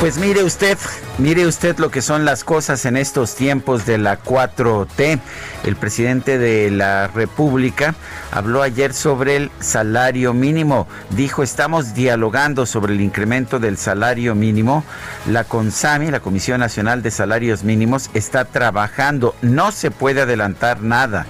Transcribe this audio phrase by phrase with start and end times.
[0.00, 0.78] Pues mire usted,
[1.18, 5.18] mire usted lo que son las cosas en estos tiempos de la 4T.
[5.64, 7.96] El presidente de la República
[8.30, 10.86] habló ayer sobre el salario mínimo.
[11.10, 14.84] Dijo, estamos dialogando sobre el incremento del salario mínimo.
[15.26, 19.34] La CONSAMI, la Comisión Nacional de Salarios Mínimos, está trabajando.
[19.42, 21.26] No se puede adelantar nada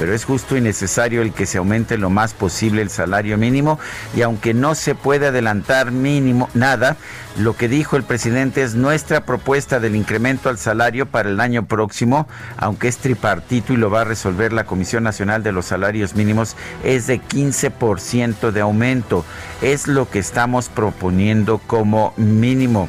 [0.00, 3.78] pero es justo y necesario el que se aumente lo más posible el salario mínimo
[4.16, 6.96] y aunque no se puede adelantar mínimo nada,
[7.38, 11.64] lo que dijo el presidente es nuestra propuesta del incremento al salario para el año
[11.66, 16.14] próximo, aunque es tripartito y lo va a resolver la Comisión Nacional de los Salarios
[16.14, 19.24] Mínimos, es de 15% de aumento.
[19.62, 22.88] Es lo que estamos proponiendo como mínimo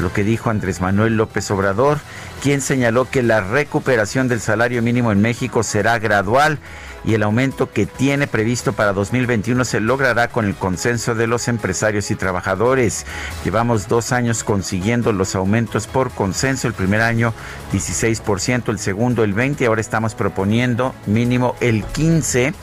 [0.00, 1.98] lo que dijo Andrés Manuel López Obrador,
[2.42, 6.58] quien señaló que la recuperación del salario mínimo en México será gradual
[7.06, 11.46] y el aumento que tiene previsto para 2021 se logrará con el consenso de los
[11.46, 13.06] empresarios y trabajadores.
[13.44, 17.32] Llevamos dos años consiguiendo los aumentos por consenso, el primer año
[17.72, 22.54] 16%, el segundo el 20%, ahora estamos proponiendo mínimo el 15%.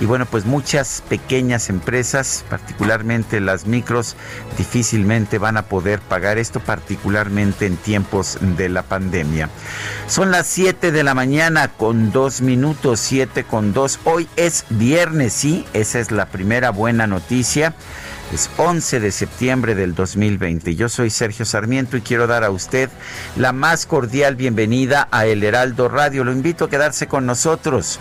[0.00, 4.14] Y bueno, pues muchas pequeñas empresas, particularmente las micros,
[4.56, 9.48] difícilmente van a poder pagar esto, particularmente en tiempos de la pandemia.
[10.06, 15.64] Son las 7 de la mañana con dos minutos, 7 con Hoy es viernes, sí,
[15.72, 17.74] esa es la primera buena noticia.
[18.34, 20.74] Es 11 de septiembre del 2020.
[20.74, 22.90] Yo soy Sergio Sarmiento y quiero dar a usted
[23.36, 26.24] la más cordial bienvenida a El Heraldo Radio.
[26.24, 28.00] Lo invito a quedarse con nosotros.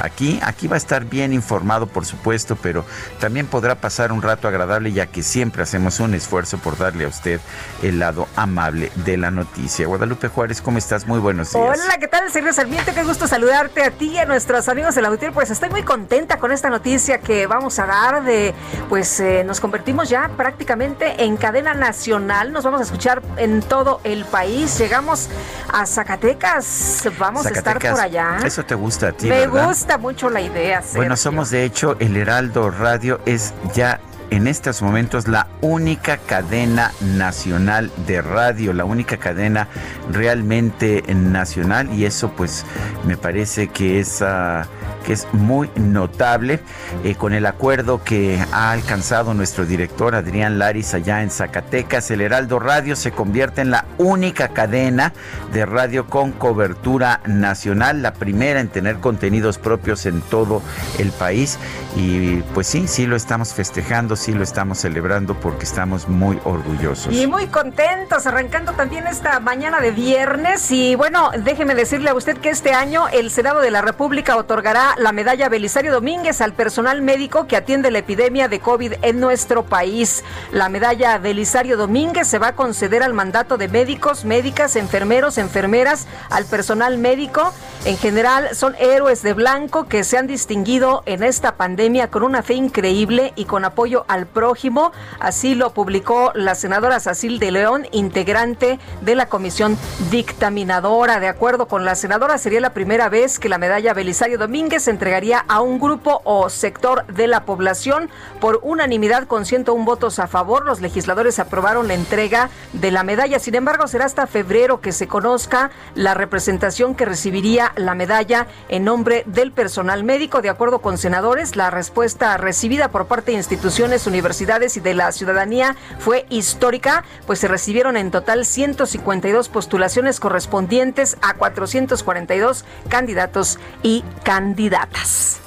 [0.00, 2.84] Aquí, aquí va a estar bien informado, por supuesto, pero
[3.18, 7.08] también podrá pasar un rato agradable, ya que siempre hacemos un esfuerzo por darle a
[7.08, 7.40] usted
[7.82, 9.86] el lado amable de la noticia.
[9.86, 11.06] Guadalupe Juárez, ¿cómo estás?
[11.06, 11.64] Muy buenos días.
[11.64, 12.92] Hola, ¿qué tal, Sergio Sarmiento?
[12.94, 15.32] Qué gusto saludarte a ti y a nuestros amigos del auditorio.
[15.32, 18.54] Pues estoy muy contenta con esta noticia que vamos a dar de,
[18.88, 22.52] pues eh, nos convertimos ya prácticamente en cadena nacional.
[22.52, 24.78] Nos vamos a escuchar en todo el país.
[24.78, 25.28] Llegamos
[25.72, 27.02] a Zacatecas.
[27.18, 28.38] Vamos a estar por allá.
[28.44, 30.82] Eso te gusta a ti, Me gusta mucho la idea.
[30.94, 34.00] Bueno, somos de hecho el Heraldo Radio es ya
[34.30, 39.68] en estos momentos la única cadena nacional de radio, la única cadena
[40.10, 42.64] realmente nacional y eso pues
[43.04, 44.22] me parece que es...
[44.22, 44.66] Ah,
[45.06, 46.58] que es muy notable
[47.04, 52.10] eh, con el acuerdo que ha alcanzado nuestro director Adrián Laris allá en Zacatecas.
[52.10, 55.12] El Heraldo Radio se convierte en la única cadena
[55.52, 60.60] de radio con cobertura nacional, la primera en tener contenidos propios en todo
[60.98, 61.58] el país.
[61.96, 67.14] Y pues sí, sí lo estamos festejando, sí lo estamos celebrando porque estamos muy orgullosos.
[67.14, 70.68] Y muy contentos, arrancando también esta mañana de viernes.
[70.72, 74.96] Y bueno, déjeme decirle a usted que este año el Senado de la República otorgará
[74.98, 79.62] la medalla Belisario Domínguez al personal médico que atiende la epidemia de COVID en nuestro
[79.62, 80.24] país.
[80.50, 86.08] La medalla Belisario Domínguez se va a conceder al mandato de médicos, médicas, enfermeros, enfermeras,
[86.30, 87.52] al personal médico.
[87.84, 92.42] En general son héroes de blanco que se han distinguido en esta pandemia con una
[92.42, 94.92] fe increíble y con apoyo al prójimo.
[95.20, 99.78] Así lo publicó la senadora Sacil de León, integrante de la comisión
[100.10, 101.20] dictaminadora.
[101.20, 104.90] De acuerdo con la senadora, sería la primera vez que la medalla Belisario Domínguez se
[104.90, 108.10] entregaría a un grupo o sector de la población
[108.40, 110.64] por unanimidad con 101 votos a favor.
[110.64, 113.38] Los legisladores aprobaron la entrega de la medalla.
[113.38, 118.84] Sin embargo, será hasta febrero que se conozca la representación que recibiría la medalla en
[118.84, 120.42] nombre del personal médico.
[120.42, 125.12] De acuerdo con senadores, la respuesta recibida por parte de instituciones universidades y de la
[125.12, 134.02] ciudadanía fue histórica, pues se recibieron en total 152 postulaciones correspondientes a 442 candidatos y
[134.24, 135.40] candidatas.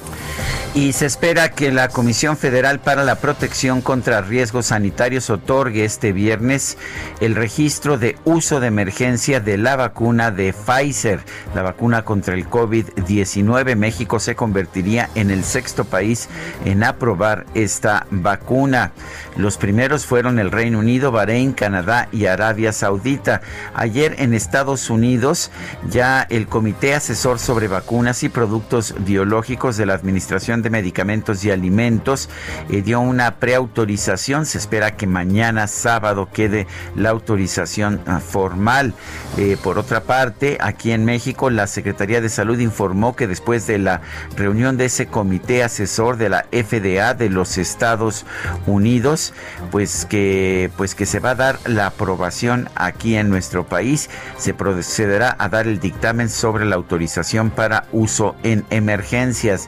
[0.75, 6.13] Y se espera que la Comisión Federal para la Protección contra Riesgos Sanitarios otorgue este
[6.13, 6.77] viernes
[7.21, 11.21] el registro de uso de emergencia de la vacuna de Pfizer,
[11.55, 13.75] la vacuna contra el COVID-19.
[13.75, 16.29] México se convertiría en el sexto país
[16.65, 18.91] en aprobar esta vacuna.
[19.37, 23.41] Los primeros fueron el Reino Unido, Bahrein, Canadá y Arabia Saudita.
[23.73, 25.51] Ayer en Estados Unidos
[25.89, 31.51] ya el Comité Asesor sobre Vacunas y Productos Biológicos de la Administración de Medicamentos y
[31.51, 32.29] Alimentos
[32.69, 34.45] eh, dio una preautorización.
[34.45, 38.93] Se espera que mañana sábado quede la autorización ah, formal.
[39.37, 43.77] Eh, por otra parte, aquí en México, la Secretaría de Salud informó que después de
[43.77, 44.01] la
[44.35, 48.25] reunión de ese comité asesor de la FDA de los Estados
[48.65, 49.33] Unidos,
[49.71, 54.09] pues que, pues que se va a dar la aprobación aquí en nuestro país.
[54.37, 59.67] Se procederá a dar el dictamen sobre la autorización para uso en emergencias.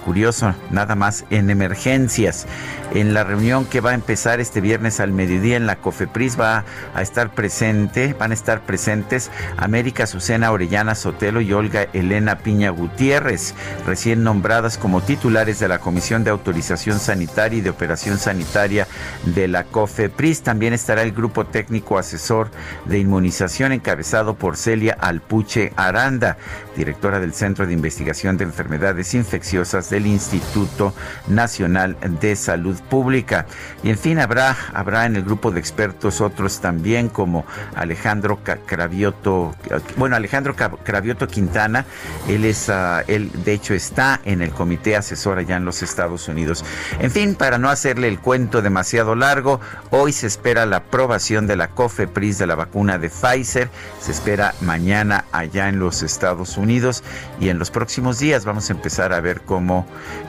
[0.03, 2.47] Curioso, nada más en emergencias.
[2.93, 6.65] En la reunión que va a empezar este viernes al mediodía en la COFEPRIS va
[6.93, 12.71] a estar presente, van a estar presentes América Azucena Orellana Sotelo y Olga Elena Piña
[12.71, 13.53] Gutiérrez,
[13.85, 18.87] recién nombradas como titulares de la Comisión de Autorización Sanitaria y de Operación Sanitaria
[19.23, 20.41] de la COFEPRIS.
[20.41, 22.49] También estará el grupo técnico asesor
[22.85, 26.37] de inmunización encabezado por Celia Alpuche Aranda,
[26.75, 30.95] directora del Centro de Investigación de Enfermedades Infecciosas del Instituto
[31.27, 33.45] Nacional de Salud Pública.
[33.83, 37.45] Y en fin, habrá, habrá en el grupo de expertos otros también como
[37.75, 39.55] Alejandro Cravioto,
[39.97, 41.85] bueno, Alejandro Cravioto Quintana,
[42.27, 46.27] él es, ah, él de hecho está en el comité asesor allá en los Estados
[46.27, 46.65] Unidos.
[46.99, 49.59] En fin, para no hacerle el cuento demasiado largo,
[49.91, 54.55] hoy se espera la aprobación de la COFEPRIS de la vacuna de Pfizer, se espera
[54.61, 57.03] mañana allá en los Estados Unidos
[57.39, 59.80] y en los próximos días vamos a empezar a ver cómo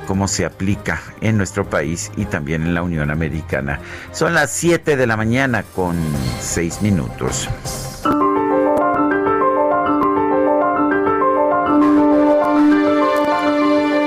[0.06, 3.80] cómo, se aplica en nuestro país y también en la Unión Americana.
[4.12, 5.96] Son las 7 de la mañana con
[6.40, 7.48] 6 minutos.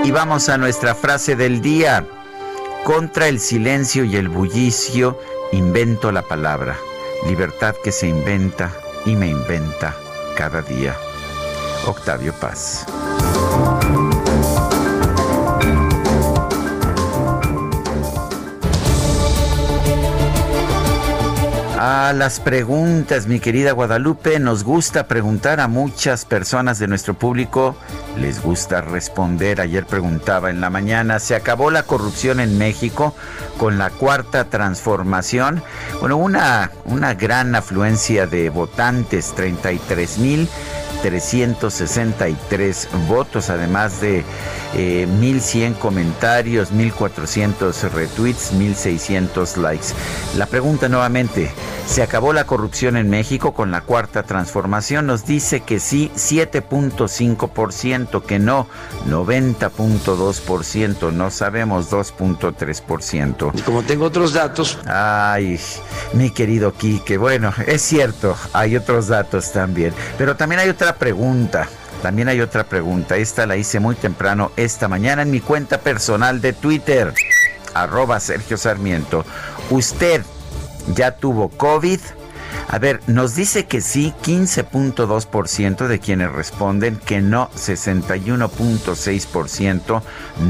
[0.03, 2.05] Y vamos a nuestra frase del día.
[2.83, 5.19] Contra el silencio y el bullicio,
[5.51, 6.75] invento la palabra.
[7.27, 8.71] Libertad que se inventa
[9.05, 9.95] y me inventa
[10.37, 10.95] cada día.
[11.87, 12.85] Octavio Paz.
[21.87, 27.75] A las preguntas, mi querida Guadalupe, nos gusta preguntar a muchas personas de nuestro público,
[28.17, 29.61] les gusta responder.
[29.61, 33.13] Ayer preguntaba en la mañana, ¿se acabó la corrupción en México
[33.59, 35.61] con la cuarta transformación?
[35.99, 40.49] Bueno, una, una gran afluencia de votantes, 33 mil.
[41.05, 44.23] 363 votos, además de
[44.73, 49.89] 1.100 eh, comentarios, 1.400 retweets, 1.600 likes.
[50.35, 51.51] La pregunta nuevamente,
[51.87, 55.05] ¿se acabó la corrupción en México con la cuarta transformación?
[55.05, 58.65] Nos dice que sí, 7.5%, que no,
[59.07, 63.51] 90.2%, no sabemos 2.3%.
[63.53, 64.79] Y como tengo otros datos...
[64.87, 65.59] Ay,
[66.13, 71.67] mi querido Quique, bueno, es cierto, hay otros datos también, pero también hay otra pregunta.
[72.01, 73.17] También hay otra pregunta.
[73.17, 77.13] Esta la hice muy temprano esta mañana en mi cuenta personal de Twitter.
[77.73, 79.25] Arroba Sergio Sarmiento.
[79.69, 80.21] ¿Usted
[80.93, 81.99] ya tuvo COVID?
[82.67, 90.01] A ver, nos dice que sí 15.2% de quienes responden, que no 61.6%,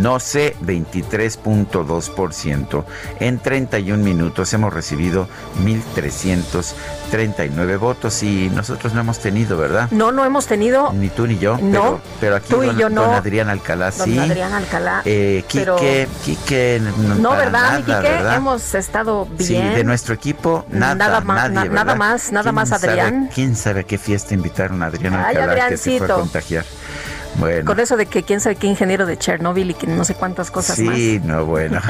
[0.01, 2.83] no sé 23.2%.
[3.19, 5.27] En 31 minutos hemos recibido
[5.63, 9.89] 1.339 votos y nosotros no hemos tenido, ¿verdad?
[9.91, 10.91] No, no hemos tenido.
[10.93, 11.59] Ni tú ni yo.
[11.61, 11.99] No.
[12.19, 13.03] Pero, aquí don, yo no.
[13.03, 14.15] Adrián Alcalá sí.
[14.15, 15.01] Don Adrián Alcalá.
[15.05, 16.81] Eh, Quique, Quique,
[17.19, 18.19] no, ¿verdad, Quique?
[18.35, 19.39] Hemos estado bien.
[19.39, 23.29] Sí, de nuestro equipo, nada, nada más, nadie, nada más nada más Adrián.
[23.33, 26.65] ¿Quién sabe qué fiesta invitaron a Adrián Alcalá que se fue a contagiar?
[27.35, 27.65] Bueno.
[27.65, 30.51] Con eso de que quién sabe qué ingeniero de Chernobyl y que no sé cuántas
[30.51, 30.95] cosas más.
[30.95, 31.81] Sí, no, bueno.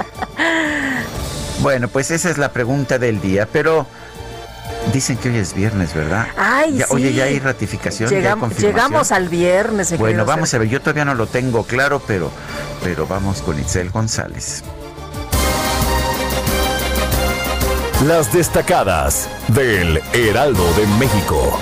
[1.60, 3.86] bueno, pues esa es la pregunta del día, pero
[4.92, 6.26] Dicen que hoy es viernes, ¿verdad?
[6.36, 6.84] Ay, sí.
[6.90, 9.96] Oye, ya hay ratificación, Llegamos al viernes.
[9.98, 12.30] Bueno, vamos a ver, yo todavía no lo tengo claro, pero,
[12.82, 14.62] pero vamos con Itzel González.
[18.06, 21.58] Las destacadas del Heraldo de México.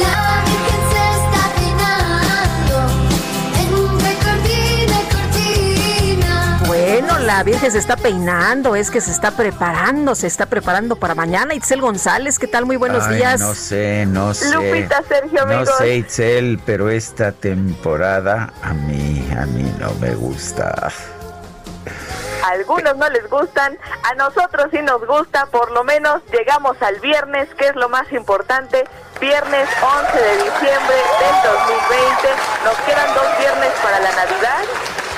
[6.66, 11.14] Bueno, la Virgen se está peinando, es que se está preparando, se está preparando para
[11.14, 11.54] mañana.
[11.54, 12.66] Itzel González, ¿qué tal?
[12.66, 13.40] Muy buenos días.
[13.40, 14.52] No sé, no sé.
[14.52, 15.68] Lupita, Sergio, amigos.
[15.68, 20.90] No sé, Itzel, pero esta temporada a mí, a mí no me gusta.
[22.42, 26.98] A algunos no les gustan, a nosotros sí nos gusta, por lo menos llegamos al
[27.00, 28.84] viernes, que es lo más importante,
[29.20, 32.28] viernes 11 de diciembre del 2020,
[32.64, 34.64] nos quedan dos viernes para la Navidad.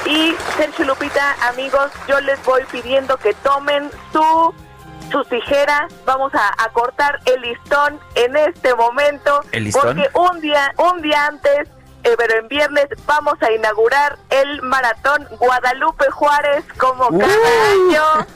[0.07, 4.55] Y Sergio Lupita, amigos, yo les voy pidiendo que tomen su
[5.11, 9.83] sus tijeras, vamos a, cortar el listón en este momento, ¿El listón?
[9.83, 11.69] porque un día, un día antes
[12.17, 17.35] pero en viernes vamos a inaugurar el maratón Guadalupe Juárez como cada
[17.73, 18.27] año.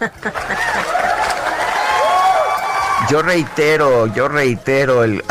[3.08, 5.22] Yo reitero, yo reitero, el,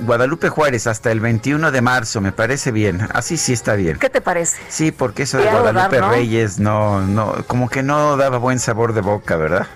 [0.00, 3.08] Guadalupe Juárez hasta el 21 de marzo, me parece bien.
[3.14, 3.98] Así sí está bien.
[3.98, 4.58] ¿Qué te parece?
[4.68, 9.00] Sí, porque eso de Guadalupe Reyes no, no, como que no daba buen sabor de
[9.00, 9.66] boca, ¿verdad?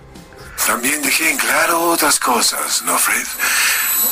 [0.66, 3.26] También dejé en claro otras cosas, ¿no, Fred?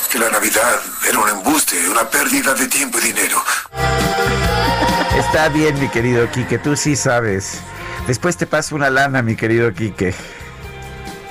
[0.09, 3.37] Que la Navidad era un embuste, una pérdida de tiempo y dinero.
[5.15, 7.61] Está bien, mi querido Quique, tú sí sabes.
[8.07, 10.15] Después te paso una lana, mi querido Quique.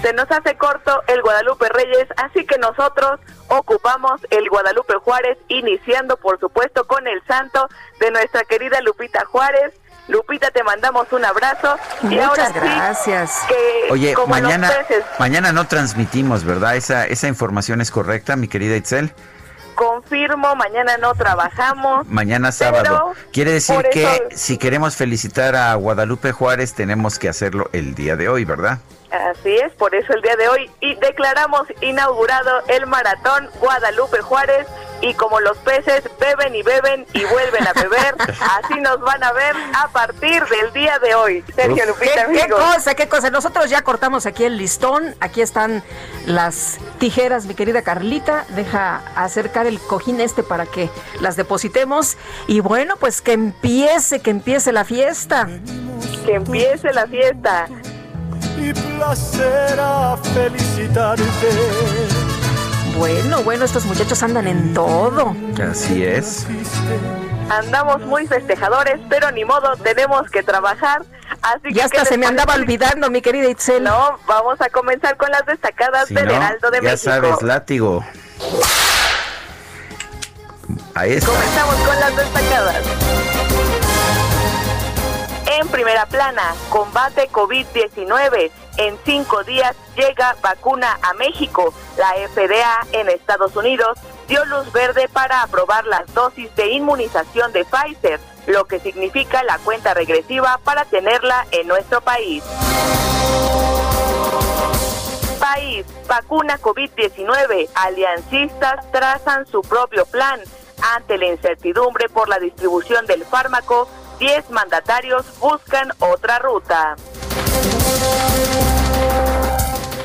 [0.03, 3.19] Se nos hace corto el Guadalupe Reyes, así que nosotros
[3.49, 7.69] ocupamos el Guadalupe Juárez, iniciando por supuesto con el santo
[7.99, 9.75] de nuestra querida Lupita Juárez
[10.09, 11.77] Lupita, te mandamos un abrazo.
[12.03, 13.43] y ahora gracias.
[13.91, 14.71] Oye, mañana,
[15.19, 16.77] mañana no transmitimos, ¿verdad?
[16.77, 19.13] Esa, esa información es correcta, mi querida Itzel.
[19.75, 22.05] Confirmo, mañana no trabajamos.
[22.09, 23.13] Mañana sábado.
[23.33, 28.29] Quiere decir que si queremos felicitar a Guadalupe Juárez, tenemos que hacerlo el día de
[28.29, 28.79] hoy, ¿verdad?
[29.11, 34.67] Así es, por eso el día de hoy y declaramos inaugurado el maratón Guadalupe Juárez
[35.01, 39.33] y como los peces beben y beben y vuelven a beber, así nos van a
[39.33, 41.45] ver a partir del día de hoy.
[41.55, 43.31] Sergio Lupita, ¿Qué, ¿Qué cosa, qué cosa?
[43.31, 45.83] Nosotros ya cortamos aquí el listón, aquí están
[46.27, 52.61] las tijeras, mi querida Carlita, deja acercar el cojín este para que las depositemos y
[52.61, 55.49] bueno, pues que empiece, que empiece la fiesta.
[56.27, 57.69] Que empiece la fiesta.
[58.61, 61.49] Y placer a felicitarte
[62.99, 65.35] bueno, bueno, estos muchachos andan en todo.
[65.71, 66.47] Así es.
[67.49, 71.03] Andamos muy festejadores, pero ni modo, tenemos que trabajar.
[71.41, 73.85] Así ya hasta se me andaba olvidando, mi querida Itzel.
[73.85, 76.91] No, vamos a comenzar con las destacadas del Heraldo de México.
[76.91, 78.05] Ya sabes, látigo.
[80.95, 81.31] Ahí está.
[81.31, 83.38] Comenzamos con las destacadas.
[85.59, 88.53] En primera plana, combate COVID-19.
[88.77, 91.75] En cinco días llega vacuna a México.
[91.97, 93.99] La FDA en Estados Unidos
[94.29, 99.59] dio luz verde para aprobar las dosis de inmunización de Pfizer, lo que significa la
[99.59, 102.45] cuenta regresiva para tenerla en nuestro país.
[105.41, 107.69] País, vacuna COVID-19.
[107.75, 110.41] Aliancistas trazan su propio plan.
[110.95, 116.97] Ante la incertidumbre por la distribución del fármaco, 10 mandatarios buscan otra ruta.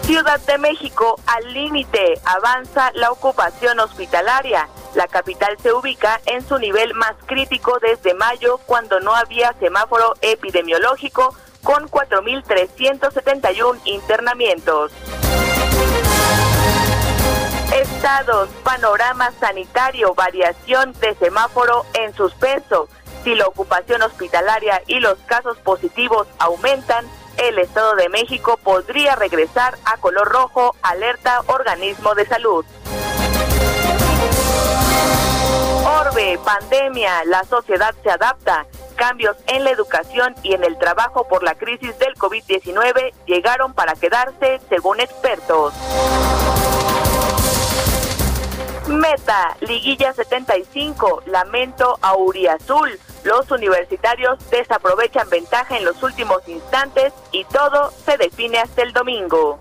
[0.04, 4.68] Ciudad de México, al límite, avanza la ocupación hospitalaria.
[4.94, 10.14] La capital se ubica en su nivel más crítico desde mayo, cuando no había semáforo
[10.22, 14.92] epidemiológico, con 4.371 internamientos.
[17.74, 22.88] Estados, panorama sanitario, variación de semáforo en suspenso.
[23.24, 27.06] Si la ocupación hospitalaria y los casos positivos aumentan,
[27.38, 32.66] el Estado de México podría regresar a color rojo, alerta organismo de salud.
[35.86, 38.66] Orbe, pandemia, la sociedad se adapta.
[38.96, 43.96] Cambios en la educación y en el trabajo por la crisis del COVID-19 llegaron para
[43.96, 45.74] quedarse, según expertos.
[48.88, 53.00] Meta, Liguilla 75, Lamento Auriazul.
[53.24, 59.60] Los universitarios desaprovechan ventaja en los últimos instantes y todo se define hasta el domingo.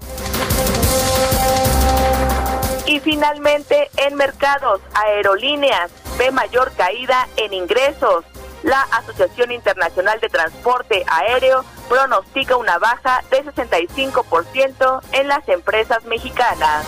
[2.87, 8.25] Y finalmente, en mercados, aerolíneas, ve mayor caída en ingresos.
[8.65, 16.87] La Asociación Internacional de Transporte Aéreo pronostica una baja de 65% en las empresas mexicanas.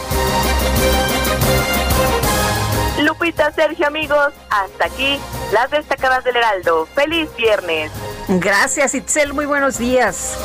[3.03, 5.19] Lupita, Sergio, amigos, hasta aquí
[5.53, 6.87] las destacadas del Heraldo.
[6.95, 7.91] Feliz viernes.
[8.29, 9.33] Gracias, Itzel.
[9.33, 10.37] Muy buenos días.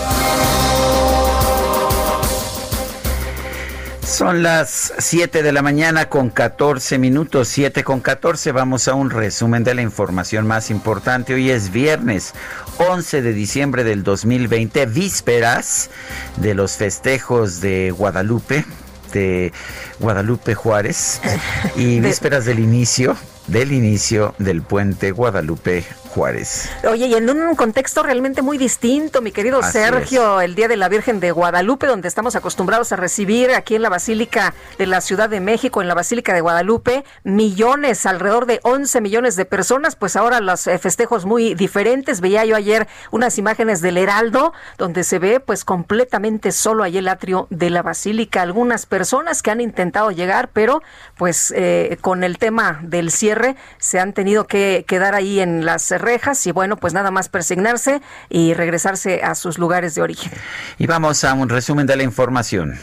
[4.04, 8.52] Son las 7 de la mañana con 14 minutos, 7 con 14.
[8.52, 11.36] Vamos a un resumen de la información más importante.
[11.36, 12.34] Hoy es viernes
[12.80, 15.92] 11 de diciembre del 2020, vísperas
[16.38, 18.66] de los festejos de Guadalupe,
[19.12, 19.52] de
[20.00, 21.22] Guadalupe Juárez,
[21.76, 23.16] y vísperas del inicio,
[23.48, 26.70] del inicio del puente Guadalupe Juárez.
[26.90, 30.90] Oye, y en un contexto realmente muy distinto, mi querido Sergio, el Día de la
[30.90, 35.30] Virgen de Guadalupe, donde estamos acostumbrados a recibir aquí en la Basílica de la Ciudad
[35.30, 40.16] de México, en la Basílica de Guadalupe, millones, alrededor de 11 millones de personas, pues
[40.16, 42.22] ahora los eh, festejos muy diferentes.
[42.22, 47.08] Veía yo ayer unas imágenes del Heraldo, donde se ve pues completamente solo ahí el
[47.08, 48.42] atrio de la Basílica.
[48.42, 50.82] Algunas personas que han intentado llegar, pero
[51.18, 55.92] pues eh, con el tema del cierre se han tenido que quedar ahí en las
[56.10, 60.32] rejas y bueno, pues nada más persignarse y regresarse a sus lugares de origen.
[60.80, 62.80] Y vamos a un resumen de la información.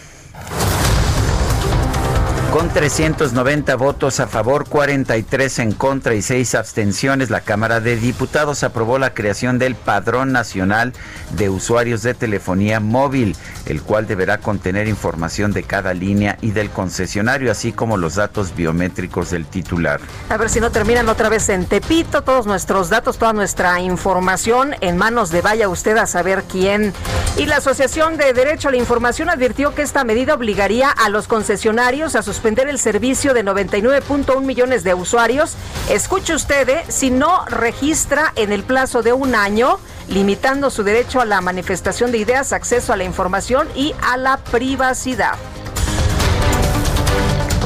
[2.57, 8.65] Con 390 votos a favor, 43 en contra y 6 abstenciones, la Cámara de Diputados
[8.65, 10.95] aprobó la creación del Padrón Nacional
[11.33, 13.37] de Usuarios de Telefonía Móvil,
[13.67, 18.57] el cual deberá contener información de cada línea y del concesionario, así como los datos
[18.57, 20.01] biométricos del titular.
[20.31, 24.75] A ver si no terminan otra vez en Tepito, todos nuestros datos, toda nuestra información
[24.81, 26.95] en manos de vaya usted a saber quién.
[27.37, 31.29] Y la Asociación de Derecho a la Información advirtió que esta medida obligaría a los
[31.29, 35.57] concesionarios a sus el servicio de 99.1 millones de usuarios.
[35.91, 36.85] Escuche usted, ¿eh?
[36.89, 42.13] si no registra en el plazo de un año, limitando su derecho a la manifestación
[42.13, 45.35] de ideas, acceso a la información y a la privacidad.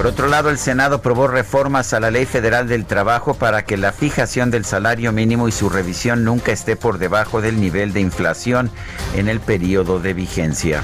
[0.00, 3.76] Por otro lado, el Senado aprobó reformas a la Ley Federal del Trabajo para que
[3.76, 8.00] la fijación del salario mínimo y su revisión nunca esté por debajo del nivel de
[8.00, 8.70] inflación
[9.14, 10.82] en el periodo de vigencia.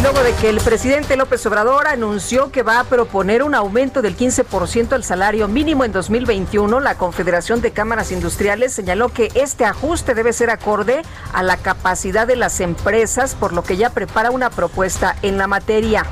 [0.00, 4.16] Luego de que el presidente López Obrador anunció que va a proponer un aumento del
[4.16, 10.14] 15% al salario mínimo en 2021, la Confederación de Cámaras Industriales señaló que este ajuste
[10.14, 11.02] debe ser acorde
[11.34, 15.46] a la capacidad de las empresas, por lo que ya prepara una propuesta en la
[15.46, 16.06] materia.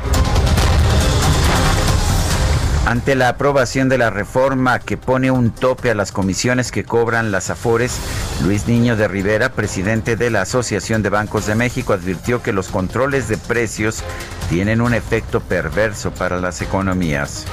[2.87, 7.33] Ante la aprobación de la reforma que pone un tope a las comisiones que cobran
[7.33, 7.97] las Afores,
[8.43, 12.69] Luis Niño de Rivera, presidente de la Asociación de Bancos de México, advirtió que los
[12.69, 14.05] controles de precios
[14.51, 17.47] tienen un efecto perverso para las economías.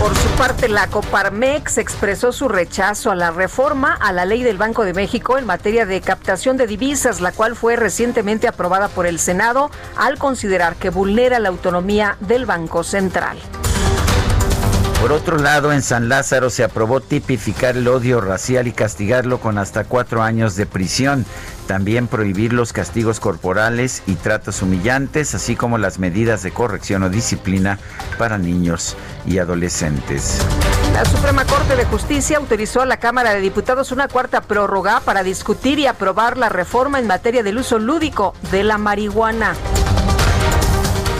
[0.00, 4.58] Por su parte, la Coparmex expresó su rechazo a la reforma a la ley del
[4.58, 9.06] Banco de México en materia de captación de divisas, la cual fue recientemente aprobada por
[9.06, 13.38] el Senado al considerar que vulnera la autonomía del Banco Central.
[15.00, 19.58] Por otro lado, en San Lázaro se aprobó tipificar el odio racial y castigarlo con
[19.58, 21.26] hasta cuatro años de prisión.
[21.66, 27.10] También prohibir los castigos corporales y tratos humillantes, así como las medidas de corrección o
[27.10, 27.78] disciplina
[28.18, 30.40] para niños y adolescentes.
[30.92, 35.22] La Suprema Corte de Justicia autorizó a la Cámara de Diputados una cuarta prórroga para
[35.22, 39.54] discutir y aprobar la reforma en materia del uso lúdico de la marihuana.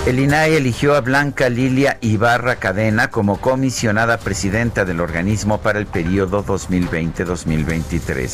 [0.06, 5.86] El INAE eligió a Blanca Lilia Ibarra Cadena como comisionada presidenta del organismo para el
[5.86, 8.30] periodo 2020-2023.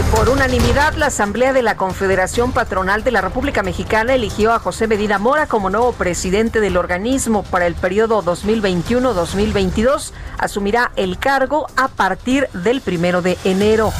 [0.00, 4.58] Y por unanimidad, la Asamblea de la Confederación Patronal de la República Mexicana eligió a
[4.58, 10.10] José Medina Mora como nuevo presidente del organismo para el periodo 2021-2022.
[10.38, 13.92] Asumirá el cargo a partir del primero de enero.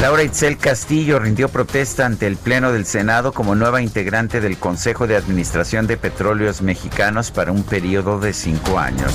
[0.00, 5.08] Laura Itzel Castillo rindió protesta ante el Pleno del Senado como nueva integrante del Consejo
[5.08, 9.12] de Administración de Petróleos Mexicanos para un periodo de cinco años.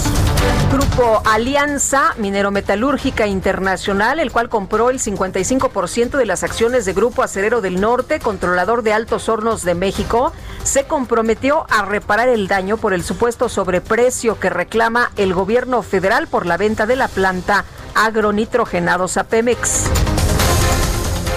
[0.73, 7.23] Grupo Alianza Minero Metalúrgica Internacional, el cual compró el 55% de las acciones de Grupo
[7.23, 10.33] Acerero del Norte, controlador de Altos Hornos de México,
[10.65, 16.27] se comprometió a reparar el daño por el supuesto sobreprecio que reclama el gobierno federal
[16.27, 17.63] por la venta de la planta
[17.95, 19.85] agronitrogenados a Pemex.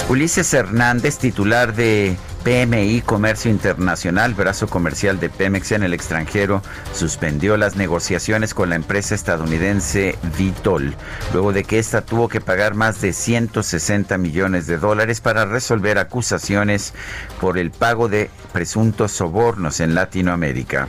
[0.09, 7.57] Ulises Hernández, titular de PMI Comercio Internacional, brazo comercial de Pemex en el extranjero, suspendió
[7.57, 10.95] las negociaciones con la empresa estadounidense Vitol,
[11.33, 15.99] luego de que ésta tuvo que pagar más de 160 millones de dólares para resolver
[15.99, 16.95] acusaciones
[17.41, 20.87] por el pago de presuntos sobornos en Latinoamérica.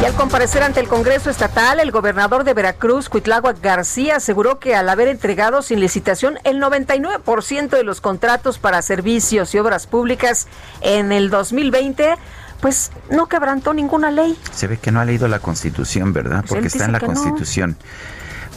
[0.00, 4.74] Y al comparecer ante el Congreso Estatal, el gobernador de Veracruz, Cuitláhuac García, aseguró que
[4.74, 10.48] al haber entregado sin licitación el 99% de los contratos para servicios y obras públicas
[10.82, 12.14] en el 2020,
[12.60, 14.38] pues no quebrantó ninguna ley.
[14.52, 16.44] Se ve que no ha leído la Constitución, ¿verdad?
[16.46, 17.78] Porque está en la Constitución.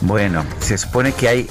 [0.02, 1.50] Bueno, se supone que hay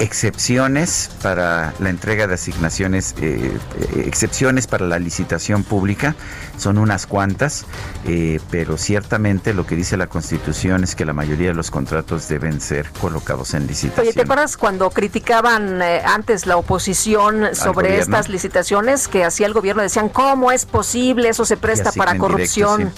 [0.00, 6.14] excepciones para la entrega de asignaciones, eh, eh, excepciones para la licitación pública,
[6.56, 7.66] son unas cuantas,
[8.06, 12.28] eh, pero ciertamente lo que dice la Constitución es que la mayoría de los contratos
[12.28, 14.06] deben ser colocados en licitación.
[14.06, 19.82] Oye, ¿te acuerdas cuando criticaban antes la oposición sobre estas licitaciones que hacía el gobierno?
[19.82, 21.28] Decían, ¿cómo es posible?
[21.28, 22.92] Eso se presta para corrupción.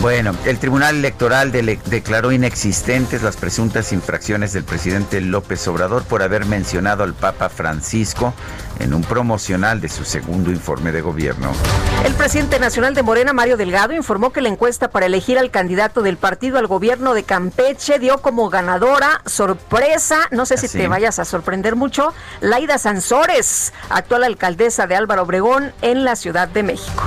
[0.00, 6.44] Bueno, el Tribunal Electoral declaró inexistentes las presuntas infracciones del presidente López Obrador por haber
[6.44, 8.34] mencionado al Papa Francisco
[8.80, 11.52] en un promocional de su segundo informe de gobierno.
[12.04, 16.02] El presidente nacional de Morena, Mario Delgado, informó que la encuesta para elegir al candidato
[16.02, 21.18] del partido al gobierno de Campeche dio como ganadora sorpresa, no sé si te vayas
[21.18, 27.04] a sorprender mucho, Laida Sansores, actual alcaldesa de Álvaro Obregón en la Ciudad de México.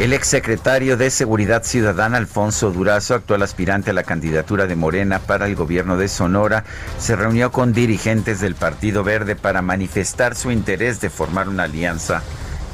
[0.00, 5.44] El exsecretario de Seguridad Ciudadana, Alfonso Durazo, actual aspirante a la candidatura de Morena para
[5.44, 6.64] el gobierno de Sonora,
[6.98, 12.22] se reunió con dirigentes del Partido Verde para manifestar su interés de formar una alianza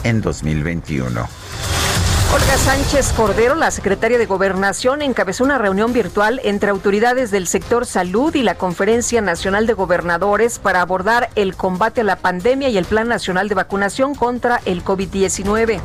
[0.04, 1.28] en 2021.
[2.32, 7.86] Olga Sánchez Cordero, la secretaria de Gobernación, encabezó una reunión virtual entre autoridades del sector
[7.86, 12.78] salud y la Conferencia Nacional de Gobernadores para abordar el combate a la pandemia y
[12.78, 15.80] el Plan Nacional de Vacunación contra el COVID-19.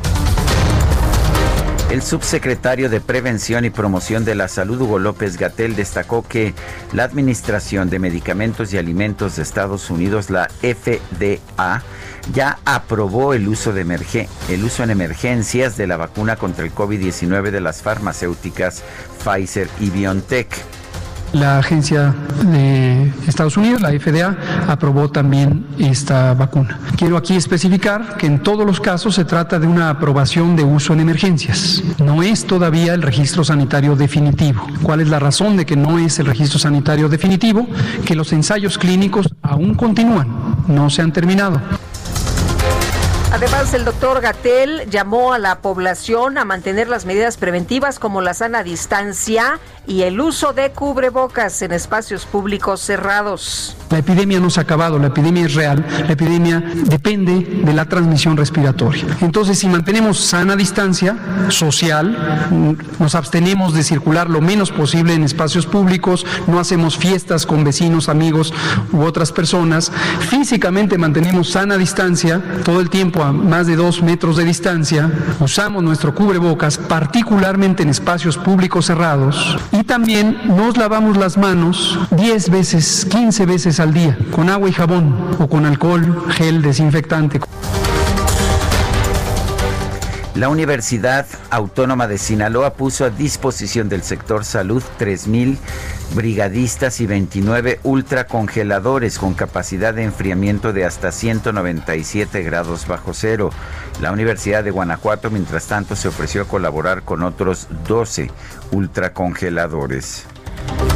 [1.92, 6.54] El subsecretario de Prevención y Promoción de la Salud, Hugo López Gatel, destacó que
[6.94, 11.82] la Administración de Medicamentos y Alimentos de Estados Unidos, la FDA,
[12.32, 13.82] ya aprobó el uso, de
[14.48, 18.82] el uso en emergencias de la vacuna contra el COVID-19 de las farmacéuticas
[19.22, 20.48] Pfizer y BioNTech.
[21.32, 22.14] La agencia
[22.44, 24.36] de Estados Unidos, la FDA,
[24.68, 26.78] aprobó también esta vacuna.
[26.96, 30.92] Quiero aquí especificar que en todos los casos se trata de una aprobación de uso
[30.92, 31.82] en emergencias.
[31.98, 34.66] No es todavía el registro sanitario definitivo.
[34.82, 37.66] ¿Cuál es la razón de que no es el registro sanitario definitivo?
[38.04, 40.28] Que los ensayos clínicos aún continúan,
[40.68, 41.60] no se han terminado.
[43.32, 48.34] Además, el doctor Gatel llamó a la población a mantener las medidas preventivas como la
[48.34, 53.74] sana distancia y el uso de cubrebocas en espacios públicos cerrados.
[53.88, 57.86] La epidemia no se ha acabado, la epidemia es real, la epidemia depende de la
[57.86, 59.04] transmisión respiratoria.
[59.22, 61.16] Entonces, si mantenemos sana distancia
[61.48, 62.48] social,
[62.98, 68.08] nos abstenemos de circular lo menos posible en espacios públicos, no hacemos fiestas con vecinos,
[68.08, 68.52] amigos
[68.92, 69.90] u otras personas,
[70.28, 76.14] físicamente mantenemos sana distancia todo el tiempo más de dos metros de distancia, usamos nuestro
[76.14, 83.46] cubrebocas, particularmente en espacios públicos cerrados, y también nos lavamos las manos 10 veces, 15
[83.46, 87.40] veces al día, con agua y jabón o con alcohol, gel desinfectante.
[90.34, 95.58] La Universidad Autónoma de Sinaloa puso a disposición del sector salud 3.000
[96.14, 103.50] brigadistas y 29 ultracongeladores con capacidad de enfriamiento de hasta 197 grados bajo cero.
[104.00, 108.30] La Universidad de Guanajuato, mientras tanto, se ofreció a colaborar con otros 12
[108.72, 110.26] ultracongeladores.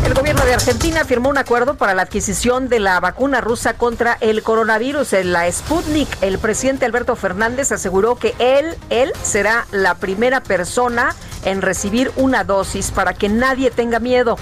[0.05, 4.17] El gobierno de Argentina firmó un acuerdo para la adquisición de la vacuna rusa contra
[4.21, 6.09] el coronavirus, la Sputnik.
[6.21, 12.45] El presidente Alberto Fernández aseguró que él, él será la primera persona en recibir una
[12.45, 14.37] dosis para que nadie tenga miedo.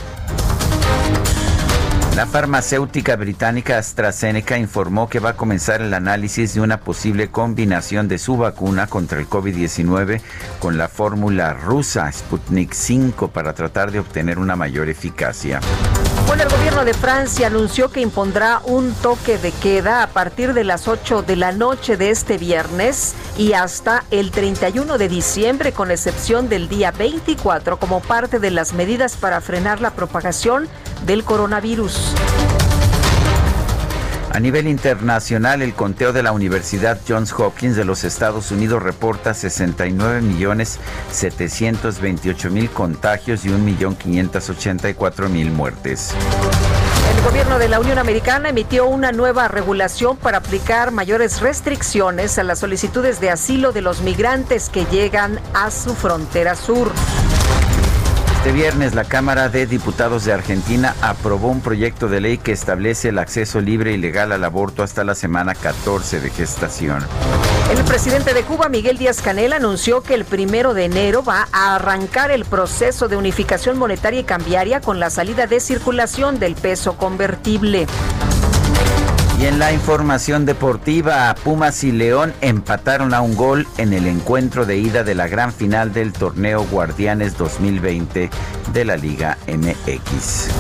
[2.16, 8.06] La farmacéutica británica AstraZeneca informó que va a comenzar el análisis de una posible combinación
[8.06, 10.20] de su vacuna contra el COVID-19
[10.60, 15.58] con la fórmula rusa Sputnik 5 para tratar de obtener una mayor eficacia.
[16.26, 20.64] Bueno, el gobierno de Francia anunció que impondrá un toque de queda a partir de
[20.64, 25.90] las 8 de la noche de este viernes y hasta el 31 de diciembre, con
[25.90, 30.66] excepción del día 24, como parte de las medidas para frenar la propagación
[31.04, 32.14] del coronavirus.
[34.34, 39.32] A nivel internacional, el conteo de la Universidad Johns Hopkins de los Estados Unidos reporta
[39.32, 40.80] 69 millones
[41.12, 46.12] 728 mil contagios y 1 millón 584 mil muertes.
[47.16, 52.42] El gobierno de la Unión Americana emitió una nueva regulación para aplicar mayores restricciones a
[52.42, 56.90] las solicitudes de asilo de los migrantes que llegan a su frontera sur.
[58.44, 63.08] Este viernes la Cámara de Diputados de Argentina aprobó un proyecto de ley que establece
[63.08, 67.02] el acceso libre y legal al aborto hasta la semana 14 de gestación.
[67.74, 71.76] El presidente de Cuba, Miguel Díaz Canel, anunció que el primero de enero va a
[71.76, 76.98] arrancar el proceso de unificación monetaria y cambiaria con la salida de circulación del peso
[76.98, 77.86] convertible.
[79.40, 84.64] Y en la información deportiva, Pumas y León empataron a un gol en el encuentro
[84.64, 88.30] de ida de la gran final del torneo Guardianes 2020
[88.72, 90.50] de la Liga MX.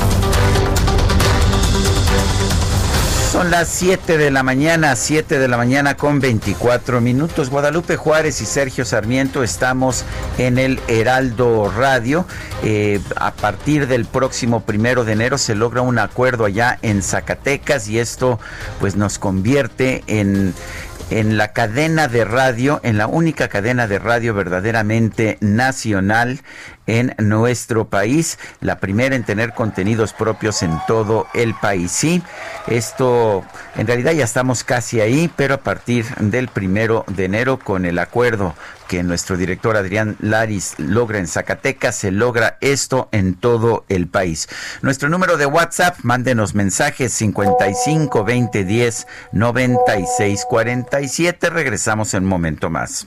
[3.34, 7.50] Son las 7 de la mañana, 7 de la mañana con 24 minutos.
[7.50, 10.04] Guadalupe Juárez y Sergio Sarmiento estamos
[10.38, 12.26] en el Heraldo Radio.
[12.62, 17.88] Eh, a partir del próximo primero de enero se logra un acuerdo allá en Zacatecas
[17.88, 18.38] y esto
[18.78, 20.54] pues nos convierte en
[21.14, 26.40] en la cadena de radio, en la única cadena de radio verdaderamente nacional
[26.88, 31.92] en nuestro país, la primera en tener contenidos propios en todo el país.
[31.92, 32.20] Sí,
[32.66, 33.44] esto
[33.76, 38.00] en realidad ya estamos casi ahí, pero a partir del primero de enero con el
[38.00, 38.56] acuerdo
[38.88, 44.48] que nuestro director Adrián Laris logra en Zacatecas, se logra esto en todo el país.
[44.82, 51.50] Nuestro número de WhatsApp, mándenos mensajes 55 20 10 96 47.
[51.50, 53.06] Regresamos en un momento más.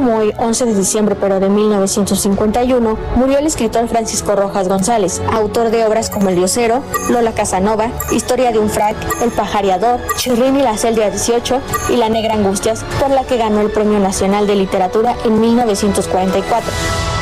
[0.00, 5.70] Como hoy, 11 de diciembre pero de 1951, murió el escritor Francisco Rojas González, autor
[5.70, 10.62] de obras como El Diosero, Lola Casanova, Historia de un frac, El pajareador, Chirrín y
[10.62, 11.60] la celda 18
[11.90, 17.19] y La Negra Angustias, por la que ganó el Premio Nacional de Literatura en 1944.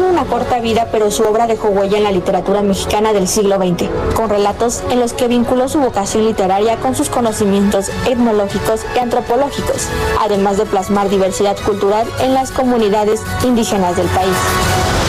[0.00, 3.58] Tuvo una corta vida, pero su obra dejó huella en la literatura mexicana del siglo
[3.58, 8.98] XX, con relatos en los que vinculó su vocación literaria con sus conocimientos etnológicos y
[8.98, 14.99] antropológicos, además de plasmar diversidad cultural en las comunidades indígenas del país.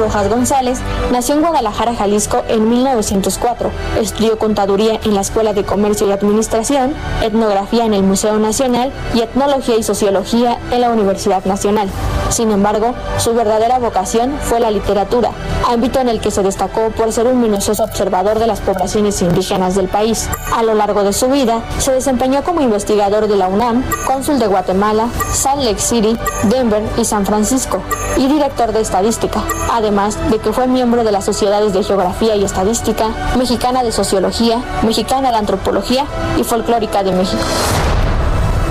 [0.00, 0.78] Rojas González
[1.12, 3.70] nació en Guadalajara, Jalisco en 1904.
[4.00, 9.20] Estudió contaduría en la Escuela de Comercio y Administración, etnografía en el Museo Nacional y
[9.20, 11.90] etnología y sociología en la Universidad Nacional.
[12.30, 15.32] Sin embargo, su verdadera vocación fue la literatura,
[15.68, 19.74] ámbito en el que se destacó por ser un minucioso observador de las poblaciones indígenas
[19.74, 20.28] del país.
[20.56, 24.46] A lo largo de su vida, se desempeñó como investigador de la UNAM, cónsul de
[24.46, 27.82] Guatemala, Salt Lake City, Denver y San Francisco,
[28.16, 29.42] y director de estadística,
[29.90, 34.62] además de que fue miembro de las Sociedades de Geografía y Estadística, Mexicana de Sociología,
[34.84, 36.04] Mexicana de Antropología
[36.38, 37.42] y Folclórica de México.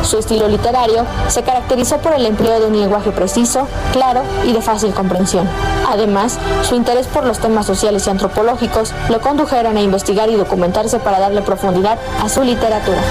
[0.01, 4.61] Su estilo literario se caracterizó por el empleo de un lenguaje preciso, claro y de
[4.61, 5.45] fácil comprensión.
[5.89, 10.99] Además, su interés por los temas sociales y antropológicos lo condujeron a investigar y documentarse
[10.99, 13.01] para darle profundidad a su literatura.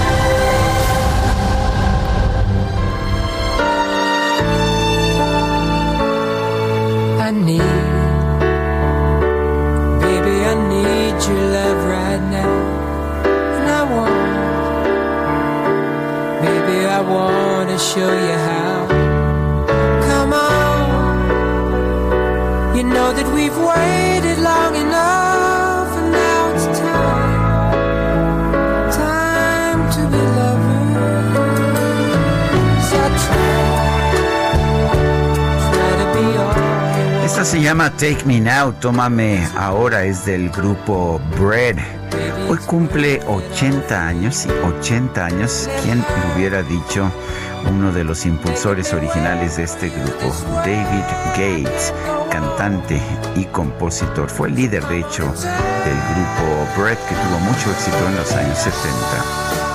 [17.79, 18.87] Show you how.
[20.07, 21.15] Come on,
[22.75, 27.71] you know that we've waited long enough, and now it's time,
[28.91, 30.89] time to be lovers.
[37.23, 41.77] Esta se llama Take Me Now, Tómame Ahora, es del grupo Bread.
[42.49, 45.69] Hoy cumple 80 años, sí, 80 años.
[45.83, 47.11] ¿Quién lo hubiera dicho?
[47.67, 50.33] Uno de los impulsores originales de este grupo,
[50.65, 51.93] David Gates,
[52.29, 53.01] cantante
[53.35, 54.29] y compositor.
[54.29, 58.57] Fue el líder, de hecho, del grupo Brett, que tuvo mucho éxito en los años
[58.57, 59.68] 70.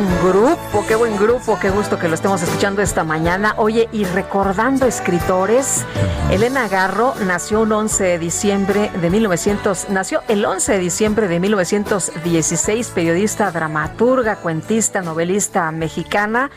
[0.00, 3.54] Buen grupo, qué buen grupo, qué gusto que lo estemos escuchando esta mañana.
[3.58, 5.84] Oye, y recordando escritores,
[6.30, 11.40] Elena Garro nació un 11 de diciembre de 1900, nació el 11 de diciembre de
[11.40, 16.50] 1916, periodista, dramaturga, cuentista, novelista mexicana.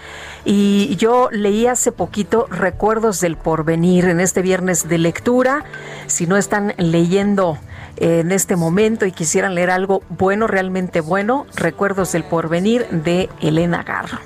[0.46, 5.66] Y yo leí hace poquito Recuerdos del Porvenir en este viernes de lectura.
[6.08, 7.58] Si no están leyendo
[7.98, 13.84] en este momento y quisieran leer algo bueno, realmente bueno, Recuerdos del Porvenir de Elena
[13.84, 14.20] Garro.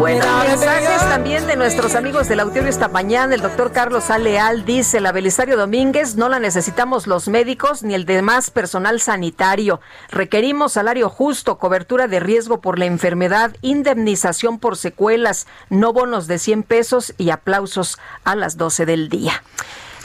[0.00, 3.34] Bueno, mensajes también de nuestros amigos del auditorio esta mañana.
[3.34, 8.06] El doctor Carlos Aleal dice, la Belisario Domínguez no la necesitamos los médicos ni el
[8.06, 9.82] demás personal sanitario.
[10.08, 16.38] Requerimos salario justo, cobertura de riesgo por la enfermedad, indemnización por secuelas, no bonos de
[16.38, 19.42] 100 pesos y aplausos a las 12 del día.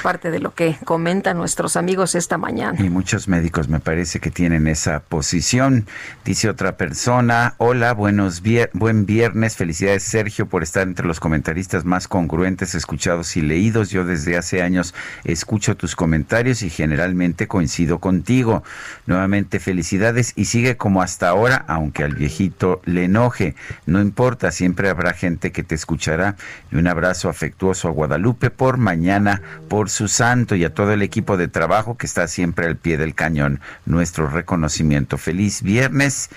[0.06, 2.80] Parte de lo que comentan nuestros amigos esta mañana.
[2.80, 5.88] Y muchos médicos me parece que tienen esa posición.
[6.24, 12.08] Dice otra persona, hola, buenos buen viernes, felicidades Sergio por estar entre los comentaristas más
[12.08, 13.90] congruentes, escuchados y leídos.
[13.90, 18.62] Yo desde hace años escucho tus comentarios y generalmente coincido contigo.
[19.08, 23.56] Nuevamente felicidades y sigue como hasta ahora, aunque al viejito le enoje.
[23.88, 26.36] No importa, siempre habrá gente que te escuchará.
[26.72, 31.02] Y un abrazo afectuoso a Guadalupe por mañana, por su santo y a todo el
[31.02, 33.62] equipo de trabajo que está siempre al pie del cañón.
[33.86, 35.18] Nuestro reconocimiento.
[35.18, 36.30] Feliz viernes.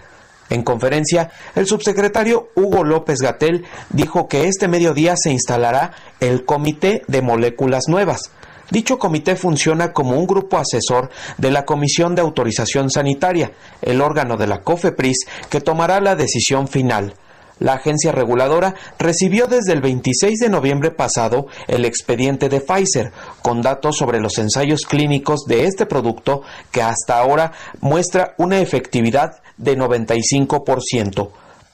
[0.49, 7.03] En conferencia, el subsecretario Hugo López Gatel dijo que este mediodía se instalará el Comité
[7.07, 8.31] de Moléculas Nuevas
[8.71, 14.37] Dicho comité funciona como un grupo asesor de la Comisión de Autorización Sanitaria, el órgano
[14.37, 17.13] de la COFEPRIS que tomará la decisión final.
[17.59, 23.61] La agencia reguladora recibió desde el 26 de noviembre pasado el expediente de Pfizer con
[23.61, 29.77] datos sobre los ensayos clínicos de este producto que hasta ahora muestra una efectividad de
[29.77, 31.29] 95%.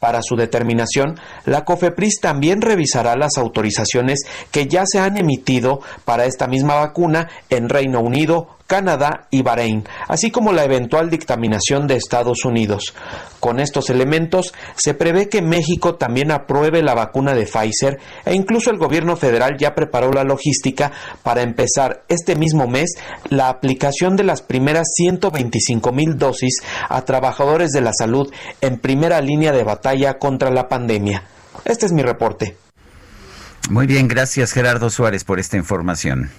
[0.07, 4.19] Para su determinación, la COFEPRIS también revisará las autorizaciones
[4.51, 9.85] que ya se han emitido para esta misma vacuna en Reino Unido, Canadá y Bahrein,
[10.07, 12.93] así como la eventual dictaminación de Estados Unidos.
[13.39, 18.69] Con estos elementos, se prevé que México también apruebe la vacuna de Pfizer e incluso
[18.69, 20.91] el gobierno federal ya preparó la logística
[21.23, 22.95] para empezar este mismo mes
[23.29, 26.57] la aplicación de las primeras 125 mil dosis
[26.89, 31.23] a trabajadores de la salud en primera línea de batalla contra la pandemia.
[31.65, 32.57] Este es mi reporte.
[33.69, 36.29] Muy bien, gracias Gerardo Suárez por esta información.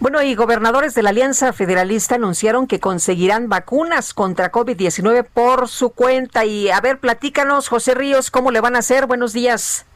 [0.00, 5.90] Bueno, y gobernadores de la Alianza Federalista anunciaron que conseguirán vacunas contra COVID-19 por su
[5.90, 6.44] cuenta.
[6.44, 9.06] Y a ver, platícanos, José Ríos, ¿cómo le van a hacer?
[9.06, 9.86] Buenos días.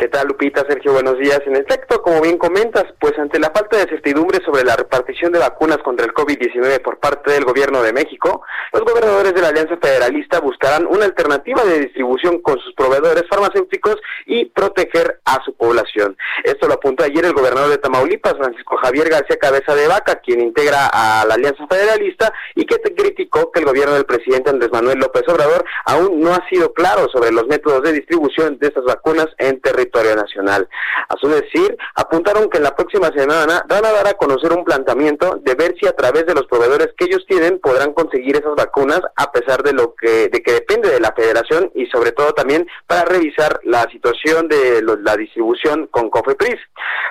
[0.00, 0.64] ¿Qué tal, Lupita?
[0.66, 1.42] Sergio, buenos días.
[1.44, 5.38] En efecto, como bien comentas, pues ante la falta de certidumbre sobre la repartición de
[5.38, 8.40] vacunas contra el COVID-19 por parte del gobierno de México,
[8.72, 13.96] los gobernadores de la Alianza Federalista buscarán una alternativa de distribución con sus proveedores farmacéuticos
[14.24, 16.16] y proteger a su población.
[16.44, 20.40] Esto lo apuntó ayer el gobernador de Tamaulipas, Francisco Javier García Cabeza de Vaca, quien
[20.40, 24.98] integra a la Alianza Federalista y que criticó que el gobierno del presidente Andrés Manuel
[24.98, 29.26] López Obrador aún no ha sido claro sobre los métodos de distribución de estas vacunas
[29.36, 30.68] en territorio nacional.
[31.08, 34.64] A su decir, apuntaron que en la próxima semana van a dar a conocer un
[34.64, 38.54] planteamiento de ver si a través de los proveedores que ellos tienen podrán conseguir esas
[38.54, 42.32] vacunas a pesar de lo que de que depende de la Federación y sobre todo
[42.32, 46.58] también para revisar la situación de la distribución con COFEPRIS.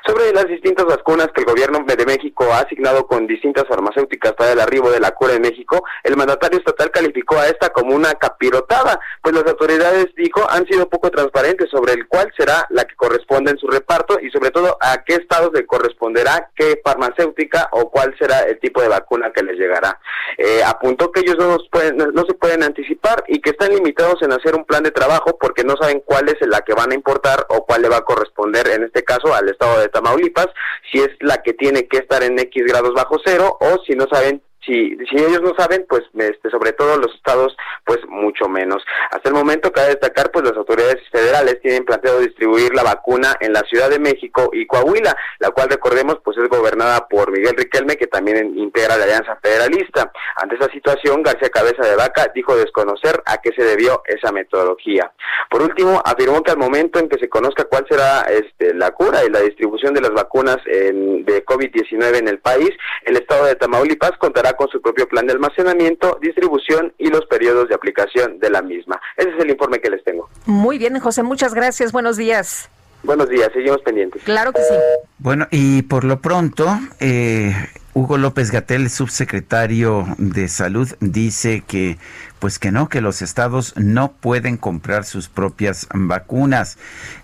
[0.05, 4.53] Sobre las distintas vacunas que el gobierno de México ha asignado con distintas farmacéuticas para
[4.53, 8.13] el arribo de la cura en México, el mandatario estatal calificó a esta como una
[8.13, 12.95] capirotada, pues las autoridades, dijo, han sido poco transparentes sobre el cuál será la que
[12.95, 17.89] corresponde en su reparto y sobre todo a qué estados le corresponderá qué farmacéutica o
[17.89, 19.99] cuál será el tipo de vacuna que les llegará.
[20.38, 24.32] Eh, apuntó que ellos no, pueden, no se pueden anticipar y que están limitados en
[24.32, 27.45] hacer un plan de trabajo porque no saben cuál es la que van a importar
[27.49, 30.47] o cuál le va a corresponder en este caso al estado de Tamaulipas,
[30.91, 34.05] si es la que tiene que estar en X grados bajo cero o si no
[34.12, 37.55] saben si, si ellos no saben, pues este, sobre todo los estados,
[37.86, 38.84] pues mucho menos.
[39.12, 43.53] Hasta el momento cabe destacar, pues las autoridades federales tienen planteado distribuir la vacuna en
[43.53, 47.97] la Ciudad de México y Coahuila, la cual recordemos, pues es gobernada por Miguel Riquelme,
[47.97, 50.11] que también integra la Alianza Federalista.
[50.36, 55.11] Ante esa situación, García Cabeza de Vaca dijo desconocer a qué se debió esa metodología.
[55.49, 59.24] Por último, afirmó que al momento en que se conozca cuál será este, la cura
[59.26, 62.70] y la distribución de las vacunas de COVID-19 en el país,
[63.05, 67.70] el estado de Tamaulipas contará con su propio plan de almacenamiento, distribución y los periodos
[67.70, 68.99] de aplicación de la misma.
[69.16, 70.30] Ese es el informe que les tengo.
[70.47, 71.93] Muy bien, José, muchas gracias.
[71.93, 72.70] Buenos días.
[73.03, 74.22] Buenos días, seguimos pendientes.
[74.24, 74.74] Claro que sí.
[75.18, 76.68] Bueno, y por lo pronto,
[76.99, 77.53] eh,
[77.93, 81.97] Hugo López Gatel, subsecretario de Salud, dice que
[82.39, 86.78] pues que no, que los estados no pueden comprar sus propias vacunas.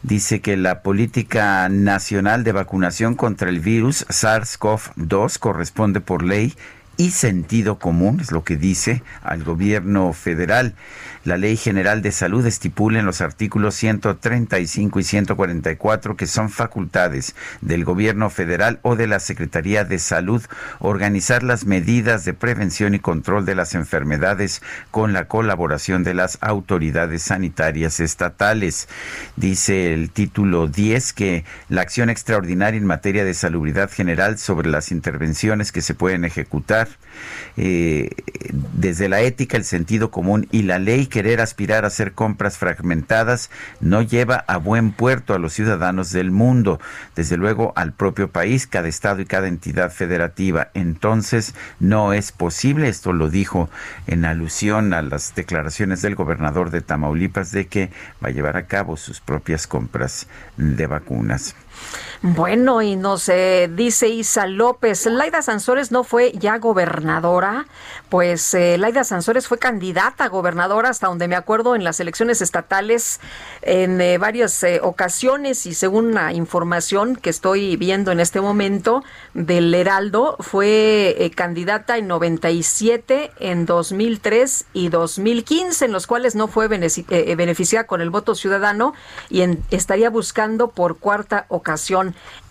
[0.04, 6.54] Dice que la política nacional de vacunación contra el virus SARS-CoV-2 corresponde por ley
[6.98, 10.74] y sentido común, es lo que dice al gobierno federal.
[11.26, 17.36] La Ley General de Salud estipula en los artículos 135 y 144 que son facultades
[17.62, 20.44] del gobierno federal o de la Secretaría de Salud
[20.78, 24.62] organizar las medidas de prevención y control de las enfermedades
[24.92, 28.88] con la colaboración de las autoridades sanitarias estatales.
[29.36, 34.92] Dice el título 10 que la acción extraordinaria en materia de salubridad general sobre las
[34.92, 36.88] intervenciones que se pueden ejecutar
[37.58, 38.12] eh,
[38.74, 43.50] desde la ética, el sentido común y la ley querer aspirar a hacer compras fragmentadas
[43.80, 46.78] no lleva a buen puerto a los ciudadanos del mundo,
[47.16, 50.72] desde luego al propio país, cada estado y cada entidad federativa.
[50.74, 53.70] Entonces no es posible, esto lo dijo
[54.08, 57.92] en alusión a las declaraciones del gobernador de Tamaulipas de que
[58.22, 61.56] va a llevar a cabo sus propias compras de vacunas.
[62.22, 63.30] Bueno, y nos
[63.70, 67.66] dice Isa López, Laida Sansores no fue ya gobernadora,
[68.10, 72.42] pues eh, Laida Sansores fue candidata a gobernadora hasta donde me acuerdo en las elecciones
[72.42, 73.20] estatales
[73.62, 75.66] en eh, varias eh, ocasiones.
[75.66, 82.08] Y según la información que estoy viendo en este momento del Heraldo, fue candidata en
[82.08, 88.94] 97, en 2003 y 2015, en los cuales no fue beneficiada con el voto ciudadano
[89.30, 91.85] y estaría buscando por cuarta ocasión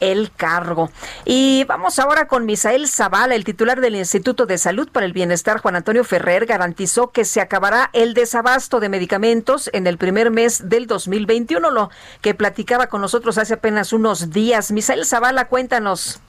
[0.00, 0.90] el cargo.
[1.24, 5.60] Y vamos ahora con Misael Zavala, el titular del Instituto de Salud para el Bienestar,
[5.60, 10.68] Juan Antonio Ferrer, garantizó que se acabará el desabasto de medicamentos en el primer mes
[10.68, 14.72] del 2021, lo que platicaba con nosotros hace apenas unos días.
[14.72, 16.20] Misael Zavala, cuéntanos.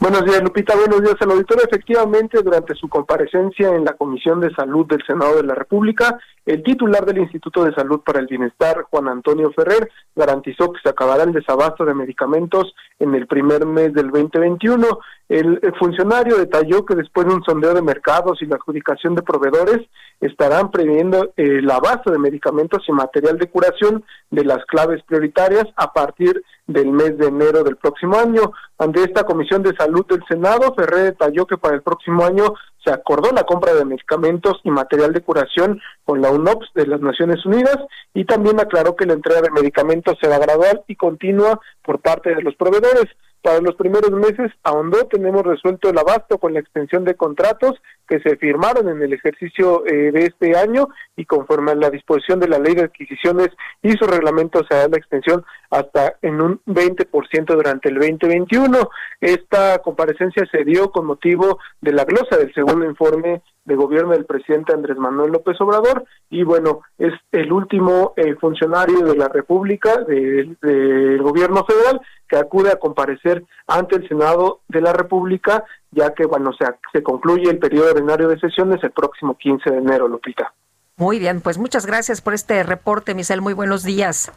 [0.00, 0.74] Buenos días, Lupita.
[0.76, 1.64] Buenos días al auditorio.
[1.64, 6.62] Efectivamente, durante su comparecencia en la Comisión de Salud del Senado de la República, el
[6.62, 11.22] titular del Instituto de Salud para el Bienestar, Juan Antonio Ferrer, garantizó que se acabará
[11.22, 14.98] el desabasto de medicamentos en el primer mes del 2021.
[15.28, 19.86] El, funcionario detalló que después de un sondeo de mercados y la adjudicación de proveedores,
[20.20, 25.92] estarán previendo el abasto de medicamentos y material de curación de las claves prioritarias a
[25.92, 28.52] partir del mes de enero del próximo año.
[28.78, 32.92] Ante esta Comisión de Salud del Senado, Ferrer detalló que para el próximo año se
[32.92, 37.44] acordó la compra de medicamentos y material de curación con la UNOPS de las Naciones
[37.46, 37.78] Unidas
[38.14, 42.42] y también aclaró que la entrega de medicamentos será gradual y continua por parte de
[42.42, 43.06] los proveedores.
[43.42, 47.72] Para los primeros meses ahondó, tenemos resuelto el abasto con la extensión de contratos
[48.06, 52.38] que se firmaron en el ejercicio eh, de este año y conforme a la disposición
[52.38, 53.48] de la ley de adquisiciones
[53.82, 58.88] y su reglamento se da la extensión hasta en un 20% durante el 2021.
[59.20, 64.24] Esta comparecencia se dio con motivo de la glosa del segundo informe de gobierno del
[64.24, 69.98] presidente Andrés Manuel López Obrador y bueno, es el último eh, funcionario de la República,
[70.04, 76.26] del gobierno federal, que acude a comparecer ante el Senado de la República, ya que
[76.26, 80.52] bueno, se, se concluye el periodo ordinario de sesiones el próximo 15 de enero, Lupita.
[80.96, 83.40] Muy bien, pues muchas gracias por este reporte, Misel.
[83.40, 84.32] Muy buenos días.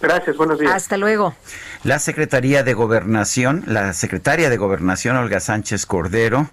[0.00, 0.74] Gracias, buenos días.
[0.74, 1.34] Hasta luego.
[1.82, 6.50] La Secretaría de Gobernación, la secretaria de Gobernación, Olga Sánchez Cordero,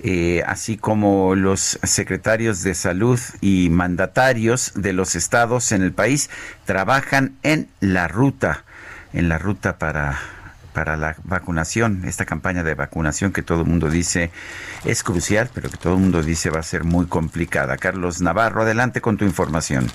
[0.00, 6.30] eh, así como los secretarios de salud y mandatarios de los estados en el país,
[6.64, 8.64] trabajan en la ruta,
[9.12, 10.18] en la ruta para
[10.72, 14.30] para la vacunación, esta campaña de vacunación que todo el mundo dice
[14.84, 17.76] es crucial, pero que todo el mundo dice va a ser muy complicada.
[17.76, 19.90] Carlos Navarro, adelante con tu información.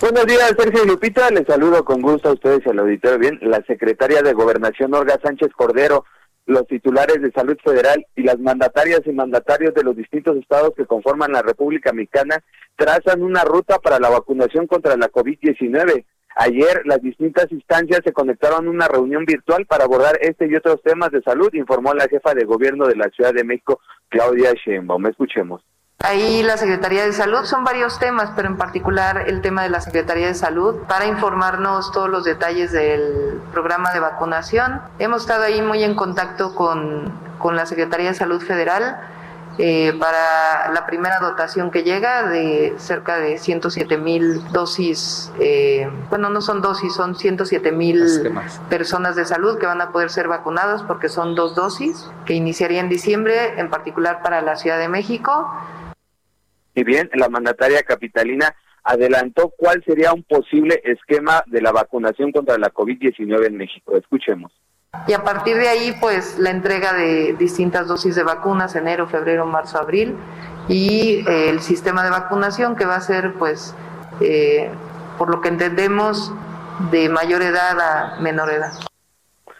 [0.00, 1.30] Buenos días, Sergio Lupita.
[1.30, 3.18] Les saludo con gusto a ustedes y al auditorio.
[3.18, 6.04] Bien, la secretaria de Gobernación, Olga Sánchez Cordero,
[6.46, 10.84] los titulares de Salud Federal y las mandatarias y mandatarios de los distintos estados que
[10.84, 12.42] conforman la República Mexicana
[12.76, 16.04] trazan una ruta para la vacunación contra la COVID-19.
[16.36, 20.82] Ayer las distintas instancias se conectaron a una reunión virtual para abordar este y otros
[20.82, 25.06] temas de salud, informó la jefa de gobierno de la Ciudad de México, Claudia Sheinbaum.
[25.06, 25.62] Escuchemos.
[26.04, 29.80] Ahí la Secretaría de Salud son varios temas, pero en particular el tema de la
[29.80, 34.82] Secretaría de Salud para informarnos todos los detalles del programa de vacunación.
[34.98, 38.98] Hemos estado ahí muy en contacto con, con la Secretaría de Salud Federal
[39.56, 46.28] eh, para la primera dotación que llega de cerca de 107 mil dosis, eh, bueno,
[46.28, 48.32] no son dosis, son 107 mil
[48.68, 52.80] personas de salud que van a poder ser vacunadas porque son dos dosis que iniciaría
[52.80, 55.50] en diciembre, en particular para la Ciudad de México.
[56.74, 62.58] Y bien, la mandataria capitalina adelantó cuál sería un posible esquema de la vacunación contra
[62.58, 63.96] la COVID-19 en México.
[63.96, 64.52] Escuchemos.
[65.06, 69.46] Y a partir de ahí, pues la entrega de distintas dosis de vacunas, enero, febrero,
[69.46, 70.16] marzo, abril,
[70.68, 73.74] y eh, el sistema de vacunación que va a ser, pues,
[74.20, 74.70] eh,
[75.18, 76.32] por lo que entendemos,
[76.90, 78.72] de mayor edad a menor edad.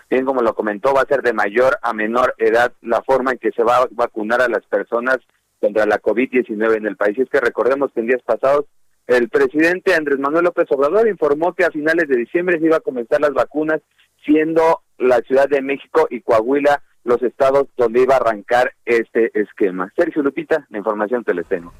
[0.08, 3.38] Bien, como lo comentó, va a ser de mayor a menor edad la forma en
[3.38, 5.18] que se va a vacunar a las personas
[5.64, 7.18] contra la COVID-19 en el país.
[7.18, 8.66] es que recordemos que en días pasados
[9.06, 12.80] el presidente Andrés Manuel López Obrador informó que a finales de diciembre se iba a
[12.80, 13.80] comenzar las vacunas,
[14.26, 19.90] siendo la Ciudad de México y Coahuila los estados donde iba a arrancar este esquema.
[19.96, 21.72] Sergio Lupita, la información te les tengo.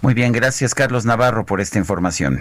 [0.00, 2.38] Muy bien, gracias Carlos Navarro por esta información.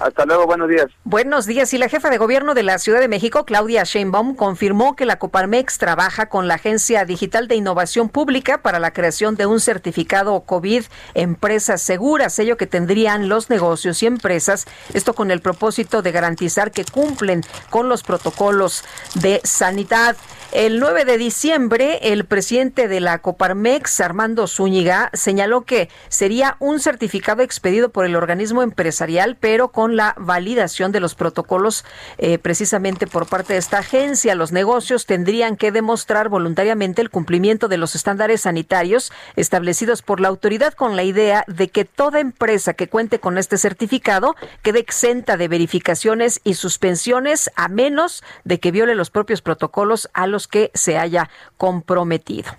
[0.00, 0.86] Hasta luego, buenos días.
[1.04, 1.74] Buenos días.
[1.74, 5.18] Y la jefa de gobierno de la Ciudad de México, Claudia Sheinbaum, confirmó que la
[5.18, 10.40] Coparmex trabaja con la Agencia Digital de Innovación Pública para la creación de un certificado
[10.40, 16.12] COVID Empresas Seguras, sello que tendrían los negocios y empresas, esto con el propósito de
[16.12, 18.84] garantizar que cumplen con los protocolos
[19.16, 20.16] de sanidad.
[20.52, 26.80] El 9 de diciembre, el presidente de la Coparmex, Armando Zúñiga, señaló que sería un
[26.80, 31.84] certificado expedido por el organismo empresarial, pero con la validación de los protocolos
[32.18, 34.34] eh, precisamente por parte de esta agencia.
[34.34, 40.28] Los negocios tendrían que demostrar voluntariamente el cumplimiento de los estándares sanitarios establecidos por la
[40.28, 45.36] autoridad con la idea de que toda empresa que cuente con este certificado quede exenta
[45.36, 50.70] de verificaciones y suspensiones a menos de que viole los propios protocolos a los que
[50.74, 52.52] se haya comprometido.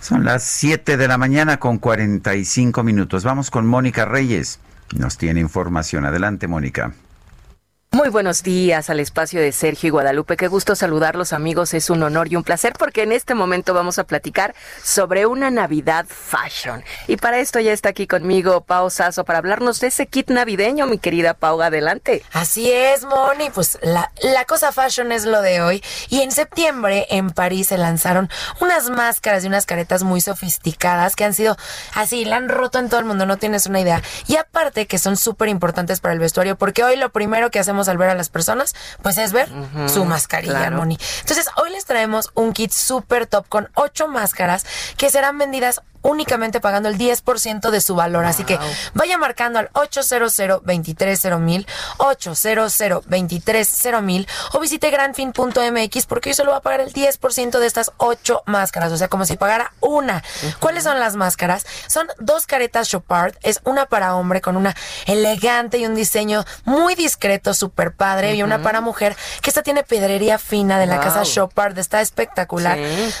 [0.00, 3.22] Son las 7 de la mañana con 45 minutos.
[3.22, 4.58] Vamos con Mónica Reyes.
[4.96, 6.04] Nos tiene información.
[6.04, 6.94] Adelante, Mónica.
[7.94, 10.38] Muy buenos días al espacio de Sergio y Guadalupe.
[10.38, 11.74] Qué gusto saludarlos amigos.
[11.74, 15.50] Es un honor y un placer porque en este momento vamos a platicar sobre una
[15.50, 16.82] Navidad Fashion.
[17.06, 20.86] Y para esto ya está aquí conmigo Pau Sasso para hablarnos de ese kit navideño,
[20.86, 21.60] mi querida Pau.
[21.60, 22.24] Adelante.
[22.32, 23.50] Así es, Moni.
[23.50, 25.84] Pues la, la cosa fashion es lo de hoy.
[26.08, 28.30] Y en septiembre en París se lanzaron
[28.62, 31.58] unas máscaras y unas caretas muy sofisticadas que han sido
[31.94, 34.00] así, la han roto en todo el mundo, no tienes una idea.
[34.28, 37.81] Y aparte que son súper importantes para el vestuario porque hoy lo primero que hacemos
[37.88, 39.48] al ver a las personas, pues es ver
[39.88, 40.98] su mascarilla, Moni.
[41.20, 44.66] Entonces, hoy les traemos un kit súper top con ocho máscaras
[44.96, 48.24] que serán vendidas únicamente pagando el 10% de su valor.
[48.24, 48.58] Así que
[48.94, 56.62] vaya marcando al 800 230 800 230 o visite granfin.mx porque hoy solo va a
[56.62, 60.22] pagar el 10% de estas ocho máscaras, o sea, como si pagara una.
[60.60, 61.66] ¿Cuáles son las máscaras?
[61.86, 64.74] Son dos caretas Chopard, es una para hombre con una
[65.06, 69.82] elegante y un diseño muy discreto, súper padre, y una para mujer que esta tiene
[69.82, 72.78] pedrería fina de la casa Chopard, está espectacular.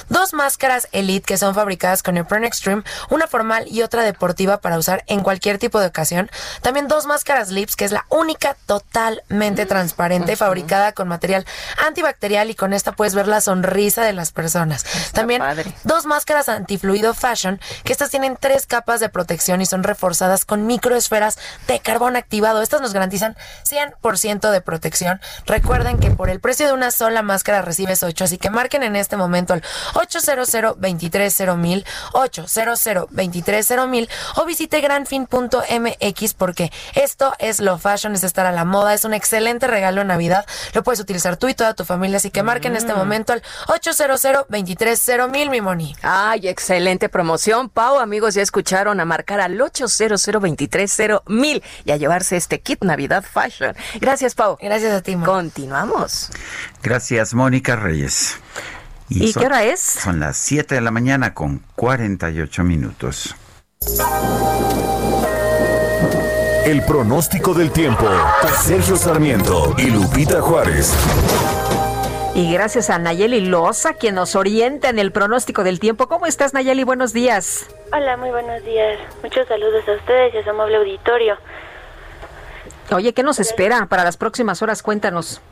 [0.08, 4.60] Dos máscaras Elite que son fabricadas con el Prime Extreme una formal y otra deportiva
[4.60, 6.30] para usar en cualquier tipo de ocasión.
[6.62, 11.44] También dos máscaras Lips, que es la única totalmente transparente, fabricada con material
[11.86, 14.84] antibacterial y con esta puedes ver la sonrisa de las personas.
[15.12, 15.42] También
[15.84, 20.66] dos máscaras antifluido Fashion, que estas tienen tres capas de protección y son reforzadas con
[20.66, 22.62] microesferas de carbón activado.
[22.62, 23.36] Estas nos garantizan
[23.68, 25.20] 100% de protección.
[25.46, 28.96] Recuerden que por el precio de una sola máscara recibes 8, así que marquen en
[28.96, 29.62] este momento el
[29.94, 32.50] 800 230 mil 800
[33.88, 39.04] mil o visite granfin.mx porque esto es lo fashion, es estar a la moda, es
[39.04, 40.46] un excelente regalo en Navidad.
[40.74, 42.96] Lo puedes utilizar tú y toda tu familia, así que marquen en este mm.
[42.96, 44.48] momento al 800
[45.30, 45.96] mil mi moni.
[46.02, 47.98] Ay, excelente promoción, Pau.
[47.98, 50.28] Amigos, ya escucharon a marcar al 800
[51.26, 53.74] mil y a llevarse este kit Navidad Fashion.
[54.00, 54.58] Gracias, Pau.
[54.60, 56.30] Gracias a ti, Continuamos.
[56.82, 58.38] Gracias, Mónica Reyes.
[59.14, 59.80] ¿Y, qué hora es?
[59.80, 63.34] Son las 7 de la mañana con 48 minutos.
[66.64, 68.08] El pronóstico del tiempo.
[68.62, 70.94] Sergio Sarmiento y Lupita Juárez.
[72.34, 76.08] Y gracias a Nayeli Loza, quien nos orienta en el pronóstico del tiempo.
[76.08, 76.82] ¿Cómo estás, Nayeli?
[76.84, 77.66] Buenos días.
[77.92, 78.98] Hola, muy buenos días.
[79.22, 81.36] Muchos saludos a ustedes y a su amable auditorio.
[82.90, 84.82] Oye, ¿qué nos espera para las próximas horas?
[84.82, 85.42] Cuéntanos.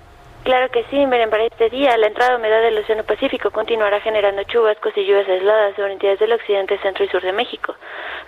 [0.42, 4.00] Claro que sí, miren, para este día la entrada de humedad del Océano Pacífico continuará
[4.00, 7.74] generando chubascos y lluvias aisladas sobre entidades del occidente, centro y sur de México.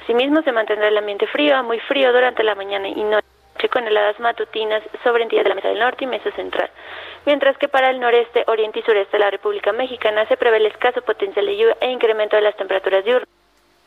[0.03, 3.27] Asimismo, se mantendrá el ambiente frío muy frío durante la mañana y noche
[3.71, 6.69] con heladas matutinas sobre entidad de la Mesa del Norte y Mesa Central.
[7.25, 10.67] Mientras que para el noreste, oriente y sureste de la República Mexicana se prevé el
[10.67, 13.42] escaso potencial de lluvia e incremento de las temperaturas diurnas.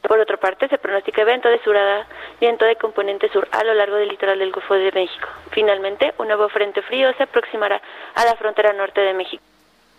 [0.07, 2.05] Por otra parte, se pronostica evento de surada,
[2.39, 5.27] viento de componente sur a lo largo del litoral del Golfo de México.
[5.51, 7.81] Finalmente, un nuevo frente frío se aproximará
[8.13, 9.43] a la frontera norte de México.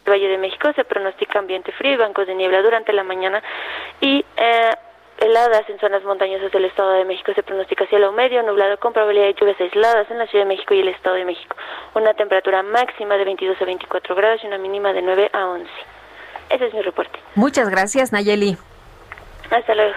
[0.04, 3.42] El Valle de México se pronostica ambiente frío y bancos de niebla durante la mañana
[4.00, 4.70] y eh,
[5.18, 7.32] heladas en zonas montañosas del Estado de México.
[7.34, 10.74] Se pronostica cielo medio, nublado con probabilidad de lluvias aisladas en la Ciudad de México
[10.74, 11.57] y el Estado de México.
[11.94, 15.68] Una temperatura máxima de 22 a 24 grados y una mínima de 9 a 11.
[16.50, 17.18] Ese es mi reporte.
[17.34, 18.57] Muchas gracias, Nayeli.
[19.51, 19.94] Hasta luego.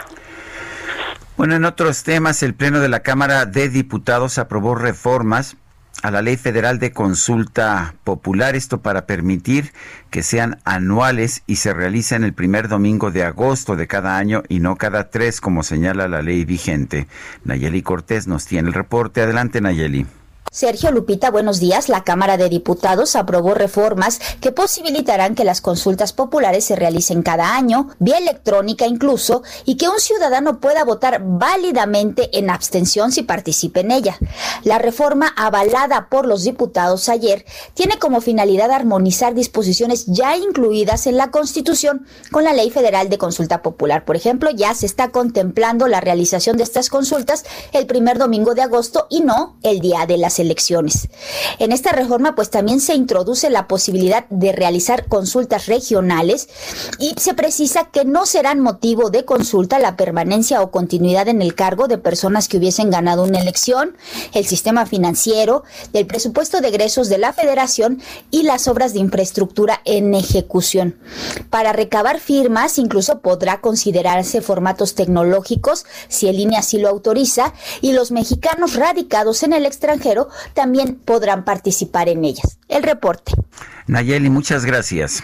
[1.37, 5.55] Bueno, en otros temas, el Pleno de la Cámara de Diputados aprobó reformas
[6.03, 9.73] a la Ley Federal de Consulta Popular, esto para permitir
[10.09, 14.59] que sean anuales y se realicen el primer domingo de agosto de cada año y
[14.59, 17.07] no cada tres, como señala la ley vigente.
[17.43, 19.21] Nayeli Cortés nos tiene el reporte.
[19.21, 20.05] Adelante, Nayeli.
[20.51, 21.89] Sergio Lupita, buenos días.
[21.89, 27.55] La Cámara de Diputados aprobó reformas que posibilitarán que las consultas populares se realicen cada
[27.55, 33.81] año, vía electrónica incluso, y que un ciudadano pueda votar válidamente en abstención si participe
[33.81, 34.17] en ella.
[34.63, 37.45] La reforma avalada por los diputados ayer
[37.75, 43.19] tiene como finalidad armonizar disposiciones ya incluidas en la Constitución con la Ley Federal de
[43.19, 44.03] Consulta Popular.
[44.03, 48.63] Por ejemplo, ya se está contemplando la realización de estas consultas el primer domingo de
[48.63, 51.09] agosto y no el día de elecciones.
[51.59, 56.49] En esta reforma pues también se introduce la posibilidad de realizar consultas regionales
[56.99, 61.55] y se precisa que no serán motivo de consulta la permanencia o continuidad en el
[61.55, 63.97] cargo de personas que hubiesen ganado una elección,
[64.33, 65.63] el sistema financiero,
[65.93, 70.97] del presupuesto de egresos de la federación y las obras de infraestructura en ejecución.
[71.49, 77.93] Para recabar firmas incluso podrá considerarse formatos tecnológicos si el INE así lo autoriza y
[77.93, 82.59] los mexicanos radicados en el extranjero también podrán participar en ellas.
[82.67, 83.33] El reporte.
[83.87, 85.23] Nayeli, muchas gracias.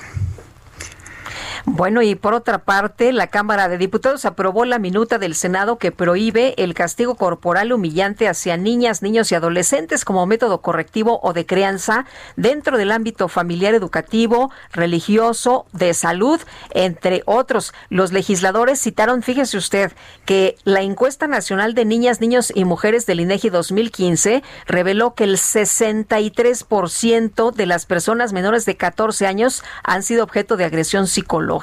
[1.67, 5.91] Bueno, y por otra parte, la Cámara de Diputados aprobó la minuta del Senado que
[5.91, 11.47] prohíbe el castigo corporal humillante hacia niñas, niños y adolescentes como método correctivo o de
[11.47, 12.05] crianza
[12.35, 16.39] dentro del ámbito familiar, educativo, religioso, de salud,
[16.69, 17.73] entre otros.
[17.89, 19.91] Los legisladores citaron, fíjese usted,
[20.25, 25.37] que la encuesta nacional de niñas, niños y mujeres del INEGI 2015 reveló que el
[25.37, 31.54] 63% de las personas menores de 14 años han sido objeto de agresión psicológica.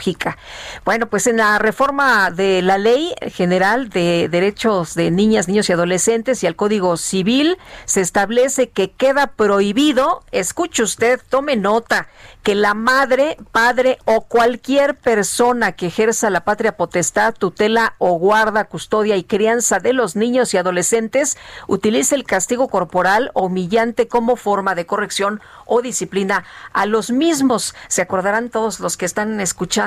[0.84, 5.72] Bueno, pues en la reforma de la Ley General de Derechos de Niñas, Niños y
[5.72, 12.08] Adolescentes y al Código Civil se establece que queda prohibido, escuche usted, tome nota,
[12.42, 18.64] que la madre, padre o cualquier persona que ejerza la patria potestad, tutela o guarda,
[18.64, 21.36] custodia y crianza de los niños y adolescentes
[21.66, 27.74] utilice el castigo corporal o humillante como forma de corrección o disciplina a los mismos.
[27.88, 29.81] Se acordarán todos los que están escuchando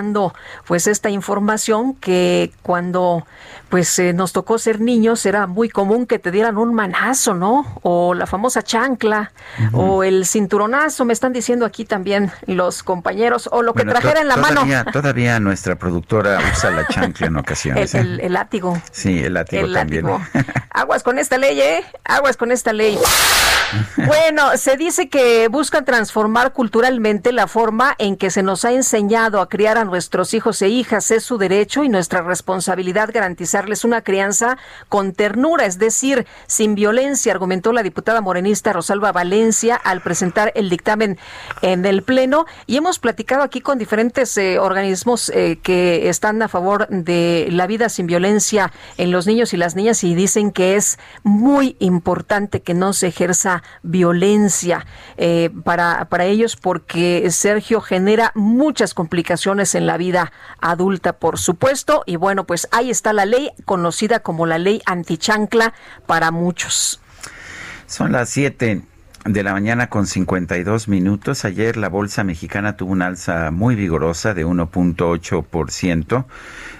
[0.65, 3.25] pues esta información que cuando
[3.69, 7.79] pues eh, nos tocó ser niños era muy común que te dieran un manazo, ¿no?
[7.81, 9.31] O la famosa chancla
[9.73, 14.27] o el cinturonazo, me están diciendo aquí también los compañeros o lo que trajera en
[14.27, 14.91] la todavía, mano.
[14.91, 17.93] Todavía nuestra productora usa la chancla en ocasiones.
[17.95, 18.13] El, ¿eh?
[18.13, 18.79] el- el látigo.
[18.91, 20.05] Sí, el látigo El también.
[20.05, 20.25] látigo.
[20.69, 21.83] Aguas con esta ley, ¿eh?
[22.03, 22.97] Aguas con esta ley.
[24.05, 29.41] Bueno, se dice que buscan transformar culturalmente la forma en que se nos ha enseñado
[29.41, 31.11] a criar a nuestros hijos e hijas.
[31.11, 34.57] Es su derecho y nuestra responsabilidad garantizarles una crianza
[34.89, 40.69] con ternura, es decir, sin violencia, argumentó la diputada morenista Rosalba Valencia al presentar el
[40.69, 41.17] dictamen
[41.61, 42.45] en el Pleno.
[42.67, 47.67] Y hemos platicado aquí con diferentes eh, organismos eh, que están a favor de la
[47.67, 52.61] vida sin violencia en los niños y las niñas y dicen que es muy importante
[52.61, 54.85] que no se ejerza violencia
[55.17, 62.03] eh, para, para ellos porque Sergio genera muchas complicaciones en la vida adulta, por supuesto.
[62.05, 65.73] Y bueno, pues ahí está la ley conocida como la ley antichancla
[66.05, 66.99] para muchos.
[67.87, 68.83] Son las 7
[69.25, 71.45] de la mañana con 52 minutos.
[71.45, 76.25] Ayer la bolsa mexicana tuvo una alza muy vigorosa de 1.8%,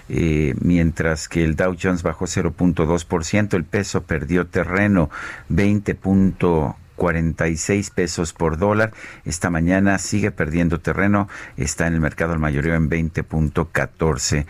[0.08, 3.56] eh, mientras que el Dow Jones bajó 0.2%.
[3.56, 5.10] El peso perdió terreno
[5.50, 8.92] 20.46 pesos por dólar.
[9.24, 11.28] Esta mañana sigue perdiendo terreno.
[11.56, 14.46] Está en el mercado al mayoreo en 20.14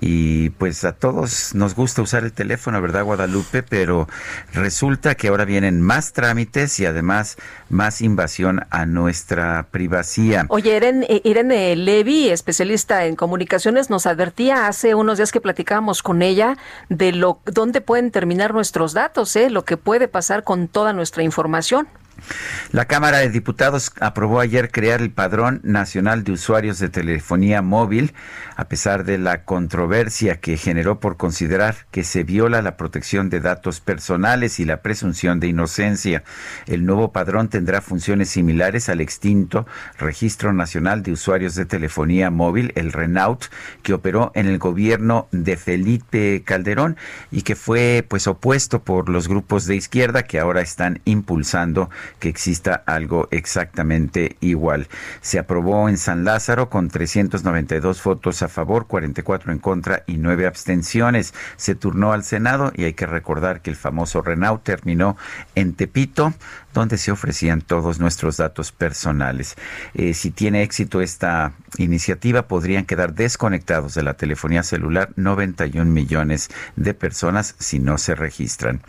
[0.00, 3.62] Y pues a todos nos gusta usar el teléfono, ¿verdad, Guadalupe?
[3.62, 4.08] Pero
[4.52, 7.36] resulta que ahora vienen más trámites y además
[7.68, 10.46] más invasión a nuestra privacidad.
[10.48, 16.02] Oye, Irene, eh, Irene Levy, especialista en comunicaciones, nos advertía hace unos días que platicábamos
[16.02, 16.56] con ella
[16.88, 19.50] de lo dónde pueden terminar nuestros datos, ¿eh?
[19.50, 21.88] lo que puede pasar con toda nuestra información.
[22.72, 28.12] La Cámara de Diputados aprobó ayer crear el Padrón Nacional de Usuarios de Telefonía Móvil,
[28.56, 33.40] a pesar de la controversia que generó por considerar que se viola la protección de
[33.40, 36.24] datos personales y la presunción de inocencia.
[36.66, 39.66] El nuevo padrón tendrá funciones similares al extinto
[39.98, 43.44] Registro Nacional de Usuarios de Telefonía Móvil, el RENAUT,
[43.82, 46.96] que operó en el gobierno de Felipe Calderón
[47.30, 52.28] y que fue pues opuesto por los grupos de izquierda que ahora están impulsando que
[52.28, 54.88] exista algo exactamente igual.
[55.20, 60.46] Se aprobó en San Lázaro con 392 votos a favor, 44 en contra y 9
[60.46, 61.34] abstenciones.
[61.56, 65.16] Se turnó al Senado y hay que recordar que el famoso Renault terminó
[65.54, 66.34] en Tepito,
[66.80, 69.56] donde se ofrecían todos nuestros datos personales.
[69.94, 76.50] Eh, si tiene éxito esta iniciativa, podrían quedar desconectados de la telefonía celular 91 millones
[76.76, 78.82] de personas si no se registran.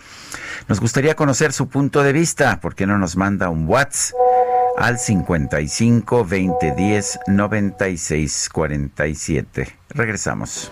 [0.68, 2.60] Nos gustaría conocer su punto de vista.
[2.60, 4.16] ¿Por qué no nos manda un WhatsApp?
[4.78, 9.76] al 55 2010 96 47.
[9.90, 10.72] Regresamos.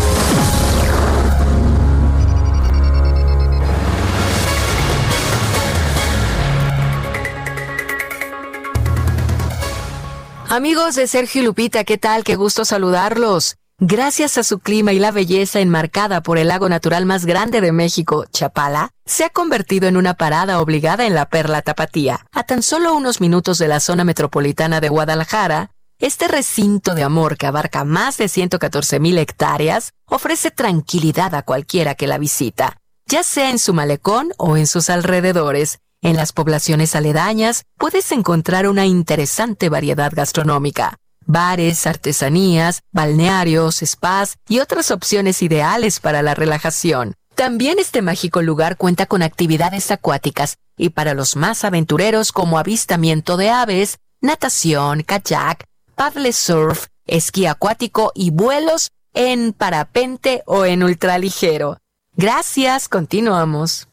[10.51, 12.25] Amigos de Sergio Lupita, ¿qué tal?
[12.25, 13.55] Qué gusto saludarlos.
[13.79, 17.71] Gracias a su clima y la belleza enmarcada por el lago natural más grande de
[17.71, 22.25] México, Chapala, se ha convertido en una parada obligada en la Perla Tapatía.
[22.33, 27.37] A tan solo unos minutos de la zona metropolitana de Guadalajara, este recinto de amor
[27.37, 32.75] que abarca más de 114 mil hectáreas ofrece tranquilidad a cualquiera que la visita,
[33.05, 38.67] ya sea en su malecón o en sus alrededores, en las poblaciones aledañas puedes encontrar
[38.67, 40.97] una interesante variedad gastronómica.
[41.25, 47.13] Bares, artesanías, balnearios, spas y otras opciones ideales para la relajación.
[47.35, 53.37] También este mágico lugar cuenta con actividades acuáticas y para los más aventureros como avistamiento
[53.37, 61.77] de aves, natación, kayak, paddle surf, esquí acuático y vuelos en parapente o en ultraligero.
[62.15, 63.87] Gracias, continuamos.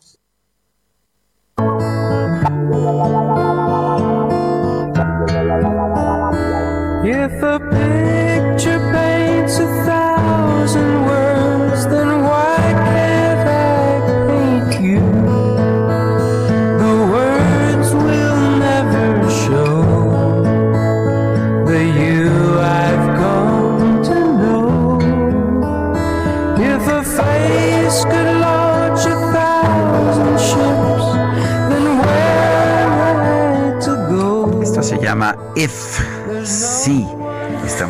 [7.11, 8.18] If a picture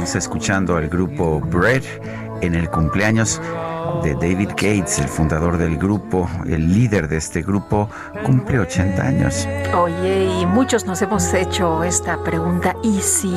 [0.09, 1.83] estamos escuchando al grupo Bread
[2.41, 3.43] en el cumpleaños
[4.03, 7.91] de David Gates, el fundador del grupo, el líder de este grupo,
[8.25, 9.47] cumple 80 años.
[9.75, 13.35] Oye, y muchos nos hemos hecho esta pregunta, ¿y si?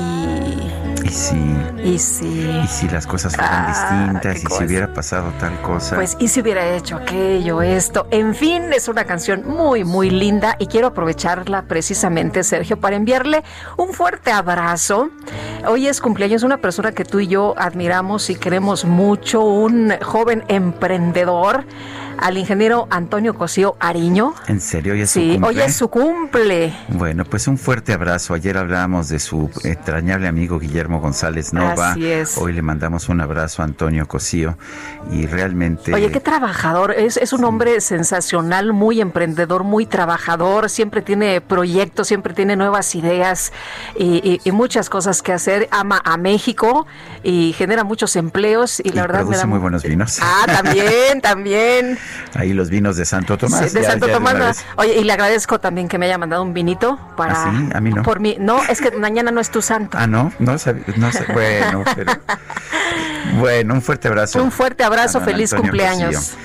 [1.03, 1.35] ¿Y si?
[1.83, 2.49] ¿Y si?
[2.63, 4.43] ¿Y si las cosas fueran ah, distintas?
[4.43, 5.95] ¿Y si hubiera pasado tal cosa?
[5.95, 8.07] Pues, ¿y si hubiera hecho aquello, esto?
[8.11, 13.43] En fin, es una canción muy, muy linda y quiero aprovecharla precisamente, Sergio, para enviarle
[13.77, 15.09] un fuerte abrazo.
[15.67, 20.43] Hoy es cumpleaños una persona que tú y yo admiramos y queremos mucho, un joven
[20.47, 21.65] emprendedor
[22.21, 24.33] al ingeniero Antonio Cosío Ariño.
[24.47, 24.93] ¿En serio?
[24.93, 25.69] ¿Hoy es sí, su cumple?
[25.71, 26.73] su cumple.
[26.89, 28.33] Bueno, pues un fuerte abrazo.
[28.35, 31.91] Ayer hablábamos de su entrañable amigo Guillermo González Nova.
[31.91, 32.37] Así es.
[32.37, 34.57] Hoy le mandamos un abrazo a Antonio Cosío
[35.11, 35.93] y realmente...
[35.93, 42.07] Oye, qué trabajador, es, es un hombre sensacional, muy emprendedor, muy trabajador, siempre tiene proyectos,
[42.07, 43.51] siempre tiene nuevas ideas
[43.97, 46.85] y, muchas cosas que hacer, ama a México
[47.23, 50.19] y genera muchos empleos y la verdad produce me da muy buenos vinos.
[50.21, 51.97] Ah, también, también.
[52.33, 53.73] Ahí los vinos de Santo Tomás.
[53.73, 54.65] de Santo Tomás.
[54.77, 57.33] Oye, y le agradezco también que me haya mandado un vinito para...
[57.33, 57.69] ¿Ah, sí?
[57.73, 58.03] A mí no.
[58.03, 58.37] Por mí.
[58.39, 59.97] No, es que mañana no es tu santo.
[59.99, 60.73] Ah, no, no, no sé.
[61.33, 62.13] Bueno, pero...
[63.39, 64.43] Bueno, un fuerte abrazo.
[64.43, 66.35] Un fuerte abrazo, feliz cumpleaños.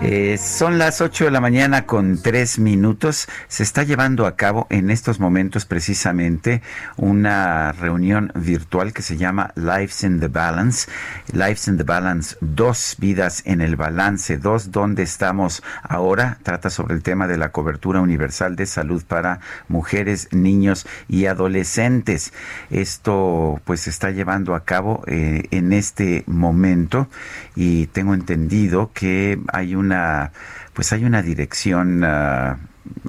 [0.00, 3.28] Eh, son las 8 de la mañana con 3 minutos.
[3.46, 6.62] Se está llevando a cabo en estos momentos precisamente
[6.96, 10.90] una reunión virtual que se llama Lives in the Balance.
[11.32, 16.38] Lives in the Balance, dos vidas en el balance, dos donde estamos ahora.
[16.42, 22.32] Trata sobre el tema de la cobertura universal de salud para mujeres, niños y adolescentes.
[22.70, 27.08] Esto pues se está llevando a cabo eh, en este momento
[27.54, 30.32] y tengo entendido que hay un una,
[30.72, 32.56] pues hay una dirección, uh,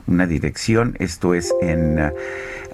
[0.07, 2.11] una dirección, esto es en uh,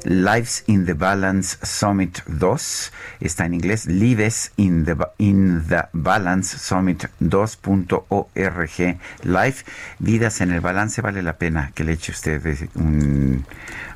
[0.05, 6.57] Lives in the Balance Summit 2, está en inglés, Lives in the, in the Balance
[6.57, 9.55] Summit 2.org, live,
[9.99, 12.41] vidas en el balance, vale la pena que le eche usted
[12.75, 13.45] un,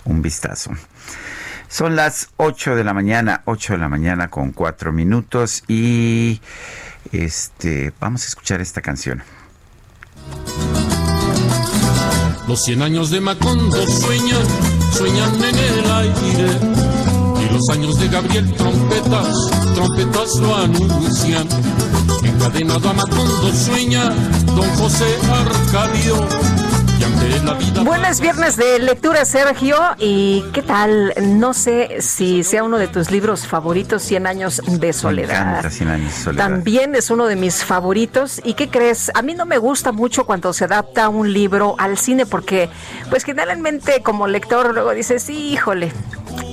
[0.06, 0.72] un vistazo.
[1.70, 6.40] Son las 8 de la mañana, 8 de la mañana con 4 minutos y
[7.12, 9.24] este vamos a escuchar esta canción.
[12.48, 14.46] Los cien años de Macondo sueñan,
[14.96, 16.60] sueñan en el aire.
[17.42, 19.38] Y los años de Gabriel trompetas,
[19.76, 21.48] trompetas lo anuncian.
[22.24, 24.14] Encadenado a Macondo sueña
[24.56, 26.28] don José Arcadio
[27.84, 29.76] Buenas viernes de lectura, Sergio.
[29.98, 31.14] ¿Y qué tal?
[31.22, 35.70] No sé si sea uno de tus libros favoritos, 100 años de soledad.
[35.70, 36.50] 100 años de soledad.
[36.50, 38.40] También es uno de mis favoritos.
[38.44, 39.12] ¿Y qué crees?
[39.14, 42.70] A mí no me gusta mucho cuando se adapta un libro al cine porque,
[43.10, 45.92] pues generalmente como lector luego dices, sí, híjole,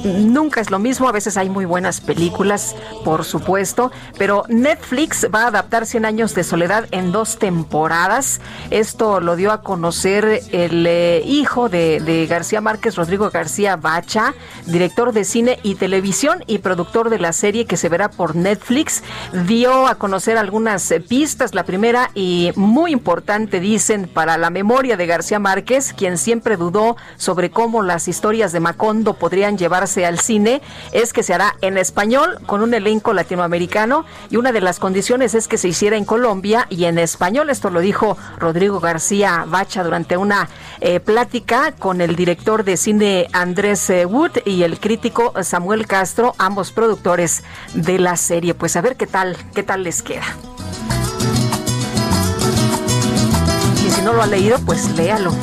[0.05, 1.09] nunca es lo mismo.
[1.09, 2.75] A veces hay muy buenas películas,
[3.05, 8.41] por supuesto, pero Netflix va a adaptar 100 años de soledad en dos temporadas.
[8.71, 14.35] Esto lo dio a conocer el eh, hijo de, García Márquez, Rodrigo García Bacha,
[14.67, 19.03] director de cine y televisión y productor de la serie que se verá por Netflix.
[19.47, 21.55] Dio a conocer algunas eh, pistas.
[21.55, 26.97] La primera y muy importante, dicen, para la memoria de García Márquez, quien siempre dudó
[27.17, 30.63] sobre cómo las historias de Macondo podrían llevarse al cine,
[30.93, 35.35] es que se hará en español con un elenco latinoamericano y una de las condiciones
[35.35, 37.51] es que se hiciera en Colombia y en español.
[37.51, 40.49] Esto lo dijo Rodrigo García Bacha durante un una
[40.81, 46.37] eh, plática con el director de cine Andrés eh, Wood y el crítico Samuel Castro,
[46.39, 47.43] ambos productores
[47.75, 48.55] de la serie.
[48.55, 50.23] Pues a ver qué tal, qué tal les queda.
[53.85, 55.35] Y si no lo ha leído, pues léalo.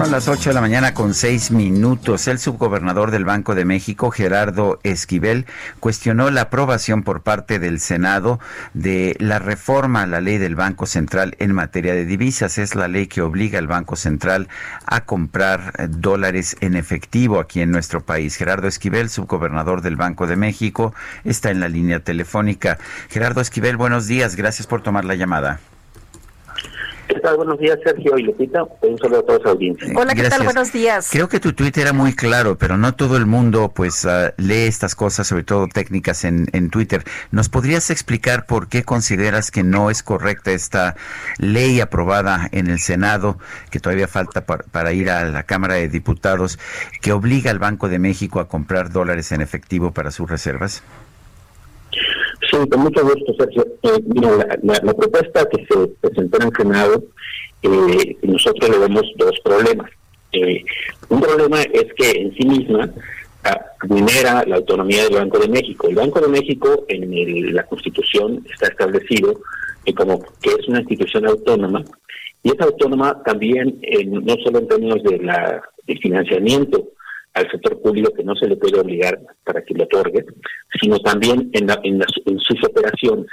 [0.00, 2.26] Son las 8 de la mañana con 6 minutos.
[2.26, 5.44] El subgobernador del Banco de México, Gerardo Esquivel,
[5.78, 8.40] cuestionó la aprobación por parte del Senado
[8.72, 12.56] de la reforma a la ley del Banco Central en materia de divisas.
[12.56, 14.48] Es la ley que obliga al Banco Central
[14.86, 18.36] a comprar dólares en efectivo aquí en nuestro país.
[18.36, 20.94] Gerardo Esquivel, subgobernador del Banco de México,
[21.24, 22.78] está en la línea telefónica.
[23.10, 24.34] Gerardo Esquivel, buenos días.
[24.34, 25.60] Gracias por tomar la llamada.
[27.10, 27.38] ¿Qué tal?
[27.38, 28.62] Buenos días, Sergio y Lupita.
[28.82, 29.92] Un saludo a todos los audiencia.
[29.96, 30.44] Hola, ¿qué tal?
[30.44, 31.08] Buenos días.
[31.10, 34.68] Creo que tu Twitter era muy claro, pero no todo el mundo pues ah, lee
[34.68, 37.02] estas cosas, sobre todo técnicas en, en Twitter.
[37.32, 40.94] ¿Nos podrías explicar por qué consideras que no es correcta esta
[41.38, 43.38] ley aprobada en el Senado,
[43.72, 46.60] que todavía falta para ir a la Cámara de Diputados,
[47.02, 50.84] que obliga al Banco de México a comprar dólares en efectivo para sus reservas?
[52.48, 53.66] Sí, con mucho gusto, Sergio.
[53.82, 54.02] Eh,
[54.62, 57.04] la, propuesta que se presentó en el Senado,
[57.62, 59.90] eh, nosotros le vemos dos problemas.
[60.32, 60.64] Eh,
[61.08, 62.90] un problema es que en sí misma
[63.44, 65.88] ah, vulnera la autonomía del Banco de México.
[65.88, 69.40] El Banco de México en la Constitución está establecido
[69.96, 71.82] como que es una institución autónoma
[72.44, 75.60] y es autónoma también no solo en términos de la
[76.00, 76.90] financiamiento
[77.34, 80.24] al sector público que no se le puede obligar para que lo otorgue,
[80.80, 83.26] sino también en, en, sus operaciones.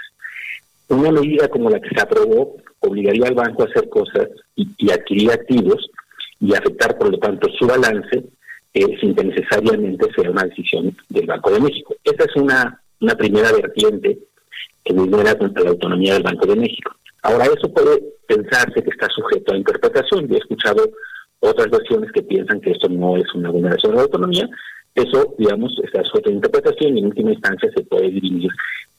[0.89, 5.31] Una medida como la que se aprobó obligaría al banco a hacer cosas y, adquirir
[5.31, 5.89] activos
[6.39, 8.23] y afectar, por lo tanto, su balance
[8.73, 11.95] eh, sin que necesariamente sea una decisión del Banco de México.
[12.03, 14.19] Esa es una, una primera vertiente
[14.83, 16.95] que vulnera contra la autonomía del Banco de México.
[17.23, 20.27] Ahora, eso puede pensarse que está sujeto a interpretación.
[20.27, 20.91] Yo he escuchado
[21.39, 24.49] otras versiones que piensan que esto no es una vulneración de la autonomía,
[24.95, 28.49] Eso, digamos, está sujeto a interpretación y en última instancia se puede dirimir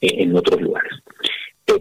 [0.01, 0.93] en otros lugares.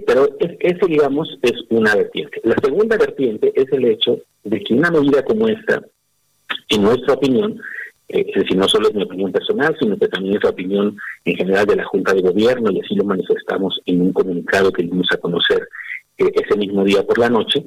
[0.08, 2.42] pero ese, digamos, es una vertiente.
[2.44, 5.84] La segunda vertiente es el hecho de que una medida como esta,
[6.70, 7.60] en nuestra opinión,
[8.10, 10.98] eh, es decir, no solo es mi opinión personal, sino que también es la opinión
[11.26, 14.84] en general de la Junta de Gobierno, y así lo manifestamos en un comunicado que
[14.84, 15.68] dimos a conocer
[16.18, 17.66] eh, ese mismo día por la noche,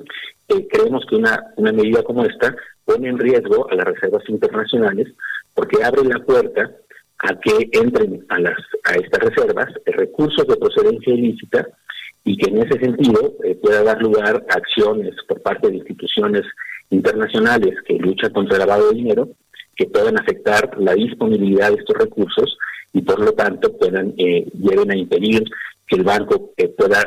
[0.48, 5.08] eh, creemos que una, una medida como esta pone en riesgo a las reservas internacionales
[5.54, 6.70] porque abre la puerta
[7.18, 11.68] a que entren a, las, a estas reservas recursos de procedencia ilícita
[12.24, 16.42] y que en ese sentido pueda dar lugar a acciones por parte de instituciones
[16.90, 19.28] internacionales que luchan contra el lavado de dinero
[19.80, 22.58] que puedan afectar la disponibilidad de estos recursos
[22.92, 25.42] y por lo tanto puedan eh, lleven a impedir
[25.86, 27.00] que el banco eh, pueda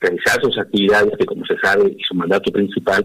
[0.00, 3.04] realizar sus actividades que como se sabe su mandato principal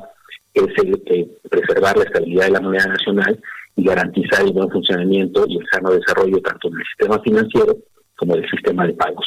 [0.53, 3.39] es el eh, preservar la estabilidad de la moneda nacional
[3.75, 7.77] y garantizar el buen funcionamiento y el sano desarrollo tanto del sistema financiero
[8.15, 9.25] como del sistema de pagos.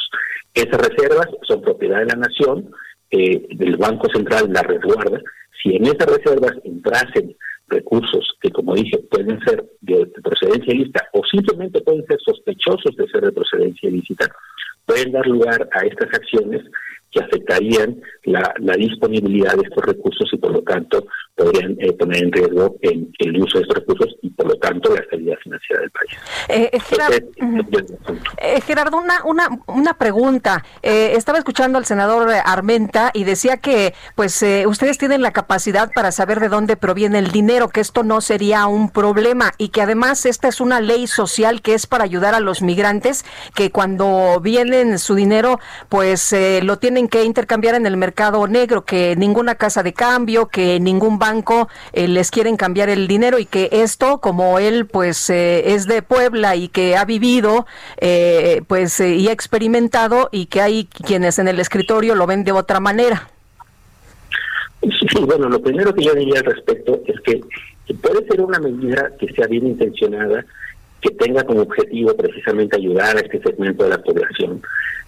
[0.53, 2.71] Esas reservas son propiedad de la nación,
[3.11, 5.21] eh, del Banco Central la resguarda.
[5.61, 7.35] Si en esas reservas entrasen
[7.67, 13.07] recursos que, como dije, pueden ser de, procedencia ilícita o simplemente pueden ser sospechosos de
[13.07, 14.27] ser de procedencia ilícita,
[14.85, 16.63] pueden dar lugar a estas acciones
[17.11, 21.05] que afectarían la, disponibilidad de estos recursos y por lo tanto
[21.39, 24.93] podrían eh, poner en riesgo el, el, uso de estos recursos y por lo tanto
[24.93, 26.11] la estabilidad financiera del país.
[26.49, 26.69] Eh,
[28.37, 30.65] eh, Gerardo, una, una, una pregunta.
[30.81, 36.41] estaba escuchando al senador Armenta y decía que pues ustedes tienen la capacidad para saber
[36.41, 40.49] de dónde proviene el dinero, que esto no sería un problema y que además esta
[40.49, 43.23] es una ley social que es para ayudar a los migrantes
[43.55, 49.15] que cuando vienen su dinero pues lo tienen que intercambiar en el mercado negro, que
[49.15, 51.28] ninguna casa de cambio, que ningún banco
[51.93, 56.01] eh, les quieren cambiar el dinero y que esto, como él pues eh, es de
[56.01, 57.65] Puebla y que ha vivido
[57.97, 62.51] eh, pues y ha experimentado y que hay quienes en el escritorio lo ven de
[62.51, 63.29] otra manera.
[64.81, 67.41] Sí, bueno, lo primero que yo diría al respecto es que
[67.95, 70.45] puede ser una medida que sea bien intencionada,
[71.01, 74.61] que tenga como objetivo precisamente ayudar a este segmento de la población,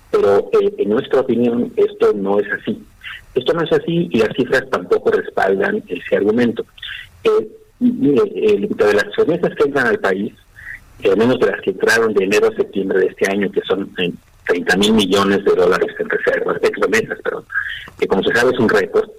[0.09, 2.83] pero eh, en nuestra opinión esto no es así.
[3.33, 6.65] Esto no es así y las cifras tampoco respaldan ese argumento.
[7.23, 7.47] Eh,
[7.79, 8.23] mire,
[8.69, 10.33] de las remesas que entran al país,
[11.03, 13.89] al menos de las que entraron de enero a septiembre de este año, que son
[14.45, 17.45] 30 mil millones de dólares en reservas, de remesas, perdón,
[17.99, 19.09] que como se sabe es un récord,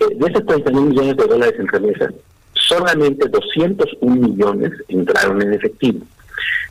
[0.00, 2.14] eh, de esos 30 mil millones de dólares en remesas,
[2.54, 6.04] solamente 201 millones entraron en efectivo.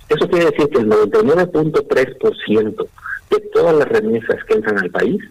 [0.09, 2.87] Eso quiere decir que el 99.3%
[3.29, 5.21] de todas las remesas que entran al país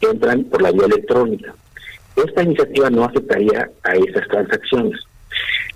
[0.00, 1.54] entran por la vía electrónica.
[2.16, 5.00] Esta iniciativa no afectaría a esas transacciones.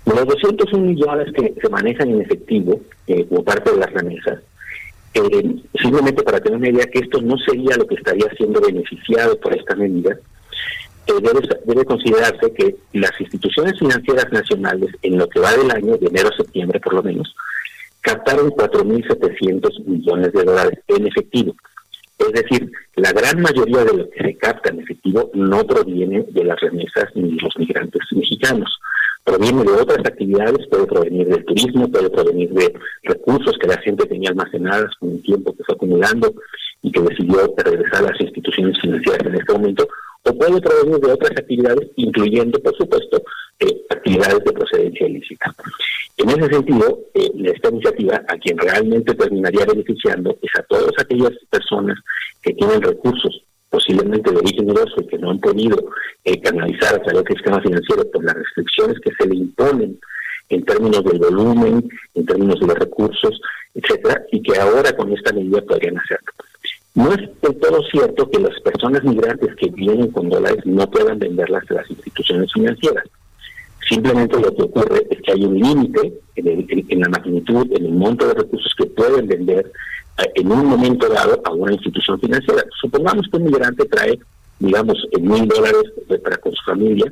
[0.05, 4.39] Los 201 millones que se manejan en efectivo eh, como parte de las remesas,
[5.13, 9.39] eh, simplemente para tener una idea que esto no sería lo que estaría siendo beneficiado
[9.39, 10.17] por esta medida,
[11.07, 15.97] eh, debe, debe considerarse que las instituciones financieras nacionales en lo que va del año,
[15.97, 17.35] de enero a septiembre por lo menos,
[18.01, 21.55] captaron 4.700 millones de dólares en efectivo.
[22.33, 26.45] Es decir, la gran mayoría de lo que se capta en efectivo no proviene de
[26.45, 28.79] las remesas ni de los migrantes mexicanos.
[29.25, 32.73] Proviene de otras actividades, puede provenir del turismo, puede provenir de
[33.03, 36.33] recursos que la gente tenía almacenadas con el tiempo que fue acumulando
[36.81, 39.87] y que decidió regresar a las instituciones financieras en este momento,
[40.23, 43.21] o puede provenir de otras actividades, incluyendo, por supuesto,
[43.59, 45.53] eh, actividades de procedencia ilícita.
[46.17, 51.31] En ese sentido, eh, esta iniciativa a quien realmente terminaría beneficiando es a todas aquellas
[51.49, 51.97] personas
[52.41, 55.77] que tienen recursos posiblemente de origen y que no han podido
[56.25, 59.99] eh, canalizar a través del sistema financiero por las restricciones que se le imponen
[60.49, 63.41] en términos del volumen, en términos de los recursos,
[63.73, 66.31] etcétera, y que ahora con esta medida podrían hacerlo.
[66.93, 71.19] No es del todo cierto que las personas migrantes que vienen con dólares no puedan
[71.19, 73.05] venderlas a las instituciones financieras.
[73.87, 78.27] Simplemente lo que ocurre es que hay un límite en, la magnitud, en el monto
[78.27, 79.71] de recursos que pueden vender
[80.35, 82.63] en un momento dado a una institución financiera.
[82.79, 84.19] Supongamos que un migrante trae,
[84.59, 85.83] digamos, mil dólares
[86.23, 87.11] para con su familia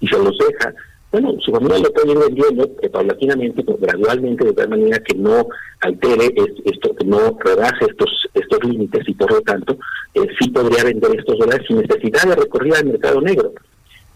[0.00, 0.74] y se los deja
[1.12, 5.14] bueno, su familia lo puede ir vendiendo eh, paulatinamente, pues, gradualmente, de tal manera que
[5.14, 5.46] no
[5.80, 6.34] altere
[6.64, 9.78] esto, que no rebase estos estos límites y por lo tanto
[10.14, 13.52] eh, sí podría vender estos dólares sin necesidad de recorrer al mercado negro.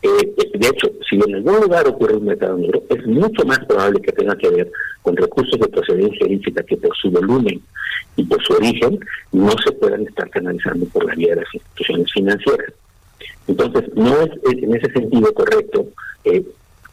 [0.02, 4.00] Eh, de hecho, si en algún lugar ocurre un mercado negro, es mucho más probable
[4.00, 4.72] que tenga que ver
[5.02, 7.60] con recursos de procedencia ilícita que por su volumen
[8.16, 8.98] y por su origen
[9.32, 12.72] no se puedan estar canalizando por la vía de las instituciones financieras.
[13.46, 14.30] Entonces, no es,
[14.62, 15.88] en ese sentido correcto
[16.24, 16.42] eh,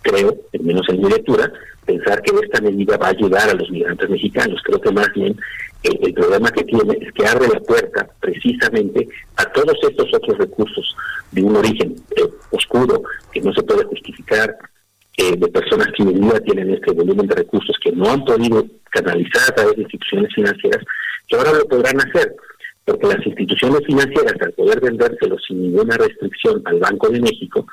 [0.01, 1.51] creo, al menos en mi lectura,
[1.85, 4.61] pensar que esta medida va a ayudar a los migrantes mexicanos.
[4.63, 5.37] Creo que más bien
[5.83, 10.37] eh, el problema que tiene es que abre la puerta precisamente a todos estos otros
[10.37, 10.95] recursos
[11.31, 14.57] de un origen eh, oscuro que no se puede justificar,
[15.17, 18.65] eh, de personas que hoy día tienen este volumen de recursos que no han podido
[18.91, 20.83] canalizar a través de instituciones financieras,
[21.27, 22.35] que ahora lo podrán hacer
[22.87, 27.67] porque las instituciones financieras, al poder vendérselo sin ninguna restricción al Banco de México,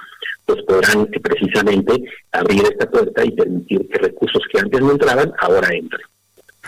[0.44, 2.02] pues podrán precisamente
[2.32, 6.02] abrir esta puerta y permitir que recursos que antes no entraban ahora entren.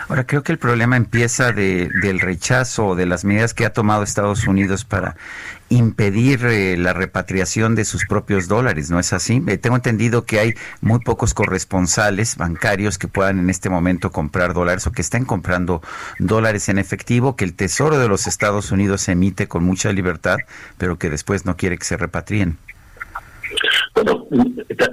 [0.07, 4.03] Ahora creo que el problema empieza de, del rechazo de las medidas que ha tomado
[4.03, 5.17] Estados Unidos para
[5.69, 9.43] impedir eh, la repatriación de sus propios dólares, ¿no es así?
[9.47, 14.53] Eh, tengo entendido que hay muy pocos corresponsales bancarios que puedan en este momento comprar
[14.53, 15.81] dólares o que estén comprando
[16.19, 20.37] dólares en efectivo, que el Tesoro de los Estados Unidos emite con mucha libertad,
[20.77, 22.57] pero que después no quiere que se repatrien.
[23.95, 24.27] Bueno,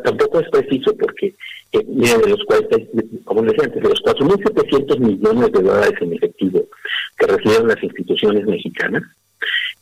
[0.05, 1.35] tampoco es preciso porque,
[1.73, 2.41] eh, de los
[3.25, 6.65] como decía antes, de los 4.700 millones de dólares en efectivo
[7.19, 9.03] que reciben las instituciones mexicanas,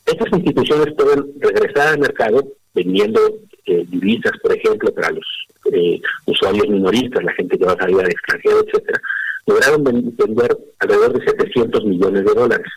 [0.05, 2.43] estas instituciones pueden regresar al mercado
[2.73, 3.19] vendiendo
[3.65, 5.25] eh, divisas, por ejemplo, para los
[5.71, 9.01] eh, usuarios minoristas, la gente que va a salir al extranjero, etcétera,
[9.45, 12.67] lograron vender alrededor de 700 millones de dólares.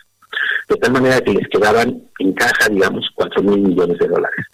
[0.69, 4.45] De tal manera que les quedaban en caja, digamos, 4 mil millones de dólares.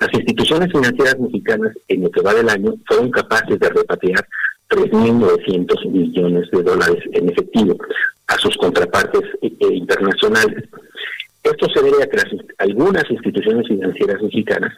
[0.00, 4.26] Las instituciones financieras mexicanas en lo que va del año fueron capaces de repatriar
[4.68, 7.76] 3.900 millones de dólares en efectivo
[8.26, 10.64] a sus contrapartes eh, internacionales.
[11.42, 12.18] Esto se debe a que
[12.58, 14.72] algunas instituciones financieras mexicanas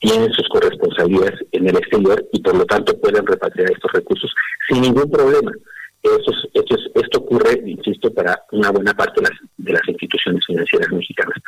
[0.00, 4.34] tienen sus corresponsabilidades en el exterior y por lo tanto pueden repatriar estos recursos
[4.68, 5.52] sin ningún problema.
[6.18, 10.90] Esto, esto, esto ocurre, insisto, para una buena parte de las, de las instituciones financieras
[10.92, 11.38] mexicanas.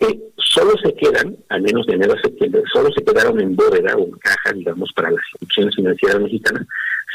[0.00, 3.96] Eh, solo se quedan, al menos de enero a septiembre, solo se quedaron en bóveda
[3.96, 6.66] o en caja, digamos, para las instituciones financieras mexicanas,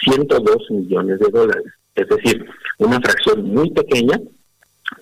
[0.03, 1.73] 102 millones de dólares.
[1.95, 2.45] Es decir,
[2.79, 4.19] una fracción muy pequeña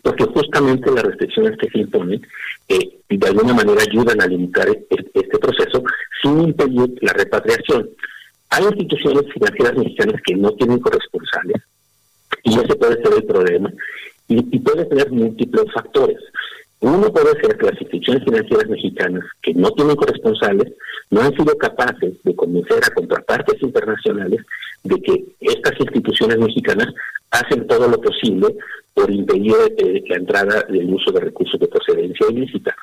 [0.04, 2.22] porque justamente las restricciones que se imponen
[2.68, 5.84] eh, de alguna manera ayudan a limitar este, proceso
[6.22, 7.90] sin impedir la repatriación.
[8.52, 11.62] Hay instituciones financieras mexicanas que no tienen corresponsales
[12.44, 13.72] y ese puede ser el problema
[14.28, 16.18] y, puede tener múltiples factores.
[16.82, 20.74] Uno puede ser que las instituciones financieras mexicanas que no tienen corresponsales
[21.12, 24.42] no han sido capaces de convencer a contrapartes internacionales
[24.84, 26.88] de que estas instituciones mexicanas
[27.30, 28.56] hacen todo lo posible
[28.94, 32.76] por impedir eh, la entrada del uso de recursos de procedencia ilícita.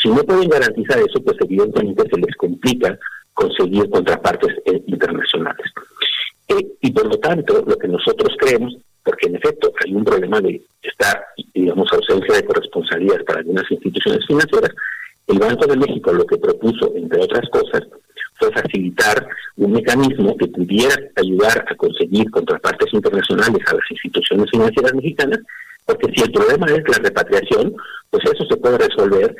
[0.00, 2.98] Si no pueden garantizar eso, pues evidentemente se les complica
[3.38, 5.66] conseguir contrapartes eh, internacionales.
[6.48, 10.40] Eh, y por lo tanto, lo que nosotros creemos, porque en efecto hay un problema
[10.40, 11.24] de esta,
[11.54, 14.72] digamos, ausencia de corresponsabilidad para algunas instituciones financieras,
[15.28, 17.82] el Banco de México lo que propuso, entre otras cosas,
[18.40, 24.94] fue facilitar un mecanismo que pudiera ayudar a conseguir contrapartes internacionales a las instituciones financieras
[24.94, 25.38] mexicanas,
[25.86, 27.74] porque si el problema es la repatriación,
[28.10, 29.34] pues eso se puede resolver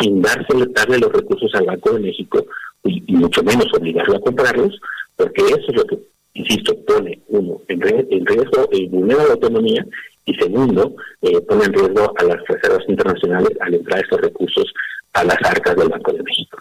[0.00, 2.44] sin darse, darle los recursos al Banco de México
[2.84, 4.78] y, mucho menos obligarlo a comprarlos,
[5.16, 5.98] porque eso es lo que,
[6.34, 9.84] insisto, pone uno en, riesgo y vulnera la autonomía
[10.26, 14.72] y segundo, eh, pone en riesgo a las reservas internacionales al entrar estos recursos
[15.12, 16.58] a las arcas del Banco de México.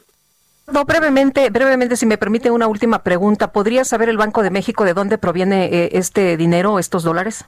[0.72, 4.86] No, brevemente, brevemente, si me permite una última pregunta, ¿podría saber el Banco de México
[4.86, 7.46] de dónde proviene eh, este dinero, estos dólares?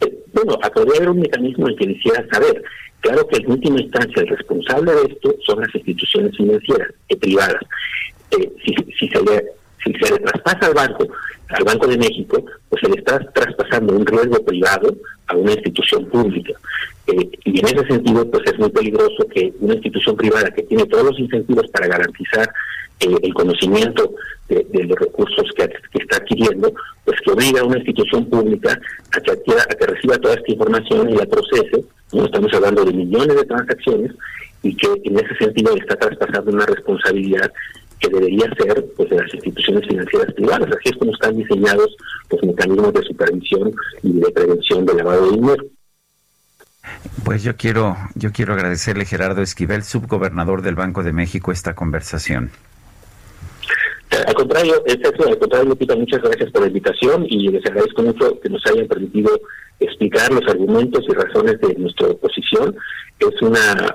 [0.00, 2.62] Eh, bueno, podría haber un mecanismo en que quisiera saber.
[3.00, 7.62] Claro que en última instancia el responsable de esto son las instituciones financieras y privadas.
[8.32, 9.44] Eh, si, si, se le,
[9.84, 11.06] si se le traspasa al banco,
[11.48, 14.94] al Banco de México, pues se le está traspasando un riesgo privado
[15.26, 16.52] a una institución pública.
[17.06, 20.86] Eh, y en ese sentido, pues es muy peligroso que una institución privada que tiene
[20.86, 22.48] todos los incentivos para garantizar
[23.00, 24.14] eh, el conocimiento
[24.48, 26.72] de, los recursos que, está adquiriendo,
[27.04, 28.78] pues que obliga a una institución pública
[29.12, 31.84] a que, adquiera, a que reciba toda esta información y la procese.
[32.12, 34.12] No estamos hablando de millones de transacciones
[34.62, 37.50] y que en ese sentido le está traspasando una responsabilidad
[38.00, 40.68] que debería ser pues de las instituciones financieras privadas.
[40.68, 41.96] Así es como están diseñados
[42.30, 43.72] los mecanismos de supervisión
[44.02, 45.64] y de prevención del lavado de dinero.
[47.24, 52.50] Pues yo quiero, yo quiero agradecerle Gerardo Esquivel, subgobernador del Banco de México, esta conversación.
[54.10, 58.48] Al contrario, al contrario, Lupita, muchas gracias por la invitación y les agradezco mucho que
[58.48, 59.40] nos hayan permitido
[59.78, 62.74] explicar los argumentos y razones de nuestra posición.
[63.20, 63.94] Es una,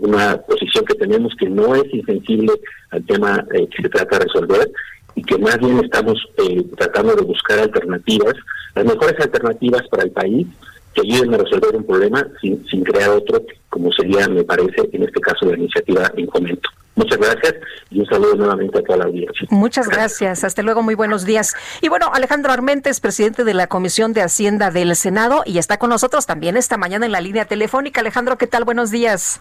[0.00, 2.52] una posición que tenemos que no es insensible
[2.90, 4.70] al tema eh, que se trata de resolver
[5.14, 8.34] y que más bien estamos eh, tratando de buscar alternativas,
[8.74, 10.46] las mejores alternativas para el país
[10.94, 15.02] que ayuden a resolver un problema sin, sin crear otro, como sería, me parece, en
[15.02, 16.68] este caso, la iniciativa en comento.
[16.94, 17.54] Muchas gracias
[17.90, 19.46] y un saludo nuevamente a toda la audiencia.
[19.50, 20.44] Muchas gracias.
[20.44, 20.82] Hasta luego.
[20.82, 21.54] Muy buenos días.
[21.80, 25.88] Y bueno, Alejandro Armentes, presidente de la Comisión de Hacienda del Senado, y está con
[25.88, 28.00] nosotros también esta mañana en la línea telefónica.
[28.00, 28.64] Alejandro, ¿qué tal?
[28.64, 29.40] Buenos días.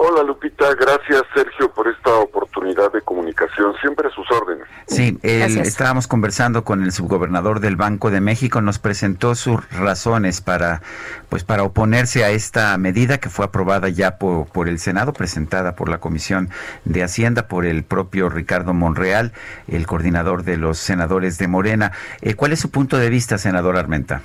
[0.00, 4.64] Hola Lupita, gracias Sergio por esta oportunidad de comunicación, siempre a sus órdenes.
[4.86, 10.82] Sí, estábamos conversando con el subgobernador del Banco de México, nos presentó sus razones para,
[11.28, 15.74] pues, para oponerse a esta medida que fue aprobada ya por, por el Senado, presentada
[15.74, 16.48] por la Comisión
[16.84, 19.32] de Hacienda, por el propio Ricardo Monreal,
[19.66, 21.90] el coordinador de los senadores de Morena.
[22.20, 24.22] Eh, ¿Cuál es su punto de vista, senador Armenta?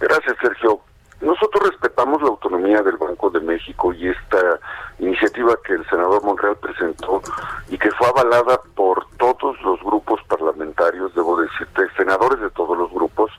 [0.00, 0.80] Gracias, Sergio.
[1.20, 4.58] Nosotros respetamos la autonomía del Banco de México y esta
[4.98, 7.20] iniciativa que el senador Monreal presentó
[7.68, 12.90] y que fue avalada por todos los grupos parlamentarios, debo decirte, senadores de todos los
[12.90, 13.30] grupos,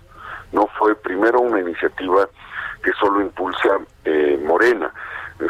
[0.51, 2.27] no fue primero una iniciativa
[2.83, 4.93] que solo impulsa eh, Morena,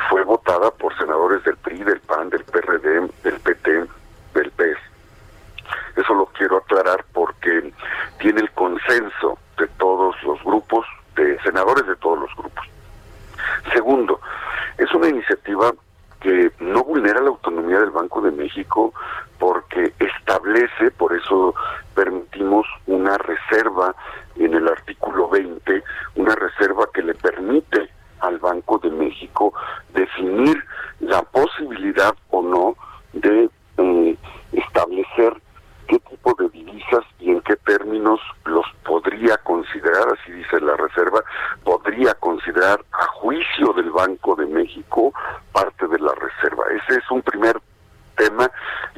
[0.09, 3.85] fue votada por senadores del PRI, del PAN, del PRD, del PT,
[4.33, 4.77] del PES.
[5.97, 7.73] Eso lo quiero aclarar porque
[8.19, 10.85] tiene el consenso de todos los grupos
[11.15, 12.65] de senadores de todos los grupos.
[13.73, 14.19] Segundo,
[14.77, 15.73] es una iniciativa
[16.19, 18.93] que no vulnera la autonomía del Banco de México
[19.39, 21.55] porque establece, por eso
[21.95, 23.95] permitimos una reserva
[24.35, 25.83] en el artículo 20,
[26.15, 27.89] una reserva que le permite
[28.19, 29.53] al Banco de México
[29.93, 30.63] definir
[30.99, 32.75] la posibilidad o no
[33.13, 34.17] de eh,
[34.53, 35.41] establecer
[35.91, 41.21] qué tipo de divisas y en qué términos los podría considerar, así dice la Reserva,
[41.65, 45.13] podría considerar a juicio del Banco de México
[45.51, 46.63] parte de la Reserva.
[46.71, 47.59] Ese es un primer
[48.15, 48.49] tema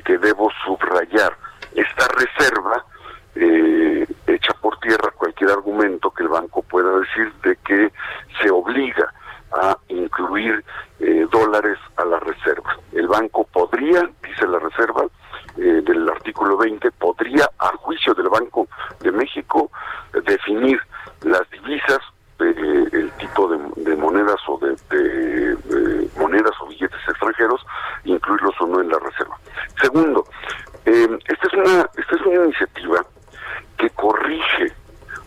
[0.05, 1.35] que debo subrayar.
[1.73, 2.85] Esta reserva
[3.33, 7.91] eh, echa por tierra cualquier argumento que el banco pueda decir de que
[8.39, 9.11] se obliga
[9.51, 10.63] a incluir
[10.99, 12.77] eh, dólares a la reserva.
[12.91, 15.07] El banco podría, dice la reserva,
[15.57, 18.67] eh, del artículo 20 podría, a juicio del Banco
[19.01, 19.69] de México,
[20.25, 20.79] definir
[21.21, 21.99] las divisas,
[22.39, 25.57] eh, el tipo de, monedas o de,
[26.17, 27.63] monedas o billetes extranjeros,
[28.03, 29.37] incluirlos o no en la reserva.
[29.79, 30.25] Segundo,
[30.85, 33.05] eh, esta es una esta es una iniciativa
[33.77, 34.73] que corrige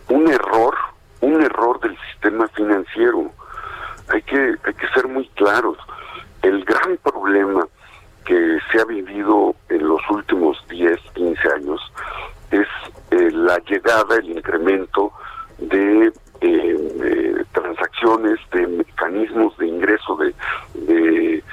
[0.09, 0.75] un error,
[1.21, 3.31] un error del sistema financiero.
[4.09, 5.77] Hay que hay que ser muy claros.
[6.41, 7.67] El gran problema
[8.27, 11.79] que se ha vivido en los últimos 10, 15 años
[12.51, 12.67] es
[13.11, 15.13] eh, la llegada, el incremento
[15.57, 20.35] de, eh, transacciones, de mecanismos de ingreso de,
[20.73, 21.43] de,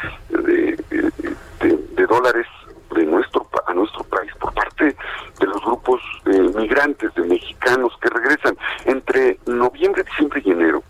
[1.60, 2.46] de, dólares
[2.94, 8.10] de nuestro a nuestro país por parte de los grupos eh, migrantes, de mexicanos que
[8.10, 10.82] regresan entre noviembre, diciembre y enero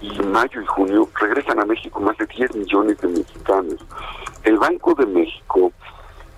[0.00, 3.39] y mayo y junio regresan a México más de 10 millones de mexicanos.
[4.60, 5.72] Banco de México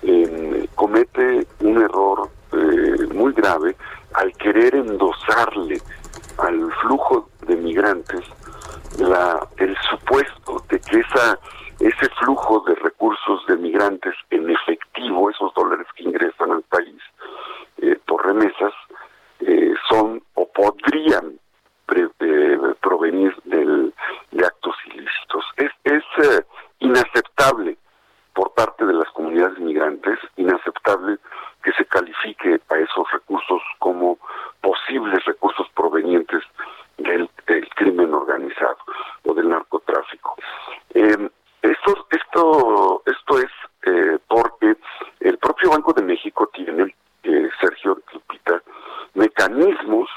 [0.03, 3.77] eh, comete un error eh, muy grave
[4.15, 5.81] al querer endosarle
[6.39, 8.23] al flujo de migrantes
[8.99, 11.39] la, el supuesto de que esa
[11.81, 17.03] ese flujo de recursos de migrantes en efectivo, esos dólares que ingresan al país
[17.79, 18.73] eh, por remesas,
[19.89, 21.41] son o podrían
[22.81, 23.93] provenir del,
[24.31, 25.45] de actos ilícitos.
[25.57, 26.45] Es, es eh,
[26.81, 27.77] inaceptable
[28.35, 31.19] por parte de las comunidades migrantes, inaceptable
[31.63, 34.19] que se califique a esos recursos como
[34.61, 36.43] posibles recursos provenientes
[36.99, 37.29] del,
[37.77, 38.79] crimen organizado
[39.25, 40.37] o del narcotráfico.
[40.95, 41.29] Eh,
[41.63, 43.51] esto, esto, esto es
[43.85, 44.77] eh, porque
[45.21, 46.95] el propio Banco de México tiene,
[47.61, 48.61] Sergio Lupita,
[49.15, 50.09] mecanismos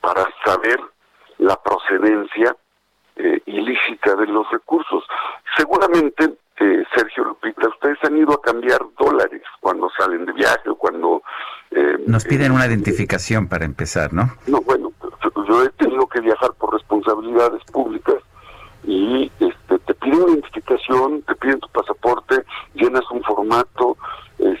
[0.00, 0.80] para saber
[1.38, 2.56] la procedencia
[3.16, 5.04] eh, ilícita de los recursos.
[5.56, 10.76] Seguramente, eh, Sergio Lupita, ustedes han ido a cambiar dólares cuando salen de viaje o
[10.76, 11.22] cuando...
[11.70, 14.90] Eh, Nos piden una identificación para empezar, ¿no bueno,
[15.48, 18.16] yo he tenido que viajar por responsabilidades públicas
[18.82, 22.44] y este, te piden una identificación, te piden tu pasaporte,
[22.74, 23.96] llenas un formato,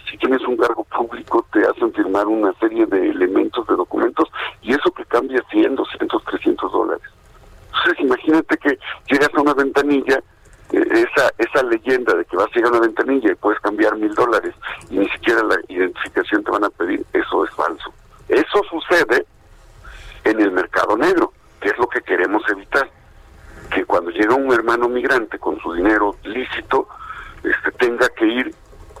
[0.08, 4.28] si tienes un cargo público te hacen firmar una serie de elementos, de documentos,
[4.62, 7.02] y eso que cambia 100, 200, 300 dólares.
[7.66, 8.78] Entonces imagínate que
[9.10, 10.22] llegas a una ventanilla,
[10.70, 13.96] eh, esa, esa leyenda de que vas a llegar a una ventanilla y puedes cambiar
[13.96, 14.54] mil dólares
[14.90, 17.92] y ni siquiera la identificación te van a pedir, eso es falso.
[18.28, 19.26] Eso sucede
[20.24, 22.88] en el mercado negro, que es lo que queremos evitar.
[23.70, 26.88] Que cuando llega un hermano migrante con su dinero lícito,
[27.42, 28.54] este, tenga que ir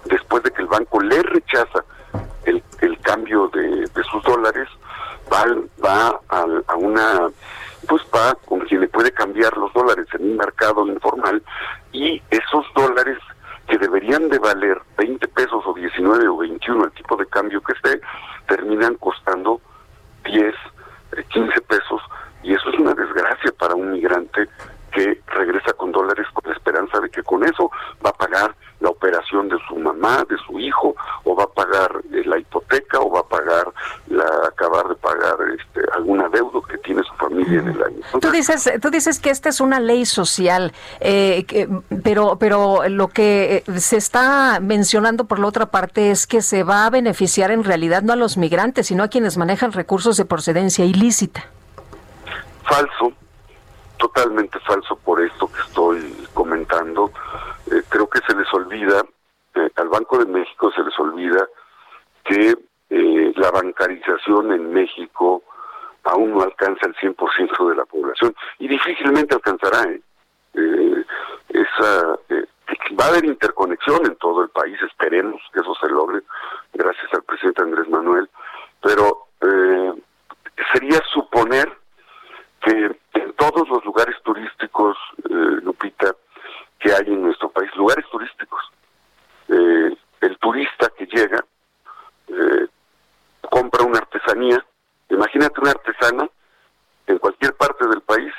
[0.06, 1.84] después de que el banco le rechaza
[2.44, 4.68] el, el cambio de, sus dólares,
[5.30, 5.44] va,
[5.84, 7.28] va a, una,
[7.86, 8.02] pues
[8.98, 11.42] puede cambiar los dólares en un mercado informal
[11.92, 13.18] y esos dólares
[13.68, 17.74] que deberían de valer 20 pesos o 19 o 21 el tipo de cambio que
[17.74, 18.00] esté,
[18.48, 19.60] terminan costando
[20.24, 20.54] 10,
[21.28, 22.02] 15 eh, pesos
[22.42, 24.48] y eso es una desgracia para un migrante
[24.90, 27.70] que regresa con dólares con la esperanza de que con eso
[28.04, 30.94] va a pagar la operación de su mamá, de su hijo,
[31.24, 33.72] o va a pagar eh, la hipoteca, o va a pagar
[34.06, 38.00] la acabar de pagar este, alguna deuda que tiene su familia en el año.
[38.20, 41.46] tú dices, tú dices que esta es una ley social, eh,
[42.02, 46.86] pero, pero lo que se está mencionando por la otra parte es que se va
[46.86, 50.84] a beneficiar en realidad no a los migrantes, sino a quienes manejan recursos de procedencia
[50.84, 51.46] ilícita.
[52.64, 53.12] Falso,
[53.98, 57.10] totalmente falso por esto que estoy comentando.
[57.70, 59.04] Eh, creo que se les olvida,
[59.54, 61.46] eh, al Banco de México se les olvida
[62.24, 62.56] que
[62.90, 65.42] eh, la bancarización en México
[66.04, 69.84] aún no alcanza el 100% de la población y difícilmente alcanzará.
[71.48, 72.18] esa
[72.98, 76.22] va a haber interconexión en todo el país, esperemos que eso se logre,
[76.72, 78.28] gracias al presidente Andrés Manuel,
[78.80, 79.26] pero
[80.72, 81.78] sería suponer
[82.62, 86.14] que en todos los lugares turísticos, eh, Lupita,
[86.78, 88.60] que hay en nuestro país, lugares turísticos,
[89.48, 91.44] eh, el turista que llega
[92.28, 92.66] eh,
[93.50, 94.64] compra una artesanía,
[95.08, 96.28] imagínate una artesana
[97.06, 98.32] en cualquier parte del país,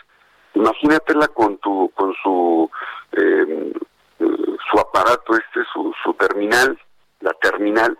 [0.53, 2.69] imagínatela con tu con su
[3.13, 3.73] em,
[4.17, 6.77] su aparato este, su, su terminal,
[7.21, 7.97] la terminal,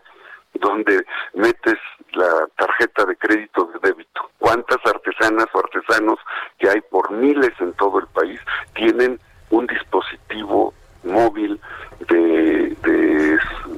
[0.53, 1.77] donde metes
[2.13, 4.29] la tarjeta de crédito de débito.
[4.37, 6.19] ¿Cuántas artesanas o artesanos
[6.57, 8.39] que hay por miles en todo el país
[8.73, 9.19] tienen
[9.51, 10.73] un dispositivo
[11.03, 11.59] móvil
[12.07, 12.75] de,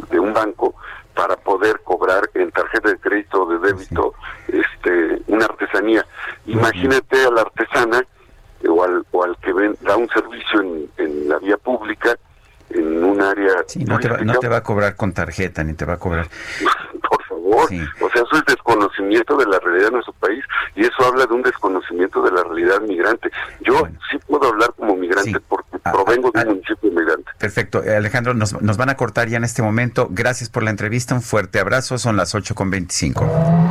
[0.09, 0.75] de, un banco
[1.15, 4.13] para poder cobrar en tarjeta de crédito o de débito
[4.47, 6.05] este una artesanía?
[6.45, 8.05] Imagínate a la artesana
[8.67, 12.15] o al, o al que ven, da un servicio en, en la vía pública
[12.73, 13.53] en un área...
[13.85, 16.27] no, te va, no te va a cobrar con tarjeta, ni te va a cobrar...
[17.09, 20.43] Por favor, o sea, eso es desconocimiento de la realidad de nuestro país
[20.75, 23.29] y eso habla de un desconocimiento de la realidad migrante.
[23.61, 27.31] Yo sí puedo hablar como migrante porque ah, provengo de un ah, municipio migrante.
[27.37, 30.07] Perfecto, eh, Alejandro, nos, nos, van a cortar ya en este momento.
[30.09, 33.70] Gracias por la entrevista, un fuerte abrazo, son las 8 con 25.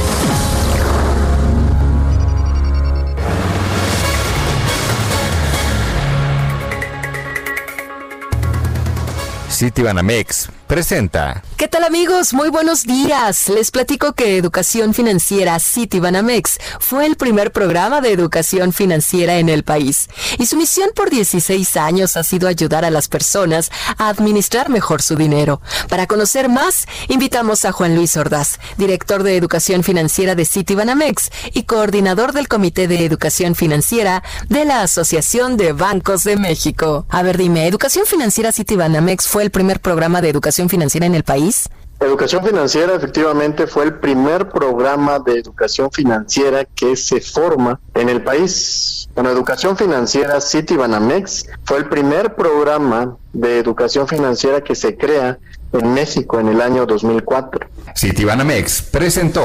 [9.61, 11.43] Citibanamex presenta.
[11.57, 12.33] ¿Qué tal amigos?
[12.33, 13.49] Muy buenos días.
[13.49, 19.63] Les platico que Educación Financiera Citibanamex fue el primer programa de educación financiera en el
[19.63, 20.07] país
[20.39, 25.01] y su misión por 16 años ha sido ayudar a las personas a administrar mejor
[25.01, 25.61] su dinero.
[25.89, 31.63] Para conocer más, invitamos a Juan Luis Ordaz, director de Educación Financiera de Citibanamex y
[31.63, 37.05] coordinador del Comité de Educación Financiera de la Asociación de Bancos de México.
[37.09, 41.23] A ver, dime, ¿Educación Financiera Citibanamex fue el primer programa de educación financiera en el
[41.23, 41.69] país?
[42.01, 48.23] Educación Financiera efectivamente fue el primer programa de educación financiera que se forma en el
[48.23, 49.07] país.
[49.13, 55.37] Bueno, Educación Financiera Citibanamex fue el primer programa de educación financiera que se crea
[55.73, 57.67] en México en el año 2004.
[57.95, 59.43] Citibanamex presentó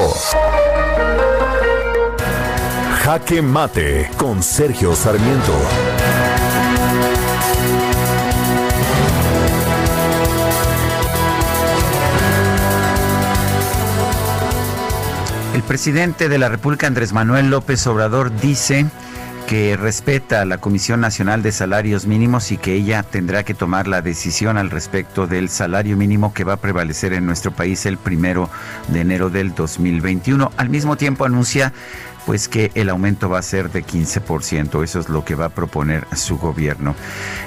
[3.03, 5.53] Jaque Mate con Sergio Sarmiento.
[15.67, 18.87] Presidente de la República, Andrés Manuel López Obrador, dice
[19.47, 23.87] que respeta a la Comisión Nacional de Salarios Mínimos y que ella tendrá que tomar
[23.87, 27.97] la decisión al respecto del salario mínimo que va a prevalecer en nuestro país el
[27.97, 28.49] primero
[28.89, 30.51] de enero del 2021.
[30.57, 31.73] Al mismo tiempo anuncia
[32.27, 34.83] pues que el aumento va a ser de 15%.
[34.83, 36.97] Eso es lo que va a proponer su gobierno.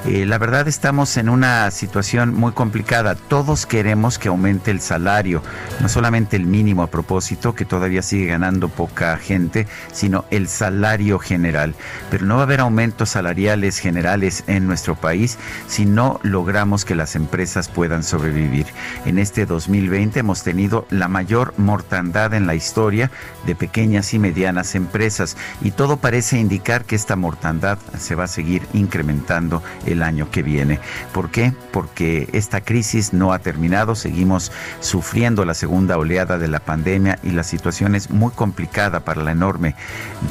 [0.05, 3.15] Eh, la verdad estamos en una situación muy complicada.
[3.15, 5.43] Todos queremos que aumente el salario,
[5.81, 11.19] no solamente el mínimo a propósito, que todavía sigue ganando poca gente, sino el salario
[11.19, 11.75] general.
[12.09, 15.37] Pero no va a haber aumentos salariales generales en nuestro país
[15.67, 18.67] si no logramos que las empresas puedan sobrevivir.
[19.05, 23.11] En este 2020 hemos tenido la mayor mortandad en la historia
[23.45, 28.27] de pequeñas y medianas empresas y todo parece indicar que esta mortandad se va a
[28.27, 30.79] seguir incrementando el año que viene.
[31.13, 31.53] ¿Por qué?
[31.71, 37.31] Porque esta crisis no ha terminado, seguimos sufriendo la segunda oleada de la pandemia y
[37.31, 39.75] la situación es muy complicada para la enorme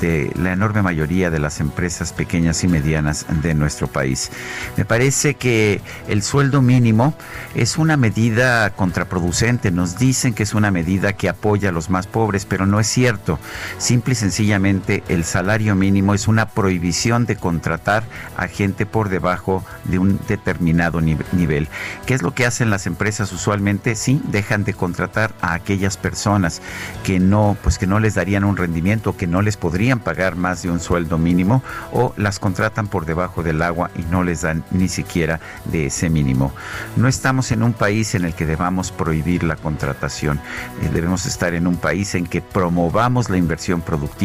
[0.01, 4.31] la enorme mayoría de las empresas pequeñas y medianas de nuestro país.
[4.77, 7.15] Me parece que el sueldo mínimo
[7.55, 12.07] es una medida contraproducente, nos dicen que es una medida que apoya a los más
[12.07, 13.39] pobres, pero no es cierto.
[13.79, 18.05] Simple y sencillamente el salario mínimo es una prohibición de contratar
[18.37, 21.67] a gente por debajo de un determinado nivel.
[22.05, 23.95] ¿Qué es lo que hacen las empresas usualmente?
[23.95, 26.61] Sí, dejan de contratar a aquellas personas
[27.05, 30.63] que no, pues que no les darían un rendimiento, que no les podrían pagar más
[30.63, 31.63] de un sueldo mínimo
[31.95, 36.11] o las contratan por debajo del agua y no les dan ni siquiera de ese
[36.11, 36.53] mínimo.
[36.97, 40.39] No estamos en un país en el que debamos prohibir la contratación.
[40.83, 44.18] Eh, debemos estar en un país en que promovamos la inversión productiva,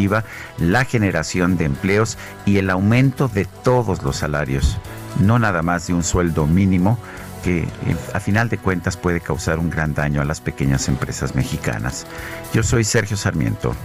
[0.58, 4.78] la generación de empleos y el aumento de todos los salarios,
[5.20, 6.98] no nada más de un sueldo mínimo
[7.44, 7.68] que eh,
[8.14, 12.08] a final de cuentas puede causar un gran daño a las pequeñas empresas mexicanas.
[12.54, 13.76] Yo soy Sergio Sarmiento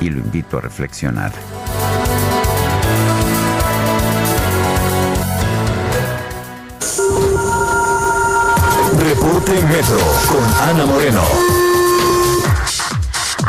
[0.00, 1.32] y lo invito a reflexionar.
[8.98, 9.98] Reporte Metro
[10.28, 11.63] con Ana Moreno.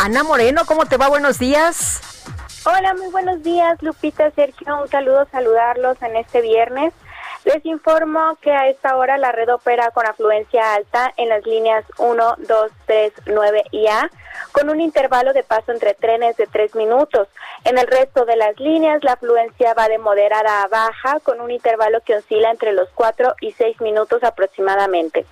[0.06, 1.07] Ana Moreno, ¿cómo te va?
[1.07, 1.99] Buenos días.
[2.64, 4.84] Hola, muy buenos días, Lupita, Sergio.
[4.84, 6.94] Un saludo, saludarlos en este viernes.
[7.44, 11.84] Les informo que a esta hora la red opera con afluencia alta en las líneas
[11.98, 14.11] 1, 2, 3, 9 y A,
[14.52, 17.28] con un intervalo de paso entre trenes de 3 minutos.
[17.64, 21.52] En el resto de las líneas, la afluencia va de moderada a baja, con un
[21.52, 25.26] intervalo que oscila entre los 4 y 6 minutos aproximadamente.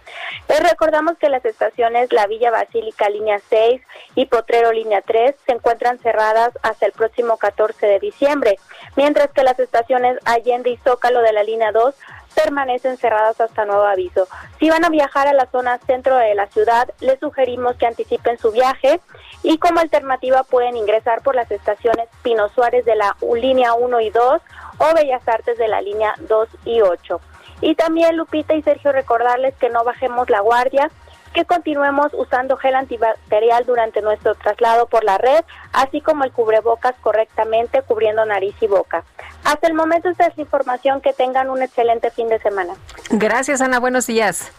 [0.49, 3.81] Les recordamos que las estaciones La Villa Basílica, línea 6,
[4.15, 8.59] y Potrero, línea 3, se encuentran cerradas hasta el próximo 14 de diciembre,
[8.95, 11.95] mientras que las estaciones Allende y Zócalo de la línea 2
[12.33, 14.27] permanecen cerradas hasta nuevo aviso.
[14.59, 18.37] Si van a viajar a la zona centro de la ciudad, les sugerimos que anticipen
[18.37, 18.99] su viaje
[19.43, 24.09] y como alternativa pueden ingresar por las estaciones Pino Suárez de la línea 1 y
[24.09, 24.41] 2
[24.77, 27.19] o Bellas Artes de la línea 2 y 8.
[27.61, 30.91] Y también Lupita y Sergio recordarles que no bajemos la guardia,
[31.33, 35.43] que continuemos usando gel antibacterial durante nuestro traslado por la red,
[35.73, 39.03] así como el cubrebocas correctamente cubriendo nariz y boca.
[39.43, 42.75] Hasta el momento esta es la información, que tengan un excelente fin de semana.
[43.09, 44.51] Gracias Ana, buenos días.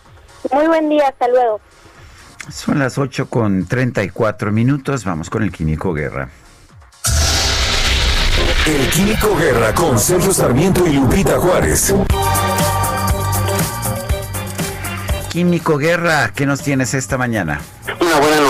[0.52, 1.60] Muy buen día, hasta luego.
[2.50, 6.28] Son las 8 con 34 minutos, vamos con el Químico Guerra.
[8.66, 11.94] El Químico Guerra con Sergio Sarmiento y Lupita Juárez.
[15.34, 17.60] Químico Guerra, ¿qué nos tienes esta mañana?
[18.00, 18.40] Una buena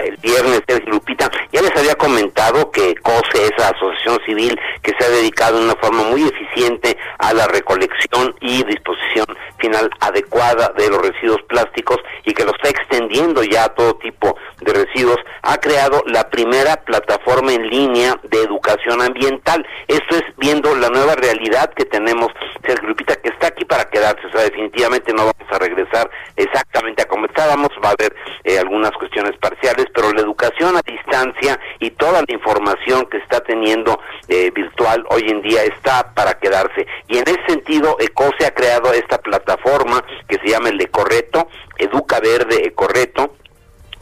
[0.00, 1.30] el viernes, Sergio Lupita.
[1.52, 5.76] Ya les había comentado que COSE, esa asociación civil que se ha dedicado de una
[5.76, 9.26] forma muy eficiente a la recolección y disposición
[9.58, 14.36] final adecuada de los residuos plásticos y que lo está extendiendo ya a todo tipo
[14.60, 19.66] de residuos, ha creado la primera plataforma en línea de educación ambiental.
[19.88, 22.28] Esto es viendo la nueva realidad que tenemos,
[22.66, 24.26] Sergio Lupita, que está aquí para quedarse.
[24.26, 27.70] O sea, definitivamente no vamos a regresar exactamente a como estábamos.
[27.84, 28.14] Va a haber
[28.44, 33.40] eh, algunas cuestiones parciales, pero la educación a distancia y toda la información que está
[33.40, 36.86] teniendo eh, virtual hoy en día está para quedarse.
[37.08, 41.48] Y en ese sentido, ECOSE ha creado esta plataforma que se llama el Ecorreto,
[41.78, 43.36] Educa Verde Ecorreto,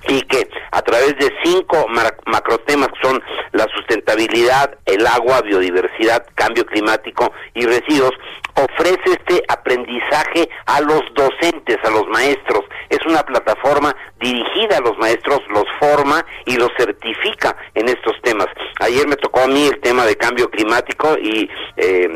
[0.06, 1.86] y que a través de cinco
[2.26, 3.22] macrotemas que son
[3.52, 8.12] la sustentabilidad, el agua, biodiversidad, cambio climático y residuos,
[8.54, 12.64] ofrece este aprendizaje a los docentes, a los maestros.
[12.88, 18.48] Es una plataforma dirigida a los maestros, los forma y los certifica en estos temas.
[18.80, 22.08] Ayer me tocó a mí el tema de cambio climático y eh,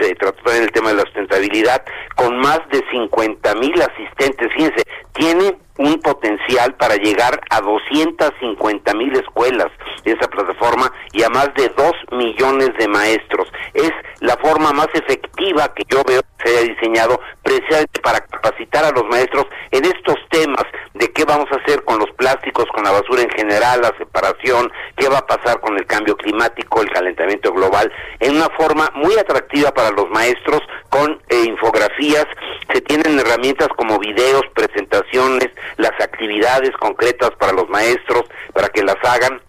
[0.00, 1.84] se trató también el tema de la sustentabilidad,
[2.14, 4.52] con más de 50 mil asistentes.
[4.52, 4.82] Fíjense,
[5.14, 9.68] tiene un potencial para llegar a 250 mil escuelas
[10.12, 13.48] esa plataforma y a más de 2 millones de maestros.
[13.74, 13.90] Es
[14.20, 18.90] la forma más efectiva que yo veo que se haya diseñado precisamente para capacitar a
[18.90, 22.92] los maestros en estos temas de qué vamos a hacer con los plásticos, con la
[22.92, 27.52] basura en general, la separación, qué va a pasar con el cambio climático, el calentamiento
[27.52, 32.26] global, en una forma muy atractiva para los maestros con eh, infografías,
[32.72, 38.96] se tienen herramientas como videos, presentaciones, las actividades concretas para los maestros, para que las
[39.02, 39.40] hagan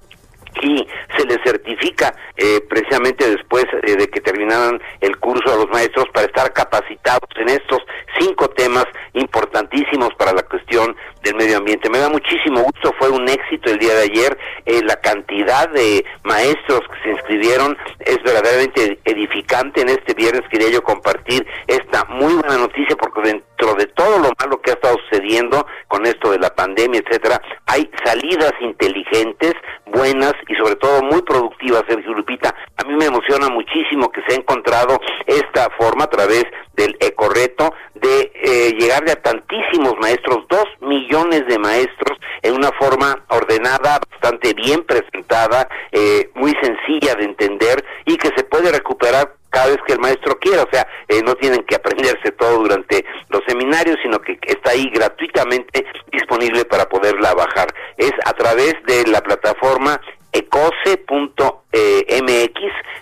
[0.61, 0.88] y
[1.18, 6.06] se les certifica eh, precisamente después eh, de que terminaran el curso a los maestros
[6.14, 7.80] para estar capacitados en estos
[8.19, 11.89] cinco temas importantísimos para la cuestión del medio ambiente.
[11.89, 16.06] Me da muchísimo gusto, fue un éxito el día de ayer, eh, la cantidad de
[16.23, 19.81] maestros que se inscribieron es verdaderamente edificante.
[19.81, 23.22] En este viernes quería yo compartir esta muy buena noticia porque
[23.57, 27.41] dentro de todo lo malo que ha estado sucediendo con esto de la pandemia, etcétera,
[27.65, 29.53] hay salidas inteligentes,
[29.88, 32.53] buenas y sobre todo muy productivas, Sergio Lupita.
[32.77, 37.73] A mí me emociona muchísimo que se ha encontrado esta forma a través del ecorreto
[38.01, 44.53] de eh, llegarle a tantísimos maestros, dos millones de maestros en una forma ordenada, bastante
[44.53, 49.93] bien presentada, eh, muy sencilla de entender y que se puede recuperar cada vez que
[49.93, 54.19] el maestro quiera, o sea, eh, no tienen que aprenderse todo durante los seminarios, sino
[54.19, 57.73] que está ahí gratuitamente disponible para poderla bajar.
[57.97, 59.99] Es a través de la plataforma
[60.31, 61.07] ecose.mx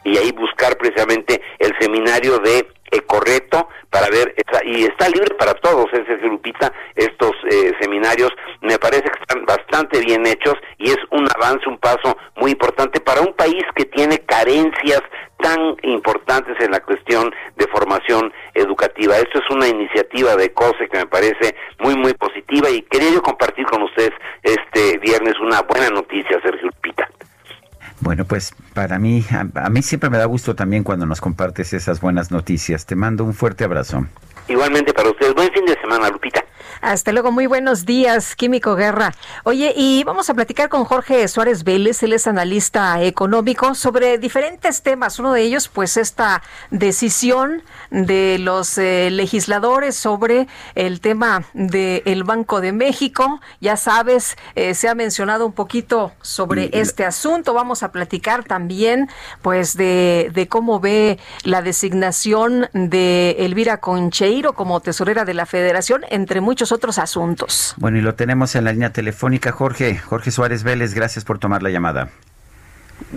[0.03, 2.67] y ahí buscar precisamente el seminario de
[3.01, 4.35] correcto para ver
[4.65, 8.31] y está libre para todos ese ¿eh, grupita estos eh, seminarios
[8.61, 12.99] me parece que están bastante bien hechos y es un avance un paso muy importante
[12.99, 15.01] para un país que tiene carencias
[15.37, 19.17] tan importantes en la cuestión de formación educativa.
[19.17, 23.21] Esto es una iniciativa de COSE que me parece muy, muy positiva y quería yo
[23.21, 27.09] compartir con ustedes este viernes una buena noticia, Sergio Lupita.
[28.05, 32.01] Bueno, pues para mí, a, mí siempre me da gusto también cuando nos compartes esas
[32.01, 32.85] buenas noticias.
[32.85, 34.05] Te mando un fuerte abrazo.
[34.47, 35.33] Igualmente para ustedes.
[35.33, 36.45] Buen fin de semana, Lupita.
[36.81, 39.13] Hasta luego, muy buenos días, Químico Guerra.
[39.43, 44.81] Oye, y vamos a platicar con Jorge Suárez Vélez, él es analista económico, sobre diferentes
[44.81, 45.19] temas.
[45.19, 52.61] Uno de ellos, pues, esta decisión de los eh, legisladores sobre el tema del Banco
[52.61, 53.39] de México.
[53.61, 57.53] Ya sabes, eh, se ha mencionado un poquito sobre este asunto.
[57.53, 59.09] Vamos a platicar también,
[59.41, 66.05] pues, de, de cómo ve la designación de Elvira Concheiro como tesorera de la Federación,
[66.09, 67.73] entre muchos otros asuntos.
[67.77, 69.97] Bueno, y lo tenemos en la línea telefónica, Jorge.
[69.97, 72.09] Jorge Suárez Vélez, gracias por tomar la llamada.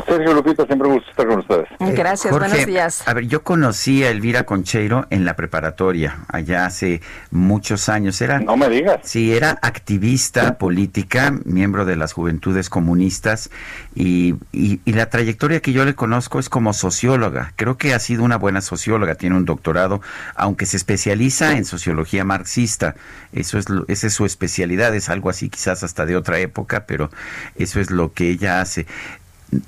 [0.07, 1.69] Sergio Lupita, siempre gusto estar con ustedes.
[1.79, 3.07] Gracias, buenos días.
[3.07, 7.01] A ver, yo conocí a Elvira Concheiro en la preparatoria, allá hace
[7.31, 8.21] muchos años.
[8.21, 9.01] Era, no me digas.
[9.03, 13.51] Sí, era activista política, miembro de las Juventudes Comunistas,
[13.95, 17.53] y, y, la trayectoria que yo le conozco es como socióloga.
[17.57, 20.01] Creo que ha sido una buena socióloga, tiene un doctorado,
[20.35, 22.95] aunque se especializa en sociología marxista.
[23.33, 27.11] Eso es, esa es su especialidad, es algo así quizás hasta de otra época, pero
[27.57, 28.87] eso es lo que ella hace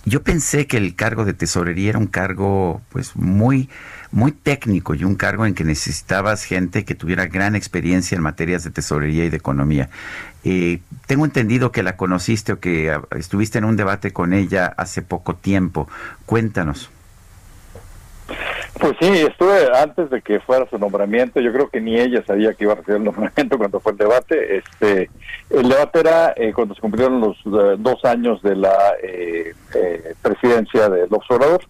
[0.04, 3.68] yo pensé que el cargo de tesorería era un cargo pues muy
[4.12, 8.64] muy técnico y un cargo en que necesitabas gente que tuviera gran experiencia en materias
[8.64, 9.88] de tesorería y de economía.
[10.42, 14.66] Eh, tengo entendido que la conociste o que ah, estuviste en un debate con ella
[14.76, 15.88] hace poco tiempo.
[16.26, 16.90] Cuéntanos.
[18.78, 21.40] Pues sí, estuve antes de que fuera su nombramiento.
[21.40, 23.98] Yo creo que ni ella sabía que iba a recibir el nombramiento cuando fue el
[23.98, 24.58] debate.
[24.58, 25.10] Este,
[25.50, 29.52] el debate era eh, cuando se cumplieron los eh, dos años de la eh,
[30.22, 31.62] presidencia del observador.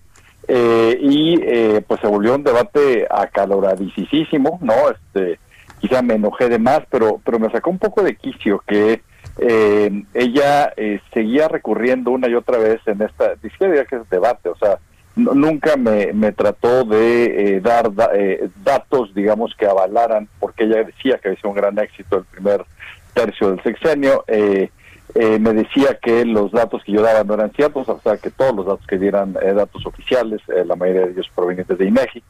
[0.49, 4.75] y pues se volvió un debate acaloradísimo, ¿no?
[4.91, 5.39] Este,
[5.81, 9.03] quizá me enojé de más, pero, pero me sacó un poco de quicio que
[10.15, 10.73] ella
[11.15, 14.79] seguía recurriendo una y otra vez en esta, diría que es debate, o sea,
[15.17, 21.19] nunca me, me, trató de eh, dar eh, datos, digamos, que avalaran, porque ella decía
[21.19, 22.65] que había sido un gran éxito el primer
[23.15, 24.25] tercio del sexenio.
[24.27, 24.71] Eh,
[25.13, 28.55] me decía que los datos que yo daba no eran ciertos, o sea, que todos
[28.55, 32.23] los datos que dieran datos oficiales, la mayoría de ellos provenientes de INEGI,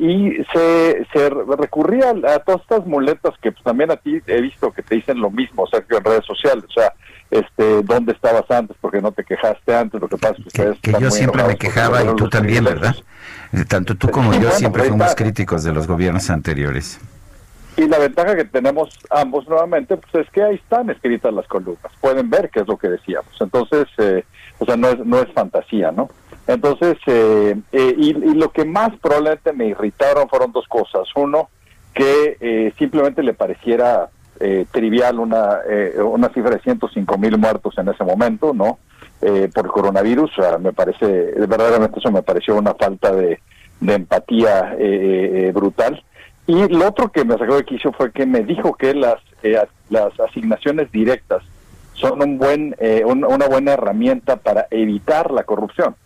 [0.00, 4.70] y se, se recurría a, todas estas muletas que pues, también a ti he visto
[4.70, 6.92] que te dicen lo mismo, Sergio, en redes sociales, o sea,
[7.34, 11.00] este, dónde estabas antes, porque no te quejaste antes, lo que pasa es que, que
[11.00, 12.94] yo siempre me quejaba y tú también, ¿verdad?
[13.52, 17.00] Eh, tanto tú como yo siempre pues fuimos críticos de los gobiernos anteriores.
[17.76, 21.90] Y la ventaja que tenemos ambos nuevamente, pues es que ahí están escritas las columnas,
[22.00, 23.32] pueden ver qué es lo que decíamos.
[23.40, 24.24] Entonces, eh,
[24.60, 26.10] o sea, no es, no es fantasía, ¿no?
[26.46, 31.08] Entonces, eh, y, y, lo que más probablemente me irritaron fueron dos cosas.
[31.16, 31.48] Uno,
[31.94, 37.88] que simplemente le pareciera eh, trivial una, eh, una cifra de 105 mil muertos en
[37.88, 38.78] ese momento, ¿no?
[39.22, 41.06] Eh, por coronavirus, me parece,
[41.46, 43.40] verdaderamente eso me pareció una falta de,
[43.80, 44.76] empatía
[45.52, 46.02] brutal.
[46.46, 49.16] Y lo otro que me sacó de quicio fue que me dijo que las,
[49.90, 51.42] las asignaciones directas
[51.92, 52.74] son un buen,
[53.04, 55.96] una buena herramienta para evitar la corrupción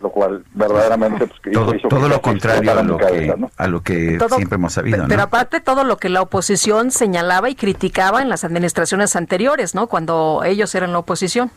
[0.00, 1.40] lo cual verdaderamente pues,
[1.88, 5.04] todo, lo contrario a lo, que, a lo que siempre hemos sabido.
[5.08, 9.86] Pero aparte todo lo que la oposición señalaba y criticaba en las administraciones anteriores, ¿no?
[9.86, 11.50] Cuando ellos eran la oposición.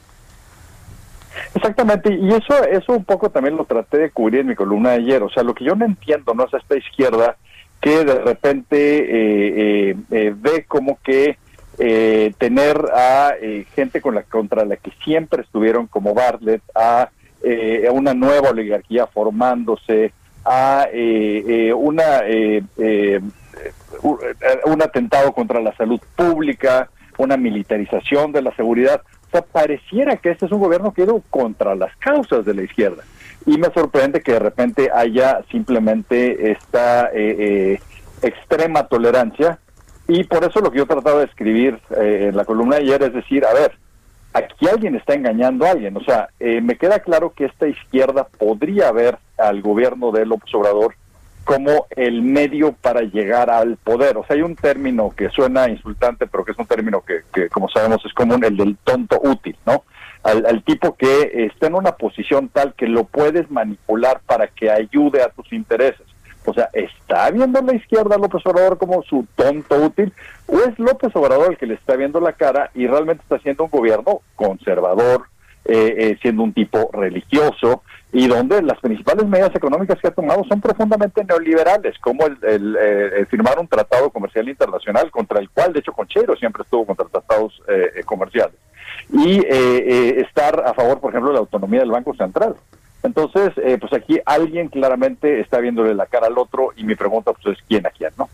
[1.53, 4.97] Exactamente, y eso, eso un poco también lo traté de cubrir en mi columna de
[4.97, 5.23] ayer.
[5.23, 7.37] O sea, lo que yo no entiendo no es esta izquierda
[7.81, 11.37] que de repente eh, eh, eh, ve como que
[12.37, 13.33] tener a
[13.73, 17.09] gente con la, contra la que siempre estuvieron como Bartlett, a,
[17.91, 20.13] una nueva oligarquía formándose,
[20.45, 20.87] a
[21.75, 22.21] una
[24.65, 29.01] un atentado contra la salud pública, una militarización de la seguridad.
[29.27, 32.53] O sea, pareciera que este es un gobierno que ha ido contra las causas de
[32.53, 33.03] la izquierda.
[33.45, 37.35] Y me sorprende que de repente haya simplemente esta eh,
[37.73, 37.81] eh,
[38.21, 39.59] extrema tolerancia.
[40.07, 42.83] Y por eso lo que yo he tratado de escribir eh, en la columna de
[42.83, 43.71] ayer es decir, a ver,
[44.33, 45.97] aquí alguien está engañando a alguien.
[45.97, 50.95] O sea, me queda claro que esta izquierda podría ver al gobierno de López Obrador
[51.43, 54.17] como el medio para llegar al poder.
[54.17, 57.67] O sea, hay un término que suena insultante, pero que es un término que, como
[57.69, 59.83] sabemos, es común, el del tonto útil, ¿no?
[60.23, 65.23] Al, tipo que está en una posición tal que lo puedes manipular para que ayude
[65.23, 66.05] a tus intereses.
[66.45, 70.11] O sea, ¿está viendo la izquierda López Obrador como su tonto útil?
[70.47, 73.65] ¿O es López Obrador el que le está viendo la cara y realmente está siendo
[73.65, 75.27] un gobierno conservador,
[75.65, 80.43] eh, eh, siendo un tipo religioso, y donde las principales medidas económicas que ha tomado
[80.43, 85.79] son profundamente neoliberales, como el, eh, firmar un tratado comercial internacional contra el cual, de
[85.79, 88.55] hecho, Conchero siempre estuvo contra tratados eh, eh, comerciales,
[89.13, 89.39] y
[90.21, 92.55] estar a favor, por ejemplo, de la autonomía del Banco Central.
[93.03, 97.57] Entonces, pues aquí alguien claramente está viéndole la cara al otro y mi pregunta pues
[97.57, 98.29] es quién a quién, ¿no?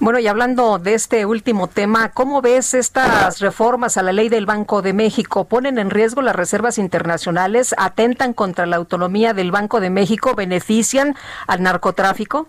[0.00, 4.46] Bueno, y hablando de este último tema, ¿cómo ves estas reformas a la ley del
[4.46, 5.44] Banco de México?
[5.44, 7.74] ¿Ponen en riesgo las reservas internacionales?
[7.78, 10.34] ¿Atentan contra la autonomía del Banco de México?
[10.34, 11.14] ¿Benefician
[11.46, 12.48] al narcotráfico?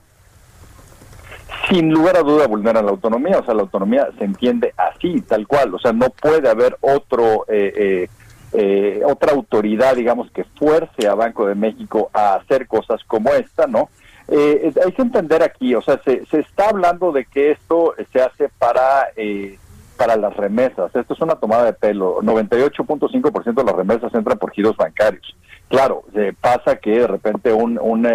[1.69, 5.47] Sin lugar a duda vulneran la autonomía, o sea, la autonomía se entiende así, tal
[5.47, 7.45] cual, o sea, no puede haber otro...
[7.47, 8.09] Eh, eh,
[8.53, 13.67] eh, otra autoridad, digamos, que fuerce a Banco de México a hacer cosas como esta,
[13.67, 13.89] ¿no?
[14.27, 18.21] Eh, hay que entender aquí, o sea, se, se, está hablando de que esto se
[18.21, 19.57] hace para eh,
[19.97, 20.95] para las remesas.
[20.95, 22.21] Esto es una tomada de pelo.
[22.21, 25.35] 98.5% de las remesas entran por giros bancarios.
[25.67, 28.07] Claro, eh, pasa que de repente un, un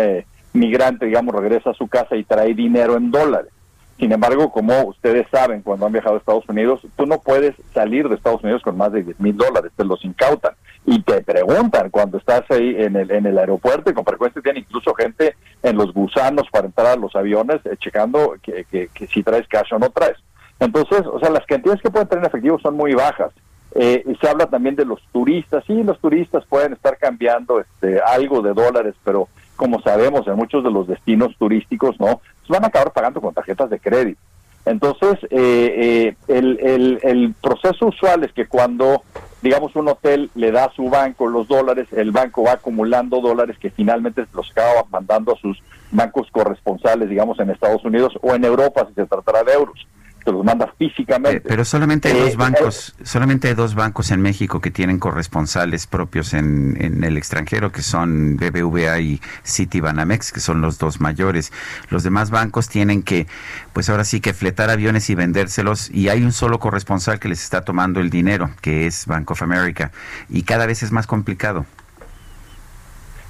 [0.52, 3.52] migrante, digamos, regresa a su casa y trae dinero en dólares.
[3.98, 8.08] Sin embargo, como ustedes saben, cuando han viajado a Estados Unidos, tú no puedes salir
[8.08, 10.54] de Estados Unidos con más de 10 mil dólares, te los incautan
[10.84, 14.62] y te preguntan cuando estás ahí en el, en el aeropuerto y con frecuencia tienen
[14.62, 19.22] incluso gente en los gusanos para entrar a los aviones eh, checando que, que, si
[19.22, 20.18] traes cash o no traes.
[20.60, 23.32] Entonces, o sea, las cantidades que pueden tener en efectivo son muy bajas.
[23.74, 25.64] Eh, y se habla también de los turistas.
[25.66, 30.62] Sí, los turistas pueden estar cambiando este, algo de dólares, pero como sabemos, en muchos
[30.62, 32.20] de los destinos turísticos, ¿no?
[32.46, 34.20] Se van a acabar pagando con tarjetas de crédito.
[34.64, 39.02] Entonces, eh, eh, el, el, el, proceso usual es que cuando,
[39.40, 43.56] digamos, un hotel le da a su banco los dólares, el banco va acumulando dólares
[43.60, 45.62] que finalmente los acaba mandando a sus
[45.92, 49.86] bancos corresponsales, digamos, en Estados Unidos o en Europa, si se tratara de euros
[50.32, 51.40] los manda físicamente.
[51.40, 54.98] pero solamente hay dos eh, bancos, eh, solamente hay dos bancos en México que tienen
[54.98, 61.00] corresponsales propios en, en el extranjero, que son BBVA y Citibanamex, que son los dos
[61.00, 61.52] mayores.
[61.90, 63.26] Los demás bancos tienen que,
[63.72, 67.42] pues ahora sí que fletar aviones y vendérselos, y hay un solo corresponsal que les
[67.42, 69.92] está tomando el dinero, que es Bank of America,
[70.28, 71.66] y cada vez es más complicado.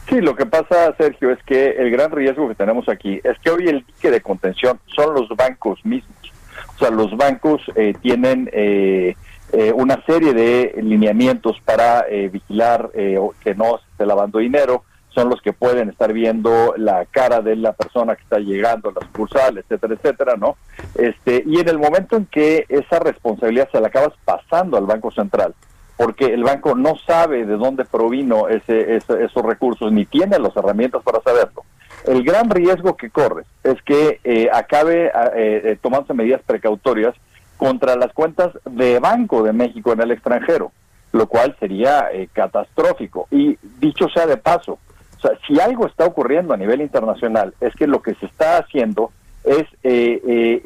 [0.08, 3.50] Sí, lo que pasa, Sergio, es que el gran riesgo que tenemos aquí es que
[3.50, 6.15] hoy el dique de contención son los bancos mismos.
[6.76, 9.16] O sea, los bancos eh, tienen eh,
[9.52, 15.40] eh, una serie de lineamientos para vigilar que no se esté lavando dinero, son los
[15.40, 19.56] que pueden estar viendo la cara de la persona que está llegando a las sucursal,
[19.56, 20.56] etcétera, etcétera, ¿no?
[20.94, 25.10] Este, y en el momento en que esa responsabilidad se la acabas pasando al Banco
[25.10, 25.54] Central,
[25.96, 31.02] porque el banco no sabe de dónde provino ese, esos recursos ni tiene las herramientas
[31.02, 31.64] para saberlo,
[32.04, 37.14] el gran riesgo que corres es que eh, acabe eh, eh, tomándose medidas precautorias
[37.56, 40.72] contra las cuentas de Banco de México en el extranjero,
[41.12, 43.26] lo cual sería catastrófico.
[43.30, 44.78] Y dicho sea de paso,
[45.16, 48.58] o sea, si algo está ocurriendo a nivel internacional es que lo que se está
[48.58, 49.10] haciendo
[49.44, 49.64] es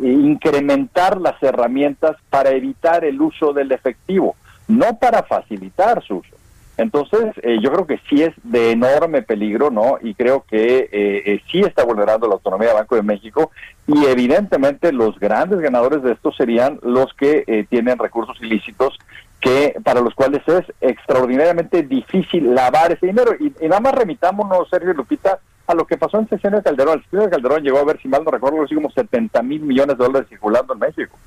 [0.00, 4.34] incrementar las herramientas para evitar el uso del efectivo,
[4.66, 6.39] no para facilitar su uso.
[6.80, 9.98] Entonces, eh, yo creo que sí es de enorme peligro, ¿no?
[10.00, 13.50] Y creo que eh, eh, sí está vulnerando la autonomía del Banco de México
[13.86, 18.98] y evidentemente los grandes ganadores de esto serían los que tienen recursos ilícitos
[19.40, 23.32] que para los cuales es extraordinariamente difícil lavar ese dinero.
[23.38, 27.02] Y, nada más remitámonos, Sergio Lupita, a lo que pasó en de Calderón.
[27.12, 29.98] El de Calderón llegó a ver, si mal no recuerdo, así como 70 mil millones
[29.98, 31.18] de dólares circulando en México.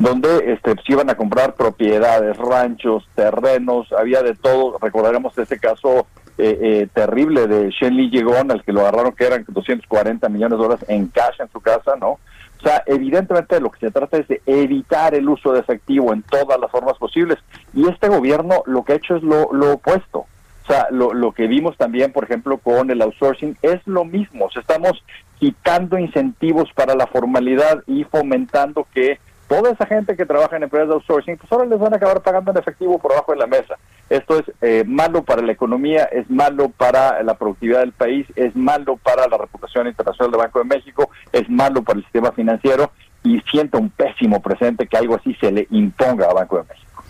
[0.00, 4.78] Donde este, se iban a comprar propiedades, ranchos, terrenos, había de todo.
[4.80, 6.06] Recordaremos ese caso
[6.38, 10.58] eh, eh, terrible de Shen Li Yegon, al que lo agarraron que eran 240 millones
[10.58, 12.12] de dólares en cash en su casa, ¿no?
[12.12, 16.22] O sea, evidentemente lo que se trata es de evitar el uso de efectivo en
[16.22, 17.38] todas las formas posibles.
[17.74, 20.20] Y este gobierno lo que ha hecho es lo, lo opuesto.
[20.20, 24.46] O sea, lo, lo que vimos también, por ejemplo, con el outsourcing es lo mismo.
[24.46, 25.04] O sea, estamos
[25.38, 29.18] quitando incentivos para la formalidad y fomentando que
[29.50, 32.22] toda esa gente que trabaja en empresas de outsourcing, pues ahora les van a acabar
[32.22, 33.74] pagando en efectivo por abajo de la mesa.
[34.08, 38.54] Esto es eh, malo para la economía, es malo para la productividad del país, es
[38.54, 42.92] malo para la reputación internacional del Banco de México, es malo para el sistema financiero
[43.24, 47.02] y siento un pésimo presente que algo así se le imponga a Banco de México.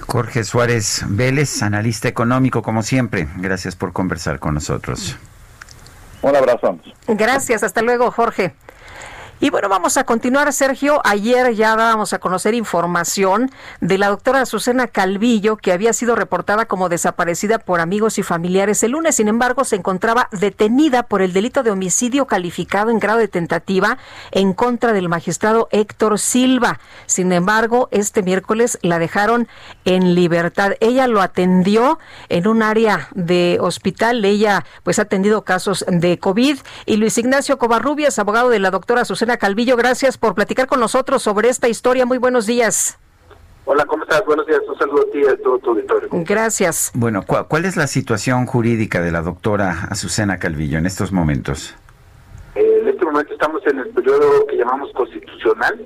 [0.00, 3.28] Jorge Suárez Vélez, analista económico, como siempre.
[3.36, 5.18] Gracias por conversar con nosotros.
[6.22, 6.78] Un abrazo.
[7.08, 8.54] Gracias, hasta luego, Jorge.
[9.42, 11.00] Y bueno, vamos a continuar, Sergio.
[11.02, 13.50] Ayer ya dábamos a conocer información
[13.80, 18.84] de la doctora Azucena Calvillo, que había sido reportada como desaparecida por amigos y familiares
[18.84, 19.16] el lunes.
[19.16, 23.98] Sin embargo, se encontraba detenida por el delito de homicidio calificado en grado de tentativa
[24.30, 26.78] en contra del magistrado Héctor Silva.
[27.06, 29.48] Sin embargo, este miércoles la dejaron
[29.84, 30.74] en libertad.
[30.78, 31.98] Ella lo atendió
[32.28, 34.24] en un área de hospital.
[34.24, 36.58] Ella pues ha atendido casos de COVID.
[36.86, 39.04] Y Luis Ignacio Covarrubias, abogado de la doctora
[39.36, 42.06] Calvillo, gracias por platicar con nosotros sobre esta historia.
[42.06, 42.98] Muy buenos días.
[43.64, 44.24] Hola, ¿cómo estás?
[44.26, 44.60] Buenos días.
[44.68, 46.08] Un saludo a ti y a todo tu auditorio.
[46.10, 46.90] Gracias.
[46.94, 51.74] Bueno, ¿cuál es la situación jurídica de la doctora Azucena Calvillo en estos momentos?
[52.56, 55.80] Eh, en este momento estamos en el periodo que llamamos constitucional,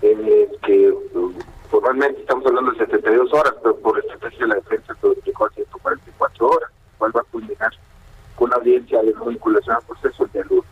[0.00, 0.18] en
[0.62, 1.34] que um,
[1.70, 5.50] formalmente estamos hablando de 72 horas, pero por estrategia de la defensa se explicó a
[5.50, 7.72] 144 horas, cuál va a culminar
[8.36, 10.64] con una audiencia de vinculación al proceso el lunes.
[10.64, 10.71] Eh,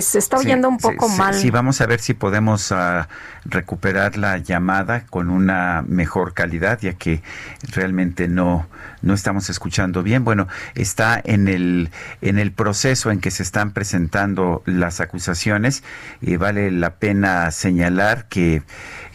[0.00, 1.34] se está oyendo un poco mal.
[1.34, 3.04] Sí, vamos a ver si podemos uh,
[3.44, 7.22] recuperar la llamada con una mejor calidad, ya que
[7.72, 8.66] realmente no,
[9.02, 10.24] no estamos escuchando bien.
[10.24, 11.90] Bueno, está en el,
[12.20, 15.82] en el proceso en que se están presentando las acusaciones
[16.20, 18.62] y vale la pena señalar que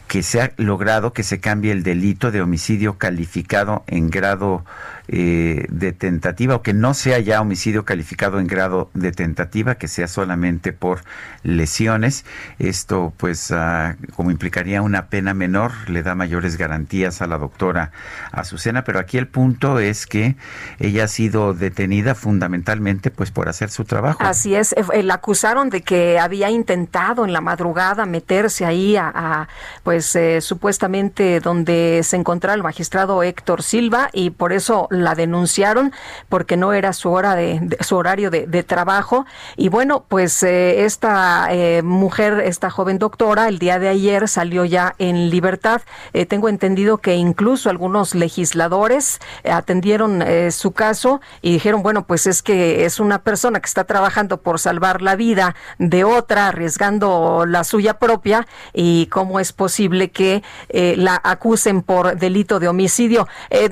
[0.08, 4.64] que se ha logrado que se cambie el delito de homicidio calificado en grado
[5.10, 9.88] eh, de tentativa o que no sea ya homicidio calificado en grado de tentativa, que
[9.88, 11.02] sea solamente por
[11.44, 12.26] lesiones.
[12.60, 17.92] Esto pues ah, como implicaría una pena menor, le da mayores garantías a la doctora
[18.32, 20.36] Azucena, pero aquí el punto es que
[20.80, 24.20] ella ha sido detenida fundamentalmente pues por hacer su trabajo.
[24.22, 29.48] Así es, eh, la acusaron de que había intentado en la madrugada meterse ahí a,
[29.84, 35.92] pues eh, supuestamente donde se encontraba el magistrado Héctor Silva y por eso la denunciaron
[36.30, 39.26] porque no era su hora de, su horario de, trabajo.
[39.56, 44.66] Y bueno pues eh, esta eh, mujer esta joven doctora el día de ayer salió
[44.66, 45.82] ya en libertad.
[46.14, 49.20] Eh, tengo entendido que incluso algunos legisladores
[49.50, 54.42] atendieron su caso y dijeron bueno pues es que es una persona que está trabajando
[54.42, 60.44] por salvar la vida de otra arriesgando la suya propia y cómo es posible que
[60.70, 63.28] la acusen por delito de homicidio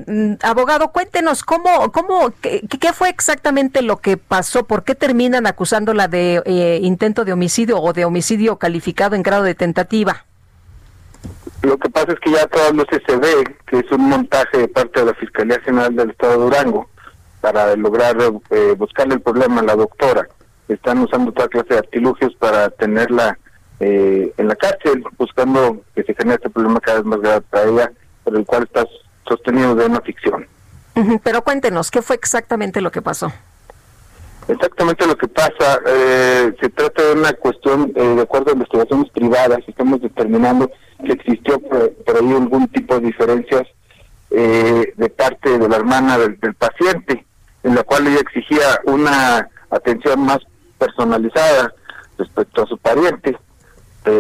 [0.08, 0.92] mm, abogado
[1.46, 6.80] cómo, cómo, qué, qué, fue exactamente lo que pasó, por qué terminan acusándola de eh,
[6.82, 10.26] intento de homicidio o de homicidio calificado en grado de tentativa.
[11.62, 14.68] Lo que pasa es que ya todas luces se ve que es un montaje de
[14.68, 16.90] parte de la Fiscalía General del Estado de Durango
[17.42, 18.18] para lograr
[18.50, 20.28] eh, buscarle el problema a la doctora.
[20.68, 23.38] Están usando toda clase de artilugios para tenerla
[23.80, 27.70] eh, en la cárcel, buscando que se genere este problema cada vez más grave para
[27.70, 27.92] ella,
[28.24, 28.86] por el cual está
[29.28, 30.48] sostenido de una ficción.
[31.24, 33.32] Pero cuéntenos, ¿qué fue exactamente lo que pasó?
[34.48, 39.12] Exactamente lo que pasa, eh, se trata de una cuestión, eh, de acuerdo a investigaciones
[39.12, 40.72] privadas, estamos determinando
[41.04, 43.64] que existió por, ahí algún tipo de diferencias
[44.30, 47.26] eh, de parte de la hermana del, paciente,
[47.64, 50.40] en la cual ella exigía una atención más
[50.78, 51.74] personalizada
[52.18, 53.38] respecto a su pariente,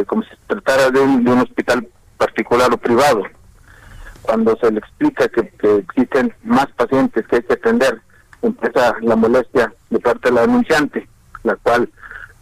[0.07, 1.87] como si se tratara de un hospital
[2.17, 3.23] particular o privado
[4.25, 8.01] cuando se le explica que, existen más pacientes que hay que atender,
[8.41, 11.07] empieza la molestia de parte de la denunciante,
[11.43, 11.89] la cual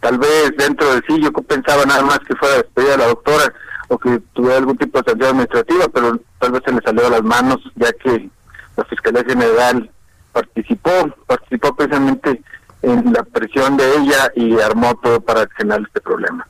[0.00, 3.52] tal vez dentro de sí yo pensaba nada más que fuera despedida de la doctora
[3.88, 7.10] o que tuviera algún tipo de sanción administrativa, pero tal vez se le salió a
[7.10, 8.28] las manos ya que
[8.76, 9.90] la Fiscalía General
[10.32, 10.90] participó,
[11.26, 12.42] participó precisamente
[12.82, 16.46] en la presión de ella y armó todo para generar este problema.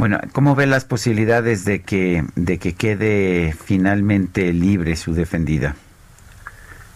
[0.00, 5.76] Bueno, ¿cómo ve las posibilidades de que, de que quede finalmente libre su defendida?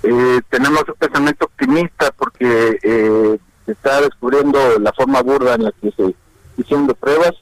[0.02, 5.72] Eh, tenemos un pensamiento optimista porque eh, se está descubriendo la forma burda en la
[5.82, 6.14] que se
[6.56, 7.34] hicieron pruebas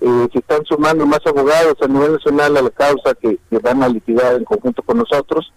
[0.00, 3.88] eh, se están sumando más abogados a nivel nacional a la causa que, van a
[3.88, 5.52] litigar en conjunto con nosotros.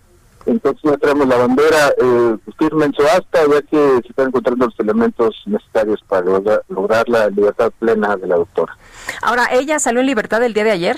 [0.46, 4.66] Entonces ya traemos la bandera eh, firme en su asta, ya que se están encontrando
[4.66, 6.26] los elementos necesarios para
[6.68, 8.76] lograr, la libertad plena de la doctora.
[9.22, 10.98] Ahora, ¿ella salió en libertad el día de ayer?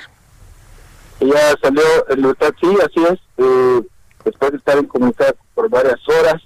[1.19, 3.19] Ella salió en libertad, sí, así es.
[3.37, 3.81] Eh,
[4.25, 6.41] después de estar incomunicada por varias horas,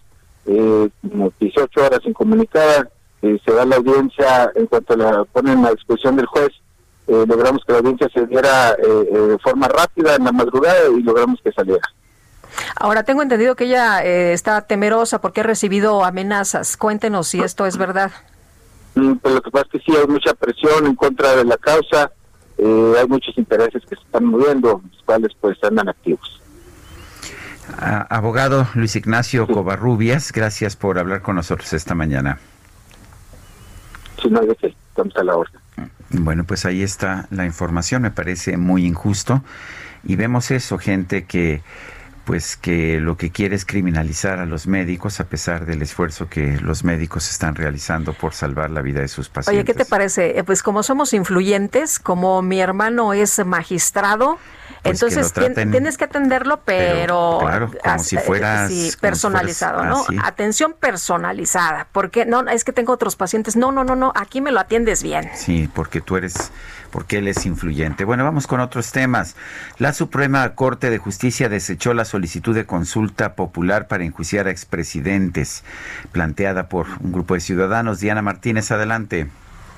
[0.45, 2.89] eh, como 18 horas incomunicada,
[3.21, 6.49] eh, se da la audiencia en cuanto la ponen a disposición del juez.
[7.07, 11.01] Eh, logramos que la audiencia se diera eh, de forma rápida en la madrugada y
[11.01, 11.81] logramos que saliera.
[12.75, 16.77] Ahora tengo entendido que ella está temerosa porque ha recibido amenazas.
[16.77, 18.11] Cuéntenos si esto es verdad.
[18.95, 21.57] Mm, pues lo que pasa es que sí hay mucha presión en contra de la
[21.57, 22.11] causa,
[22.57, 26.41] hay muchos intereses que se están moviendo, los cuales pues andan activos.
[28.09, 32.39] abogado Luis Ignacio Covarrubias, gracias por hablar con nosotros esta mañana.
[34.21, 35.61] Sí, no, estamos a la orden.
[36.09, 39.43] Bueno, pues ahí está la información, me parece muy injusto.
[40.03, 41.61] Y vemos eso, gente que
[42.27, 46.59] pues que lo que quiere es criminalizar a los médicos a pesar del esfuerzo que
[46.59, 49.63] los médicos están realizando por salvar la vida de sus pacientes.
[49.63, 50.37] Oye, ¿qué te parece?
[50.37, 54.37] Eh, pues como somos influyentes, como mi hermano es magistrado,
[54.83, 58.67] pues entonces tienes que atenderlo, pero, claro, como si fuera
[58.99, 60.03] personalizado, ¿no?
[60.21, 64.51] Atención personalizada, porque no es que tengo otros pacientes, no, no, no, no, aquí me
[64.51, 65.29] lo atiendes bien.
[65.33, 66.51] Sí, porque tú eres
[66.91, 68.03] porque él es influyente.
[68.03, 69.35] Bueno, vamos con otros temas.
[69.77, 75.63] La Suprema Corte de Justicia desechó la solicitud de consulta popular para enjuiciar a expresidentes,
[76.11, 77.99] planteada por un grupo de ciudadanos.
[77.99, 79.27] Diana Martínez, adelante.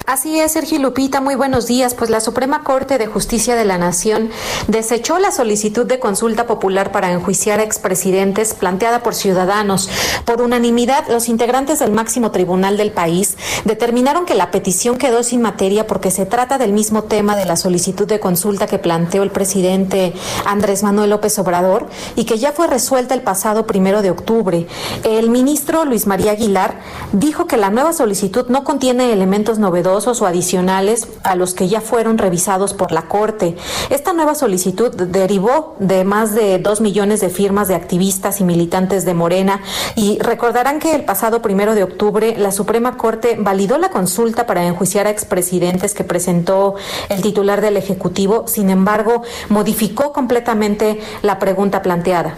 [0.09, 1.93] Así es, Sergio Lupita, muy buenos días.
[1.93, 4.31] Pues la Suprema Corte de Justicia de la Nación
[4.67, 9.87] desechó la solicitud de consulta popular para enjuiciar a expresidentes planteada por ciudadanos.
[10.25, 15.43] Por unanimidad, los integrantes del máximo tribunal del país determinaron que la petición quedó sin
[15.43, 19.29] materia porque se trata del mismo tema de la solicitud de consulta que planteó el
[19.29, 20.13] presidente
[20.43, 24.65] Andrés Manuel López Obrador y que ya fue resuelta el pasado primero de octubre.
[25.03, 26.79] El ministro Luis María Aguilar
[27.11, 31.81] dijo que la nueva solicitud no contiene elementos novedosos o adicionales a los que ya
[31.81, 33.55] fueron revisados por la Corte.
[33.89, 39.05] Esta nueva solicitud derivó de más de dos millones de firmas de activistas y militantes
[39.05, 39.61] de Morena
[39.95, 44.65] y recordarán que el pasado primero de octubre la Suprema Corte validó la consulta para
[44.65, 46.75] enjuiciar a expresidentes que presentó
[47.09, 52.37] el titular del Ejecutivo, sin embargo, modificó completamente la pregunta planteada.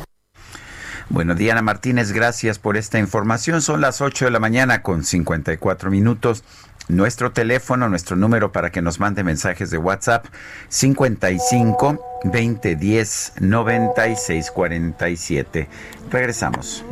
[1.11, 3.61] Bueno, Diana Martínez, gracias por esta información.
[3.61, 6.45] Son las 8 de la mañana con 54 minutos.
[6.91, 10.25] Nuestro teléfono, nuestro número para que nos mande mensajes de WhatsApp
[10.67, 15.69] 55 2010 96 47.
[16.11, 16.83] Regresamos.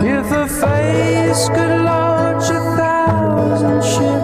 [0.00, 4.23] If a face could launch a thousand ships,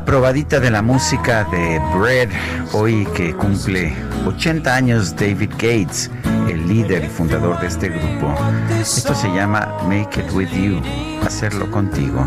[0.00, 2.30] Probadita de la música de Bread,
[2.72, 3.94] hoy que cumple
[4.26, 6.10] 80 años David Gates,
[6.48, 8.34] el líder y fundador de este grupo.
[8.80, 10.80] Esto se llama Make It With You,
[11.24, 12.26] hacerlo contigo.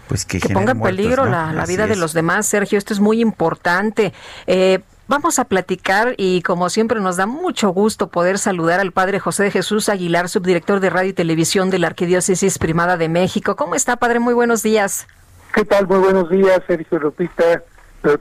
[0.07, 2.77] pues que, ponga en peligro la, vida de los demás, Sergio.
[2.77, 4.13] Esto es muy importante.
[4.45, 9.19] Eh, Vamos a platicar y como siempre nos da mucho gusto poder saludar al Padre
[9.19, 13.55] José de Jesús Aguilar, subdirector de Radio y Televisión de la Arquidiócesis Primada de México.
[13.55, 14.19] ¿Cómo está, Padre?
[14.19, 15.07] Muy buenos días.
[15.53, 15.87] ¿Qué tal?
[15.87, 17.63] Muy buenos días, Sergio Lupita.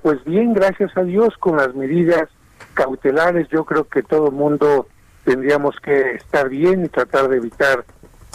[0.01, 2.29] Pues bien, gracias a Dios, con las medidas
[2.75, 4.87] cautelares, yo creo que todo el mundo
[5.25, 7.85] tendríamos que estar bien y tratar de evitar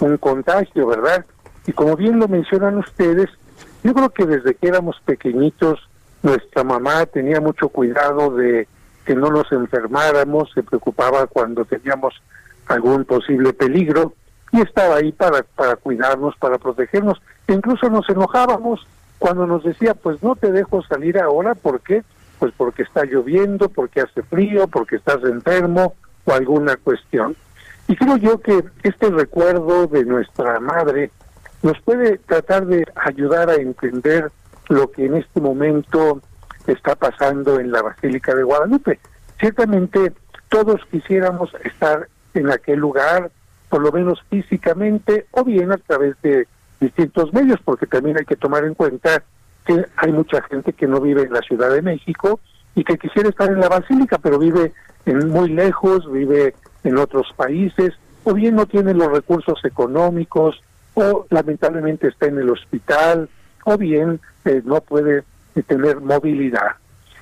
[0.02, 1.26] un contagio, ¿verdad?
[1.68, 3.30] Y como bien lo mencionan ustedes,
[3.83, 5.79] yo creo que desde que éramos pequeñitos,
[6.23, 8.67] nuestra mamá tenía mucho cuidado de
[9.05, 12.13] que no nos enfermáramos, se preocupaba cuando teníamos
[12.67, 14.13] algún posible peligro
[14.51, 17.21] y estaba ahí para, para cuidarnos, para protegernos.
[17.47, 18.85] Incluso nos enojábamos
[19.17, 22.03] cuando nos decía, pues no te dejo salir ahora, ¿por qué?
[22.39, 25.95] Pues porque está lloviendo, porque hace frío, porque estás enfermo
[26.25, 27.35] o alguna cuestión.
[27.87, 31.11] Y creo yo que este recuerdo de nuestra madre,
[31.63, 34.31] nos puede tratar de ayudar a entender
[34.69, 36.21] lo que en este momento
[36.67, 38.99] está pasando en la Basílica de Guadalupe.
[39.39, 40.13] Ciertamente
[40.49, 43.31] todos quisiéramos estar en aquel lugar,
[43.69, 46.47] por lo menos físicamente, o bien a través de
[46.79, 49.23] distintos medios, porque también hay que tomar en cuenta
[49.65, 52.39] que hay mucha gente que no vive en la Ciudad de México
[52.75, 54.73] y que quisiera estar en la Basílica, pero vive
[55.05, 57.93] en muy lejos, vive en otros países,
[58.23, 60.61] o bien no tiene los recursos económicos,
[61.02, 63.30] o lamentablemente está en el hospital
[63.65, 65.23] o bien eh, no puede
[65.56, 66.76] eh, tener movilidad.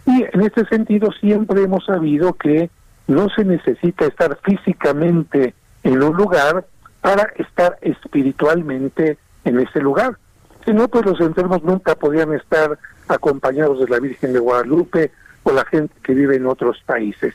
[0.05, 2.69] Y en este sentido siempre hemos sabido que
[3.07, 5.53] no se necesita estar físicamente
[5.83, 6.65] en un lugar
[7.01, 10.17] para estar espiritualmente en ese lugar.
[10.65, 12.77] Si no, pues los enfermos nunca podían estar
[13.07, 15.11] acompañados de la Virgen de Guadalupe
[15.43, 17.33] o la gente que vive en otros países.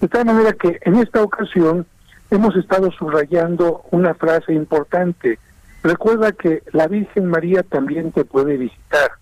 [0.00, 1.86] De tal manera que en esta ocasión
[2.30, 5.38] hemos estado subrayando una frase importante
[5.86, 9.12] Recuerda que la Virgen María también te puede visitar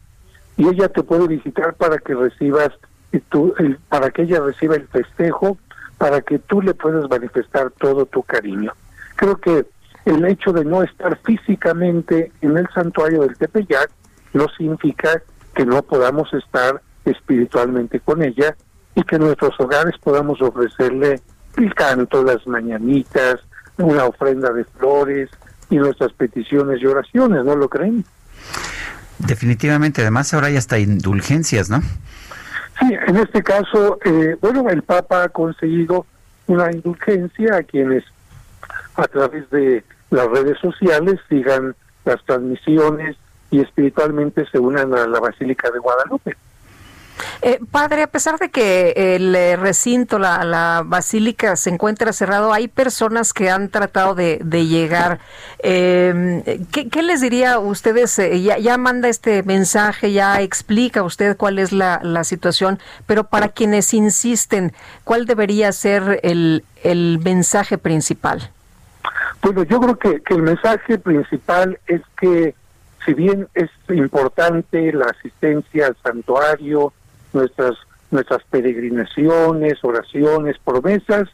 [0.56, 2.70] y ella te puede visitar para que recibas
[3.90, 5.58] para que ella reciba el festejo,
[5.98, 8.72] para que tú le puedas manifestar todo tu cariño.
[9.16, 9.66] Creo que
[10.06, 13.90] el hecho de no estar físicamente en el santuario del Tepeyac
[14.32, 15.22] no significa
[15.54, 18.56] que no podamos estar espiritualmente con ella
[18.94, 21.20] y que en nuestros hogares podamos ofrecerle
[21.58, 23.36] el canto, las mañanitas,
[23.76, 25.28] una ofrenda de flores,
[25.74, 28.04] y nuestras peticiones y oraciones, ¿no lo creen?
[29.18, 31.80] Definitivamente, además ahora hay hasta indulgencias, ¿no?
[32.78, 36.06] Sí, en este caso, eh, bueno, el Papa ha conseguido
[36.46, 38.04] una indulgencia a quienes
[38.94, 41.74] a través de las redes sociales sigan
[42.04, 43.16] las transmisiones
[43.50, 46.36] y espiritualmente se unan a la Basílica de Guadalupe.
[47.42, 52.68] Eh, padre, a pesar de que el eh, recinto, la, basílica se encuentra cerrado, hay
[52.68, 55.20] personas que han tratado de, llegar.
[55.58, 56.42] Em,
[56.72, 58.18] ¿qué, les diría a ustedes?
[58.18, 63.92] Eh, ya, manda este mensaje, ya explica usted cuál es la, situación, pero para quienes
[63.92, 64.72] insisten,
[65.04, 66.64] ¿cuál debería ser el,
[67.22, 68.50] mensaje principal?
[69.42, 72.54] Bueno, yo creo que el mensaje principal es que
[73.04, 76.92] si bien es importante la asistencia al santuario,
[77.34, 77.74] nuestras,
[78.10, 81.28] nuestras peregrinaciones, oraciones, promesas,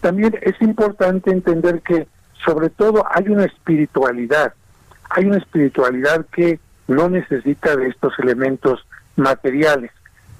[0.00, 2.06] también es importante entender que
[2.44, 4.54] sobre todo hay una espiritualidad,
[5.10, 9.90] hay una espiritualidad que no necesita de estos elementos materiales.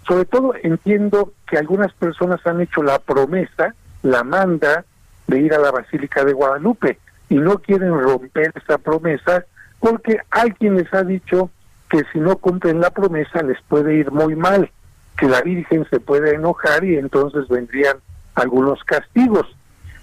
[0.06, 4.84] Sobre todo entiendo que algunas personas han hecho la promesa, la manda
[5.26, 6.98] de ir a la Basílica de Guadalupe
[7.28, 9.44] y no quieren romper esa promesa
[9.80, 11.51] porque alguien les ha dicho
[11.90, 14.70] que si no cumplen la promesa les puede ir muy mal
[15.16, 17.97] que la Virgen se puede enojar y entonces vendrían
[18.34, 19.47] algunos castigos.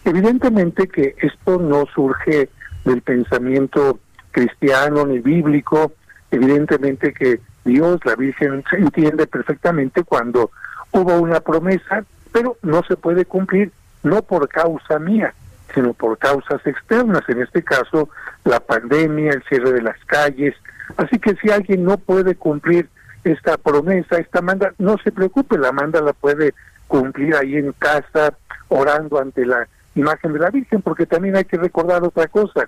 [0.06, 2.50] Evidentemente que esto no surge
[2.84, 4.00] del pensamiento
[4.32, 5.94] cristiano ni bíblico,
[6.32, 10.52] evidentemente que Dios, la Virgen, se entiende perfectamente cuando
[10.92, 13.72] hubo una promesa, pero no se puede cumplir,
[14.02, 15.34] no por causa mía,
[15.74, 18.10] sino por causas externas, en este caso
[18.44, 20.56] la pandemia, el cierre de las calles.
[20.98, 22.90] Así que si alguien no puede cumplir
[23.24, 26.54] esta promesa, esta manda, no se preocupe, la manda la puede
[26.88, 28.34] cumplir ahí en casa,
[28.68, 32.68] orando ante la imagen de la Virgen, porque también hay que recordar otra cosa,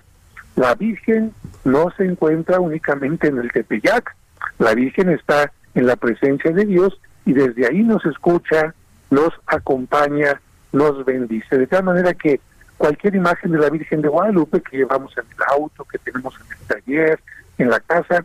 [0.56, 1.32] la Virgen
[1.64, 4.14] no se encuentra únicamente en el Tepeyac,
[4.58, 8.74] la Virgen está en la presencia de Dios y desde ahí nos escucha,
[9.10, 10.40] nos acompaña,
[10.72, 12.40] nos bendice, de tal manera que
[12.78, 16.52] cualquier imagen de la Virgen de Guadalupe que llevamos en el auto, que tenemos en
[16.52, 17.20] el taller,
[17.58, 18.24] en la casa,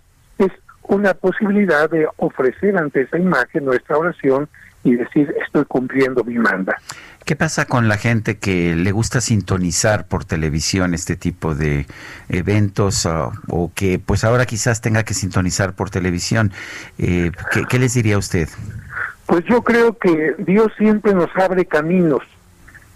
[0.96, 4.50] una posibilidad de ofrecer ante esa imagen nuestra oración
[4.84, 6.76] y decir estoy cumpliendo mi manda.
[7.26, 11.86] ¿Qué pasa con la gente que le gusta sintonizar por televisión este tipo de
[12.30, 16.52] eventos o, que pues ahora quizás tenga que sintonizar por televisión?
[16.98, 18.50] Eh, ¿qué, ¿Qué les diría usted?
[19.28, 22.24] Pues yo creo que Dios siempre nos abre caminos.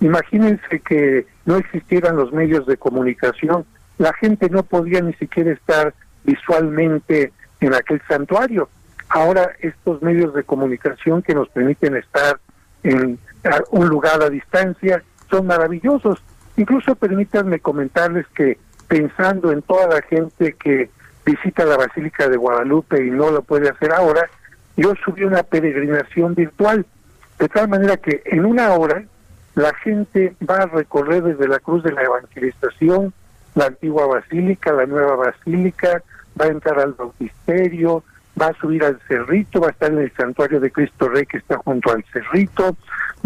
[0.01, 3.65] Imagínense que no existieran los medios de comunicación,
[3.97, 5.93] la gente no podía ni siquiera estar
[6.25, 7.31] visualmente
[7.65, 8.69] en aquel santuario.
[9.09, 12.39] Ahora estos medios de comunicación que nos permiten estar
[12.83, 13.19] en
[13.71, 16.23] un lugar a distancia son maravillosos.
[16.57, 20.89] Incluso permítanme comentarles que pensando en toda la gente que
[21.25, 24.29] visita la Basílica de Guadalupe y no lo puede hacer ahora,
[24.77, 26.85] yo subí una peregrinación virtual,
[27.39, 29.03] de tal manera que en una hora
[29.55, 33.13] la gente va a recorrer desde la Cruz de la Evangelización,
[33.55, 36.03] la antigua basílica, la nueva basílica,
[36.39, 38.03] va a entrar al bautisterio,
[38.39, 41.37] va a subir al cerrito, va a estar en el santuario de Cristo Rey que
[41.37, 42.75] está junto al cerrito,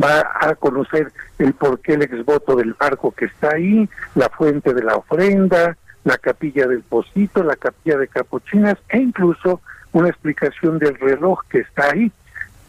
[0.02, 4.84] va a conocer el porqué el exvoto del barco que está ahí, la fuente de
[4.84, 9.62] la ofrenda, la capilla del Pocito, la capilla de Capuchinas e incluso
[9.92, 12.12] una explicación del reloj que está ahí.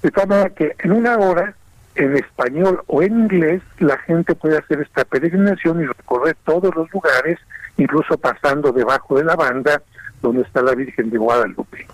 [0.03, 1.55] De tal manera que en una hora,
[1.95, 6.91] en español o en inglés, la gente puede hacer esta peregrinación y recorrer todos los
[6.93, 7.39] lugares,
[7.77, 9.83] incluso pasando debajo de la banda
[10.23, 11.87] donde está la Virgen de Guadalupe.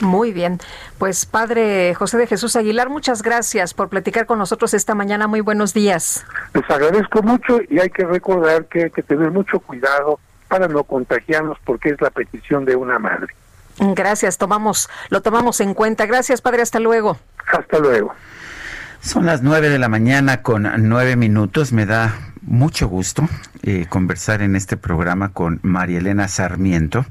[0.00, 0.58] Muy bien.
[0.98, 5.26] Pues Padre José de Jesús Aguilar, muchas gracias por platicar con nosotros esta mañana.
[5.26, 6.24] Muy buenos días.
[6.54, 10.84] Les agradezco mucho y hay que recordar que hay que tener mucho cuidado para no
[10.84, 13.34] contagiarnos porque es la petición de una madre.
[13.80, 16.06] Gracias, tomamos, lo tomamos en cuenta.
[16.06, 17.18] Gracias, Padre, hasta luego.
[17.46, 18.12] Hasta luego.
[19.00, 21.72] Son las nueve de la mañana con nueve minutos.
[21.72, 23.28] Me da mucho gusto
[23.62, 27.04] eh, conversar en este programa con María Elena Sarmiento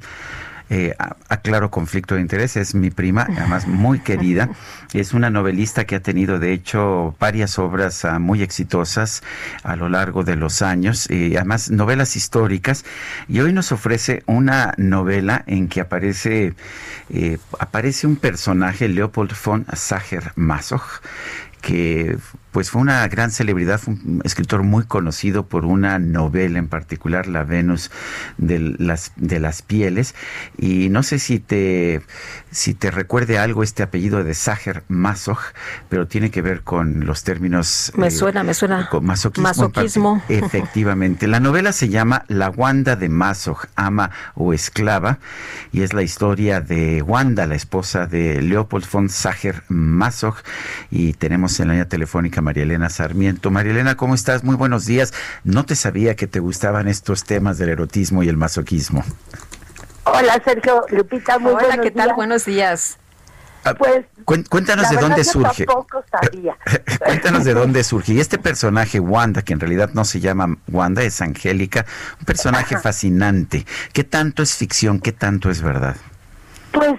[0.69, 0.95] eh,
[1.29, 4.49] aclaro conflicto de interés, es mi prima, además muy querida,
[4.93, 9.23] es una novelista que ha tenido de hecho varias obras ah, muy exitosas
[9.63, 12.85] a lo largo de los años, y además novelas históricas,
[13.27, 16.53] y hoy nos ofrece una novela en que aparece,
[17.09, 21.01] eh, aparece un personaje, Leopold von Sacher-Masoch,
[21.61, 22.17] que
[22.57, 27.27] pues fue una gran celebridad, fue un escritor muy conocido por una novela en particular,
[27.27, 27.91] La Venus
[28.39, 30.15] de las, de las pieles.
[30.57, 32.01] Y no sé si te,
[32.49, 35.53] si te recuerde algo este apellido de Sacher Masoch,
[35.87, 37.91] pero tiene que ver con los términos...
[37.95, 38.89] Me eh, suena, me suena.
[38.89, 40.23] Con masoquismo.
[40.27, 41.27] Efectivamente.
[41.27, 45.19] La novela se llama La Wanda de Masoch, ama o esclava,
[45.71, 50.37] y es la historia de Wanda, la esposa de Leopold von Sacher Masoch,
[50.89, 53.51] y tenemos en la línea telefónica María Elena Sarmiento.
[53.51, 54.45] María Elena, ¿cómo estás?
[54.45, 55.13] Muy buenos días.
[55.43, 59.03] No te sabía que te gustaban estos temas del erotismo y el masoquismo.
[60.05, 62.13] Hola, Sergio Lupita, muy Hola, ¿qué tal?
[62.13, 62.99] Buenos días.
[63.65, 65.65] Ah, pues cuéntanos de dónde surge.
[65.65, 66.55] Tampoco sabía.
[67.05, 68.13] cuéntanos de dónde surge.
[68.13, 71.85] Y este personaje Wanda, que en realidad no se llama Wanda, es Angélica,
[72.17, 73.65] un personaje fascinante.
[73.91, 75.01] ¿Qué tanto es ficción?
[75.01, 75.97] ¿Qué tanto es verdad?
[76.71, 76.93] Pues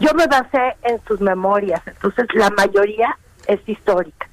[0.00, 4.26] yo me basé en sus memorias, entonces la mayoría es histórica.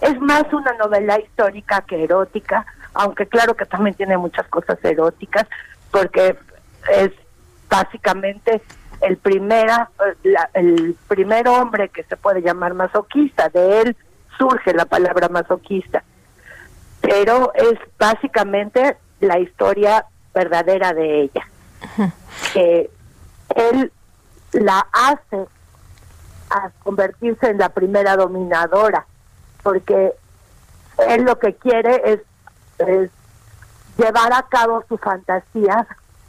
[0.00, 5.46] Es más una novela histórica que erótica, aunque claro que también tiene muchas cosas eróticas,
[5.90, 6.36] porque
[6.92, 7.10] es
[7.68, 8.62] básicamente
[9.00, 9.90] el primera
[10.54, 13.96] el primer hombre que se puede llamar masoquista, de él
[14.38, 16.02] surge la palabra masoquista.
[17.00, 21.48] Pero es básicamente la historia verdadera de ella.
[22.52, 22.90] Que
[23.54, 23.92] él
[24.52, 25.46] la hace
[26.50, 29.06] a convertirse en la primera dominadora,
[29.66, 30.14] porque
[31.08, 32.20] él lo que quiere
[32.78, 33.10] es,
[33.98, 35.88] llevar a cabo su fantasía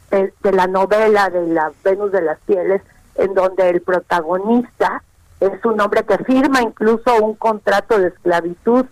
[0.10, 2.82] de, la novela de la Venus de las Pieles,
[3.14, 5.04] en donde el protagonista
[5.40, 8.88] es un hombre que firma incluso un contrato de esclavitud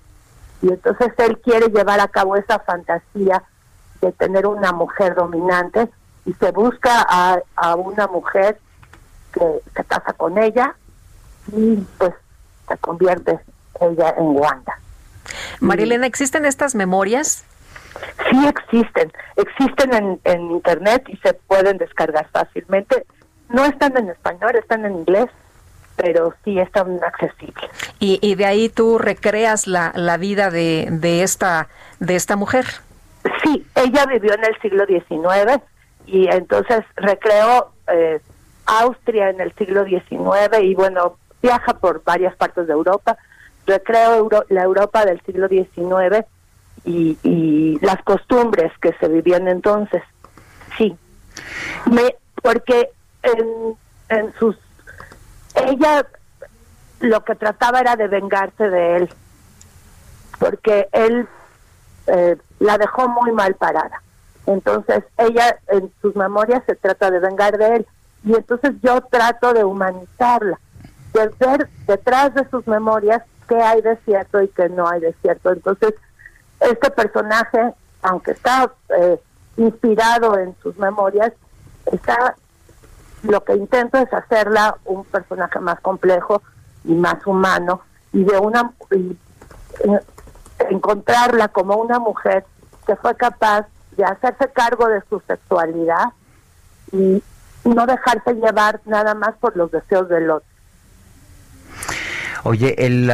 [0.62, 3.42] y entonces él quiere llevar a cabo esa fantasía
[4.00, 5.90] de tener una mujer dominante
[6.26, 8.60] y se busca a, a una mujer
[9.34, 10.76] que se casa con ella
[11.52, 12.14] y pues
[12.68, 13.40] se convierte
[13.82, 14.80] ella en Wanda.
[15.60, 17.44] Marilena, ¿existen estas memorias?
[18.30, 23.06] Sí existen, existen en, en internet y se pueden descargar fácilmente.
[23.50, 25.28] No están en español, están en inglés.
[25.96, 27.70] pero sí están accesibles.
[28.00, 31.70] Y, y de ahí tú recreas la, la vida de, de, esta,
[32.00, 32.66] de esta mujer.
[33.44, 35.62] Sí, ella vivió en el siglo XIX
[36.06, 38.20] y entonces recreó eh,
[38.66, 43.18] Austria en el siglo XIX y bueno, viaja por varias partes de Europa,
[43.66, 46.26] recreo la Europa del siglo XIX
[46.84, 50.04] y, y, las costumbres que se vivían entonces.
[50.78, 50.96] Sí,
[51.92, 52.92] me, porque
[53.24, 53.76] en,
[54.10, 54.56] en sus
[55.56, 56.06] ella
[57.00, 59.10] lo que trataba era de vengarse de él,
[60.40, 61.28] porque él
[62.08, 64.02] eh, la dejó muy mal parada.
[64.46, 67.88] Entonces ella en sus memorias se trata de vengar de él
[68.24, 70.60] y entonces yo trato de humanizarla,
[71.14, 75.14] de ver detrás de sus memorias qué hay de cierto y qué no hay de
[75.22, 75.52] cierto.
[75.52, 75.94] Entonces
[76.60, 79.20] este personaje, aunque está eh,
[79.58, 81.32] inspirado en sus memorias,
[81.92, 82.36] está
[83.24, 86.42] lo que intento es hacerla un personaje más complejo
[86.84, 87.82] y más humano
[88.14, 89.18] y de una y,
[89.84, 90.00] eh,
[90.70, 92.46] encontrarla como una mujer
[92.86, 93.66] que fue capaz
[93.98, 96.14] de hacerse cargo de su sexualidad
[96.92, 97.24] y
[97.64, 100.55] no dejarse llevar nada más por los deseos del otro.
[102.48, 103.12] Oye, el,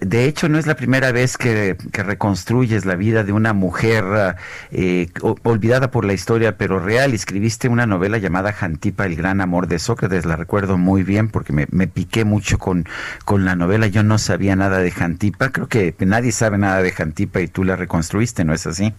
[0.00, 4.36] de hecho no es la primera vez que, reconstruyes la vida de una mujer
[4.70, 5.10] eh,
[5.42, 7.12] olvidada por la historia, pero real.
[7.12, 10.24] Escribiste una novela llamada Jantipa, el gran amor de Sócrates.
[10.24, 12.86] La recuerdo muy bien porque me, piqué mucho con,
[13.26, 13.86] con la novela.
[13.86, 15.50] Yo no sabía nada de Jantipa.
[15.50, 18.94] Creo que nadie sabe nada de Jantipa y tú la reconstruiste, ¿no es así?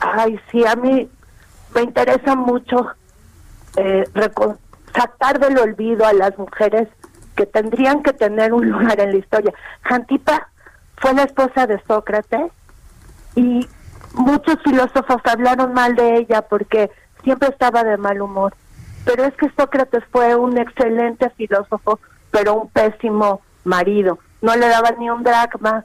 [0.00, 1.06] Ay, sí, a mí
[1.74, 2.88] me interesa mucho
[3.76, 4.04] eh,
[4.94, 6.88] sacar del olvido a las mujeres
[7.38, 9.54] que tendrían que tener un lugar en la historia.
[9.82, 10.48] Jantipa
[10.96, 12.50] fue la esposa de Sócrates
[13.36, 13.66] y
[14.14, 16.90] muchos filósofos hablaron mal de ella porque
[17.22, 18.54] siempre estaba de mal humor.
[19.04, 22.00] Pero es que Sócrates fue un excelente filósofo,
[22.32, 24.18] pero un pésimo marido.
[24.42, 25.84] No le daba ni un dracma,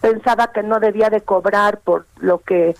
[0.00, 2.74] pensaba que no debía de cobrar por lo que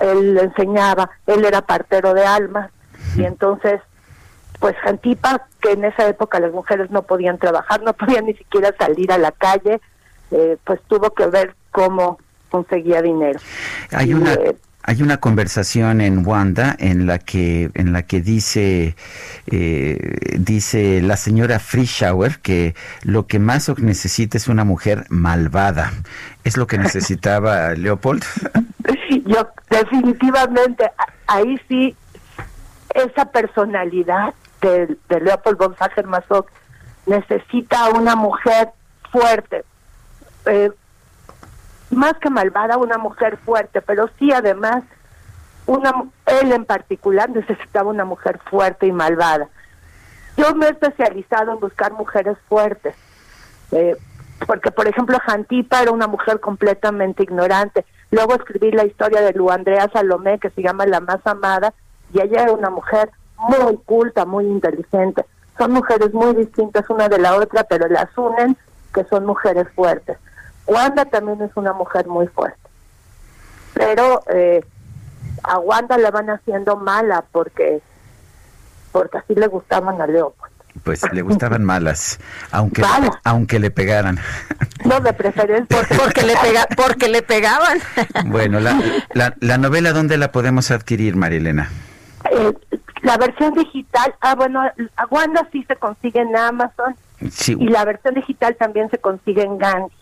[0.00, 1.08] él le enseñaba.
[1.26, 2.70] Él era partero de almas
[3.16, 3.80] y entonces
[4.64, 8.74] pues Jantipa, que en esa época las mujeres no podían trabajar, no podían ni siquiera
[8.78, 9.78] salir a la calle,
[10.30, 12.18] eh, pues tuvo que ver cómo
[12.48, 13.38] conseguía dinero.
[13.90, 18.96] Hay una eh, hay una conversación en Wanda en la que en la que dice
[19.48, 19.98] eh,
[20.38, 25.92] dice la señora Frischauer que lo que más necesita es una mujer malvada.
[26.42, 28.24] ¿Es lo que necesitaba Leopold?
[29.26, 30.90] Yo definitivamente
[31.26, 31.94] ahí sí
[32.94, 34.32] esa personalidad
[34.64, 36.46] de, Leopold von Sacher-Masoch
[37.06, 38.70] necesita una mujer
[39.10, 39.64] fuerte,
[40.46, 40.70] eh,
[41.90, 44.82] más que malvada, una mujer fuerte, pero sí además
[45.66, 45.92] una
[46.26, 49.48] él en particular necesitaba una mujer fuerte y malvada.
[50.36, 52.94] Yo me he especializado en buscar mujeres fuertes,
[53.70, 53.96] eh,
[54.46, 57.84] porque por ejemplo Jantipa era una mujer completamente ignorante.
[58.10, 61.72] Luego escribí la historia de Lu Andrea Salomé, que se llama La más amada,
[62.12, 65.24] y ella era una mujer muy culta, muy inteligente.
[65.58, 68.56] Son mujeres muy distintas una de la otra, pero las unen
[68.92, 70.18] que son mujeres fuertes.
[70.66, 72.58] Wanda también es una mujer muy fuerte.
[73.74, 74.64] Pero eh,
[75.42, 77.82] a Wanda la van haciendo mala porque
[78.92, 80.52] porque así le gustaban a Leopold.
[80.82, 82.18] Pues le gustaban malas,
[82.50, 82.82] aunque
[83.24, 84.18] aunque le pegaran.
[84.84, 87.78] No, de preferencia porque le pega, porque le pegaban.
[88.26, 88.80] Bueno, la,
[89.12, 91.70] la, la novela ¿dónde la podemos adquirir, Marilena?
[92.30, 92.52] Eh,
[93.04, 94.62] la versión digital, ah, bueno,
[95.10, 99.94] Wanda sí se consigue en Amazon y la versión digital también se consigue en Gandhi.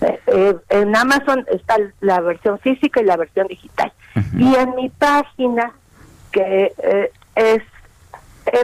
[0.00, 3.92] Eh, eh, en Amazon está la versión física y la versión digital.
[4.36, 5.70] Y en mi página,
[6.32, 7.62] que eh, es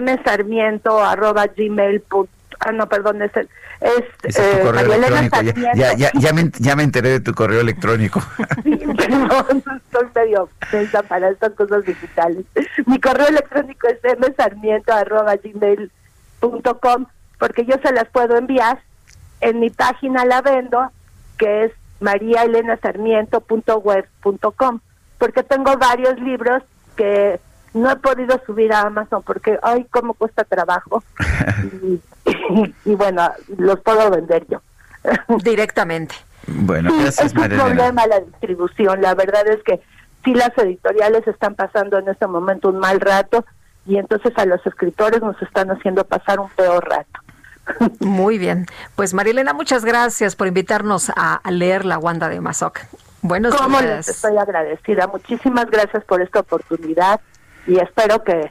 [0.00, 2.26] msarmiento.gmail.com,
[2.60, 3.48] ah, no, perdón, es el,
[3.80, 4.04] es,
[4.38, 5.40] eh, correo electrónico.
[5.74, 8.20] Ya, ya, ya, me, ya me enteré de tu correo electrónico.
[8.62, 12.46] sí, pero no, estoy medio pensa para estas cosas digitales.
[12.86, 17.06] Mi correo electrónico es msarmiento.gmail.com
[17.38, 18.80] porque yo se las puedo enviar.
[19.40, 20.90] En mi página la vendo,
[21.38, 24.80] que es mariaelenasarmiento.web.com
[25.18, 26.62] porque tengo varios libros
[26.96, 27.40] que
[27.74, 31.02] no he podido subir a Amazon porque, ay, cómo cuesta trabajo.
[32.84, 34.60] y, bueno, los puedo vender yo.
[35.42, 36.14] Directamente.
[36.46, 39.02] Bueno, gracias, es un problema la distribución.
[39.02, 39.80] La verdad es que
[40.24, 43.44] sí las editoriales están pasando en este momento un mal rato
[43.86, 47.20] y entonces a los escritores nos están haciendo pasar un peor rato.
[48.00, 48.66] Muy bien.
[48.96, 52.80] Pues Marilena, muchas gracias por invitarnos a, leer La Wanda de Mazoc.
[53.20, 55.06] Buenos ¿Cómo les estoy agradecida?
[55.08, 57.20] Muchísimas gracias por esta oportunidad
[57.68, 58.50] y espero que,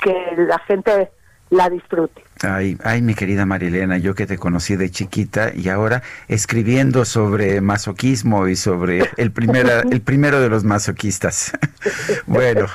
[0.00, 1.10] que la gente
[1.50, 2.22] la disfrute.
[2.42, 7.60] Ay, ay, mi querida Marilena, yo que te conocí de chiquita y ahora escribiendo sobre
[7.60, 11.52] masoquismo y sobre el, primera, el primero de los masoquistas.
[12.26, 12.66] bueno,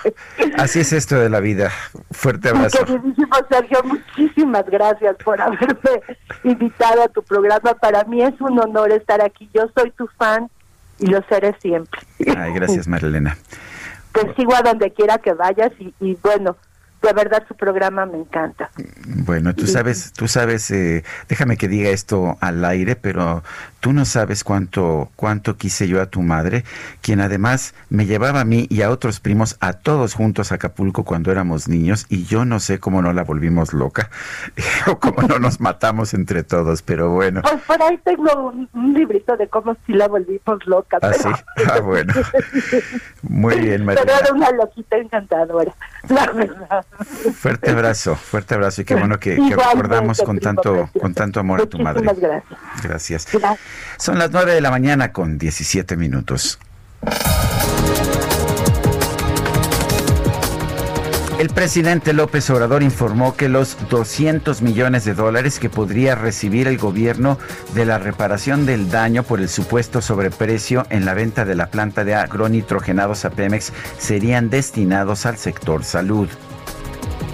[0.57, 1.71] así es esto de la vida.
[2.11, 2.85] Fuerte abrazo.
[2.85, 6.01] Queridísimo Sergio, muchísimas gracias por haberme
[6.43, 7.73] invitado a tu programa.
[7.73, 9.49] Para mí es un honor estar aquí.
[9.53, 10.49] Yo soy tu fan
[10.99, 11.99] y lo seré siempre.
[12.37, 13.37] Ay, gracias, Marilena.
[14.21, 16.55] Te sigo a donde quiera que vayas y, y bueno,
[17.01, 18.71] de verdad su programa me encanta.
[19.05, 23.43] Bueno, tú sabes, tú sabes, eh, déjame que diga esto al aire, pero
[23.79, 26.63] tú no sabes cuánto, cuánto quise yo a tu madre,
[27.01, 31.03] quien además me llevaba a mí y a otros primos a todos juntos a Acapulco
[31.03, 34.09] cuando éramos niños y yo no sé cómo no la volvimos loca
[34.87, 37.41] o cómo no nos matamos entre todos, pero bueno.
[37.41, 40.97] Pues por ahí tengo un, librito de cómo si la volvimos loca.
[41.01, 41.29] ¿Ah, sí?
[41.69, 42.13] Ah, bueno.
[43.21, 44.03] Muy bien, María.
[44.05, 45.73] Pero era una loquita encantadora,
[46.09, 46.85] la verdad.
[47.33, 51.65] Fuerte abrazo, fuerte abrazo y qué bueno que, recordamos con tanto, con tanto amor a
[51.65, 52.07] tu madre.
[52.81, 53.27] Gracias.
[53.31, 53.67] Gracias.
[53.97, 56.59] Son las 9 de la mañana con 17 minutos.
[61.39, 66.79] El presidente López Obrador informó que los 200 millones de dólares que podría recibir el
[66.79, 67.37] gobierno
[67.75, 72.03] de la reparación del daño por el supuesto sobreprecio en la venta de la planta
[72.03, 76.27] de agronitrogenados a Pemex serían destinados al sector salud.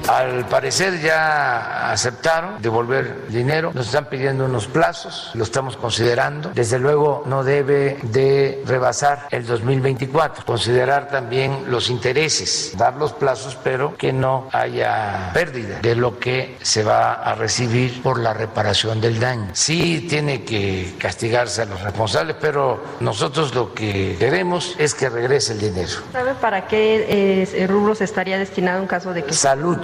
[0.07, 6.51] Al parecer ya aceptaron devolver dinero, nos están pidiendo unos plazos, lo estamos considerando.
[6.53, 13.57] Desde luego no debe de rebasar el 2024, considerar también los intereses, dar los plazos,
[13.63, 18.99] pero que no haya pérdida de lo que se va a recibir por la reparación
[18.99, 19.51] del daño.
[19.53, 25.53] Sí tiene que castigarse a los responsables, pero nosotros lo que queremos es que regrese
[25.53, 25.91] el dinero.
[26.11, 29.33] ¿Sabe para qué eh, rubros estaría destinado en caso de que...
[29.33, 29.77] Salud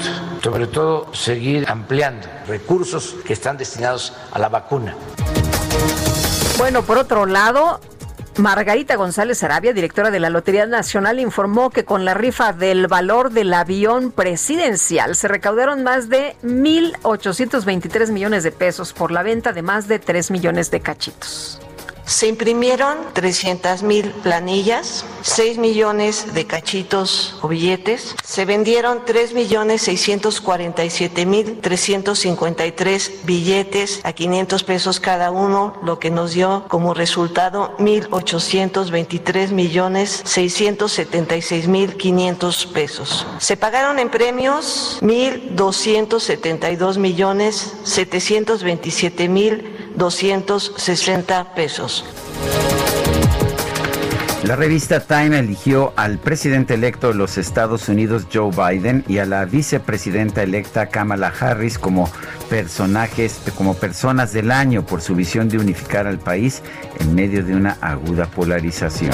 [0.43, 4.95] sobre todo seguir ampliando recursos que están destinados a la vacuna.
[6.57, 7.79] Bueno, por otro lado,
[8.39, 13.31] Margarita González Arabia, directora de la Lotería Nacional, informó que con la rifa del valor
[13.31, 19.61] del avión presidencial se recaudaron más de 1.823 millones de pesos por la venta de
[19.61, 21.59] más de 3 millones de cachitos.
[22.09, 28.15] Se imprimieron 300 mil planillas, 6 millones de cachitos o billetes.
[28.23, 36.09] Se vendieron 3 millones 647 mil 353 billetes a 500 pesos cada uno, lo que
[36.09, 43.27] nos dio como resultado 1.823 millones 676 mil 500 pesos.
[43.37, 52.05] Se pagaron en premios 1.272 millones 727 mil 260 pesos.
[54.43, 59.25] La revista Time eligió al presidente electo de los Estados Unidos, Joe Biden, y a
[59.25, 62.09] la vicepresidenta electa Kamala Harris como
[62.49, 66.63] personajes, como personas del año por su visión de unificar al país
[66.99, 69.13] en medio de una aguda polarización.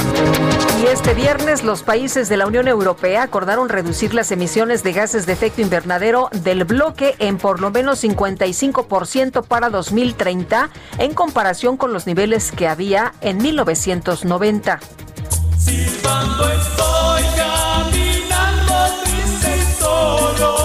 [0.81, 5.25] Y este viernes los países de la Unión Europea acordaron reducir las emisiones de gases
[5.25, 11.93] de efecto invernadero del bloque en por lo menos 55% para 2030 en comparación con
[11.93, 14.79] los niveles que había en 1990.
[15.57, 20.64] Silbando estoy caminando triste y solo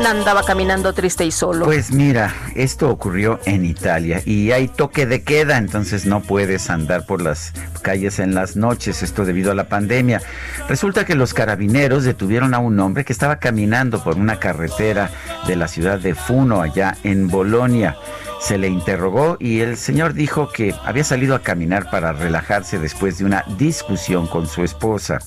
[0.00, 1.66] ¿Quién andaba caminando triste y solo?
[1.66, 7.04] Pues mira, esto ocurrió en Italia y hay toque de queda, entonces no puedes andar
[7.04, 7.52] por las
[7.82, 10.22] calles en las noches, esto debido a la pandemia.
[10.70, 15.10] Resulta que los carabineros detuvieron a un hombre que estaba caminando por una carretera
[15.46, 17.98] de la ciudad de Funo, allá en Bolonia
[18.40, 23.18] se le interrogó y el señor dijo que había salido a caminar para relajarse después
[23.18, 25.18] de una discusión con su esposa.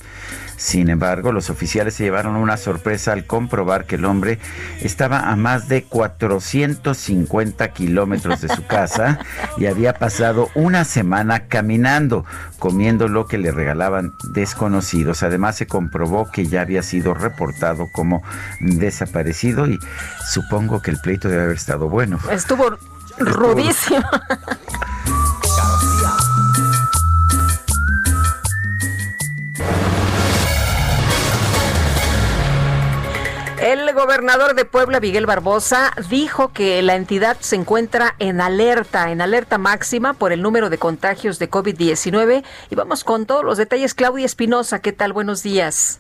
[0.64, 4.40] Sin embargo, los oficiales se llevaron una sorpresa al comprobar que el hombre
[4.80, 9.20] estaba a más de 450 kilómetros de su casa
[9.58, 12.24] y había pasado una semana caminando,
[12.60, 15.22] comiendo lo que le regalaban desconocidos.
[15.22, 18.24] Además, se comprobó que ya había sido reportado como
[18.62, 19.78] desaparecido y
[20.26, 22.20] supongo que el pleito debe haber estado bueno.
[22.32, 22.78] Estuvo
[23.18, 24.08] rudísimo.
[33.74, 39.20] El gobernador de Puebla, Miguel Barbosa, dijo que la entidad se encuentra en alerta, en
[39.20, 42.44] alerta máxima por el número de contagios de COVID-19.
[42.70, 43.96] Y vamos con todos los detalles.
[43.96, 45.12] Claudia Espinosa, ¿qué tal?
[45.12, 46.00] Buenos días.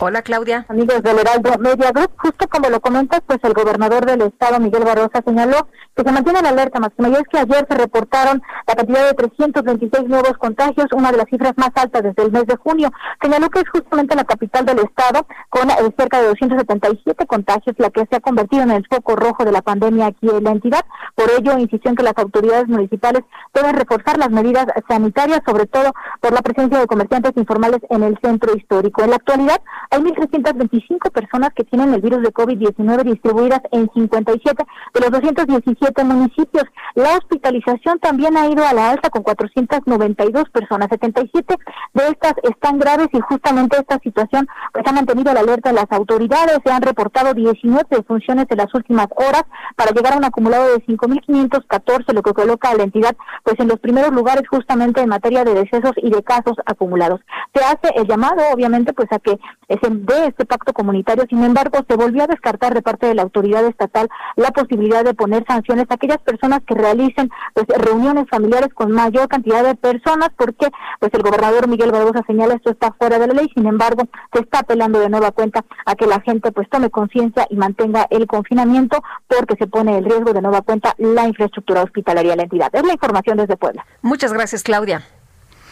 [0.00, 0.64] Hola, Claudia.
[0.68, 4.84] Amigos del Heraldo Media Group, justo como lo comentas, pues el gobernador del estado, Miguel
[4.84, 5.66] Barrosa, señaló
[5.96, 7.08] que se mantiene la alerta máxima.
[7.08, 11.26] Y es que ayer se reportaron la cantidad de 326 nuevos contagios, una de las
[11.28, 12.92] cifras más altas desde el mes de junio.
[13.20, 17.90] Señaló que es justamente la capital del estado, con eh, cerca de 277 contagios, la
[17.90, 20.84] que se ha convertido en el foco rojo de la pandemia aquí en la entidad.
[21.16, 25.92] Por ello, insistió en que las autoridades municipales deben reforzar las medidas sanitarias, sobre todo
[26.20, 29.02] por la presencia de comerciantes informales en el centro histórico.
[29.02, 34.64] En la actualidad, hay 1.325 personas que tienen el virus de COVID-19 distribuidas en 57
[34.94, 36.64] de los 217 municipios.
[36.94, 40.88] La hospitalización también ha ido a la alta con 492 personas.
[40.90, 41.56] 77
[41.94, 45.90] de estas están graves y justamente esta situación pues ha mantenido la alerta de las
[45.90, 46.58] autoridades.
[46.64, 49.44] Se han reportado 19 defunciones en las últimas horas
[49.76, 53.68] para llegar a un acumulado de 5.514, lo que coloca a la entidad pues en
[53.68, 57.20] los primeros lugares justamente en materia de decesos y de casos acumulados.
[57.54, 59.38] Se hace el llamado, obviamente, pues a que
[59.82, 61.24] de este pacto comunitario.
[61.28, 65.14] Sin embargo, se volvió a descartar de parte de la autoridad estatal la posibilidad de
[65.14, 70.30] poner sanciones a aquellas personas que realicen pues, reuniones familiares con mayor cantidad de personas,
[70.36, 70.68] porque
[71.00, 73.50] pues el gobernador Miguel Barbosa señala esto está fuera de la ley.
[73.54, 77.46] Sin embargo, se está apelando de nueva cuenta a que la gente pues tome conciencia
[77.50, 82.32] y mantenga el confinamiento, porque se pone el riesgo de nueva cuenta la infraestructura hospitalaria
[82.32, 82.70] de la entidad.
[82.72, 83.84] Es la información desde Puebla.
[84.02, 85.02] Muchas gracias, Claudia.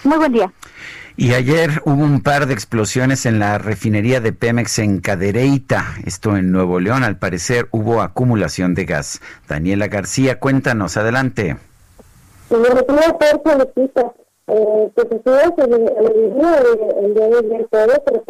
[0.04, 0.52] Muy buen día.
[1.18, 6.36] Y ayer hubo un par de explosiones en la refinería de Pemex en Cadereyta, esto
[6.36, 7.04] en Nuevo León.
[7.04, 9.22] Al parecer hubo acumulación de gas.
[9.48, 11.56] Daniela García, cuéntanos, adelante.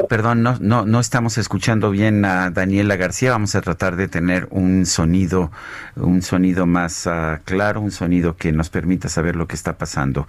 [0.08, 3.32] Perdón, no, no, no estamos escuchando bien a Daniela García.
[3.32, 5.50] Vamos a tratar de tener un sonido,
[5.94, 10.26] un sonido más uh, claro, un sonido que nos permita saber lo que está pasando.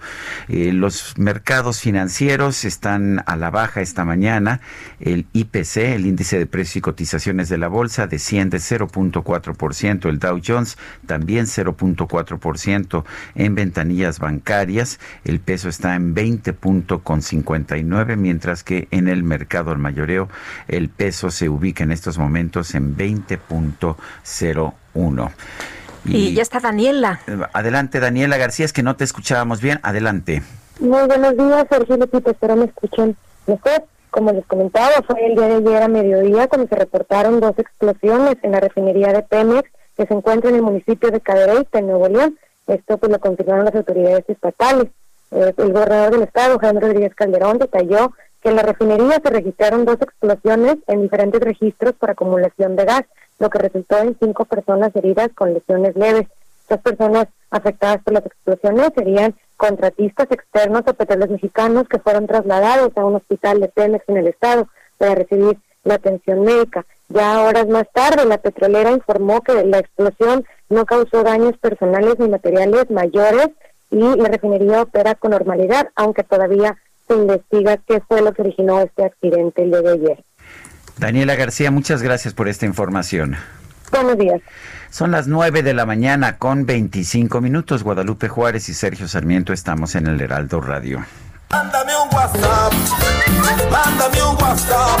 [0.48, 4.60] Eh, los mercados financieros están a la baja esta mañana.
[5.00, 10.06] El IPC, el índice de precios y cotizaciones de la bolsa, desciende 0.4%.
[10.06, 13.04] El Dow Jones también 0.4%
[13.36, 15.00] en ventanillas bancarias.
[15.24, 20.28] El peso está en 20.59, mientras que en el mercado al mayoreo
[20.66, 25.30] el peso se ubica en estos momentos en 20.01.
[26.04, 27.20] Y, ya está Daniela.
[27.52, 29.78] Adelante, Daniela García, es que no te escuchábamos bien.
[29.82, 30.42] Adelante.
[30.80, 33.84] Muy buenos días, Sergio Lupita, espero me escuchen mejor.
[34.10, 38.36] Como les comentaba, fue el día de ayer a mediodía cuando se reportaron dos explosiones
[38.42, 42.08] en la refinería de Pemex que se encuentra en el municipio de Cadereyta, en Nuevo
[42.08, 42.38] León.
[42.68, 44.86] Esto pues lo confirmaron las autoridades estatales.
[45.30, 49.84] Eh, el gobernador del estado, Jaime Rodríguez Calderón, detalló que en la refinería se registraron
[49.84, 53.02] dos explosiones en diferentes registros por acumulación de gas,
[53.38, 56.26] lo que resultó en cinco personas heridas con lesiones leves.
[56.62, 62.92] Estas personas afectadas por las explosiones serían contratistas externos a petróleos mexicanos que fueron trasladados
[62.96, 64.68] a un hospital de Pemex en el estado
[64.98, 66.84] para recibir la atención médica.
[67.08, 72.28] Ya horas más tarde, la petrolera informó que la explosión no causó daños personales ni
[72.28, 73.48] materiales mayores
[73.90, 78.80] y la refinería opera con normalidad, aunque todavía se investiga qué fue lo que originó
[78.80, 80.24] este accidente el día de ayer.
[80.98, 83.36] Daniela García, muchas gracias por esta información.
[83.90, 84.40] Buenos días.
[84.90, 87.82] Son las 9 de la mañana con 25 minutos.
[87.82, 91.04] Guadalupe Juárez y Sergio Sarmiento estamos en el Heraldo Radio.
[91.50, 92.72] Mándame un WhatsApp,
[93.70, 95.00] mándame un WhatsApp.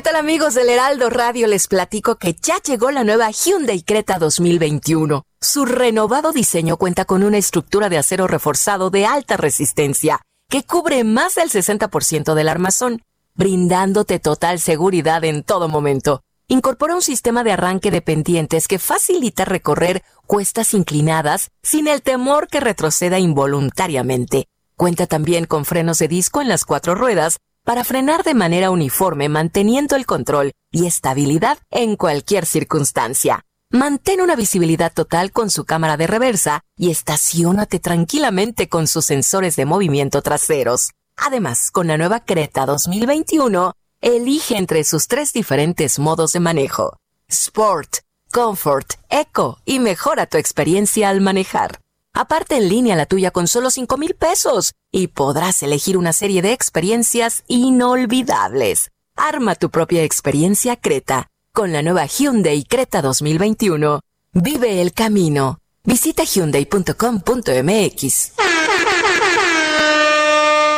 [0.00, 1.46] ¿Qué tal amigos del Heraldo Radio?
[1.46, 5.26] Les platico que ya llegó la nueva Hyundai Creta 2021.
[5.42, 11.04] Su renovado diseño cuenta con una estructura de acero reforzado de alta resistencia que cubre
[11.04, 13.02] más del 60% del armazón,
[13.34, 16.22] brindándote total seguridad en todo momento.
[16.48, 22.48] Incorpora un sistema de arranque de pendientes que facilita recorrer cuestas inclinadas sin el temor
[22.48, 24.46] que retroceda involuntariamente.
[24.76, 29.28] Cuenta también con frenos de disco en las cuatro ruedas para frenar de manera uniforme
[29.28, 33.44] manteniendo el control y estabilidad en cualquier circunstancia.
[33.72, 39.54] Mantén una visibilidad total con su cámara de reversa y estacionate tranquilamente con sus sensores
[39.54, 40.90] de movimiento traseros.
[41.16, 46.96] Además, con la nueva Creta 2021, elige entre sus tres diferentes modos de manejo.
[47.28, 47.98] Sport,
[48.32, 51.78] comfort, eco y mejora tu experiencia al manejar.
[52.12, 56.42] Aparte en línea la tuya con solo 5 mil pesos y podrás elegir una serie
[56.42, 58.90] de experiencias inolvidables.
[59.16, 64.00] Arma tu propia experiencia Creta con la nueva Hyundai Creta 2021.
[64.32, 65.58] Vive el camino.
[65.84, 68.32] Visita hyundai.com.mx.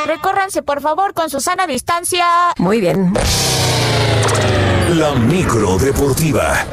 [0.06, 2.26] Recórranse por favor con su sana distancia.
[2.58, 3.14] Muy bien.
[4.90, 6.66] La micro deportiva.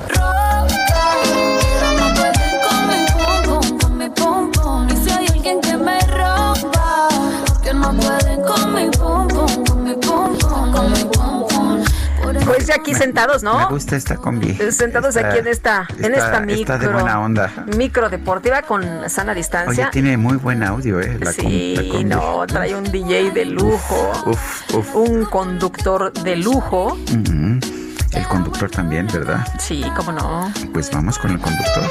[12.49, 13.59] Pues aquí sentados, ¿no?
[13.59, 14.53] Me gusta esta combi.
[14.71, 16.77] Sentados aquí en esta, en esta micro.
[16.77, 17.51] De buena onda.
[17.77, 19.85] Micro deportiva con sana distancia.
[19.85, 21.17] Oye, tiene muy buen audio, ¿eh?
[21.19, 24.11] La sí, com, la no, trae un DJ de lujo.
[24.25, 24.95] Uf, uf.
[24.95, 26.93] Un conductor de lujo.
[26.93, 27.79] Uh -huh.
[28.11, 29.47] El conductor también, ¿verdad?
[29.59, 30.51] Sí, cómo no.
[30.73, 31.83] Pues vamos con el conductor.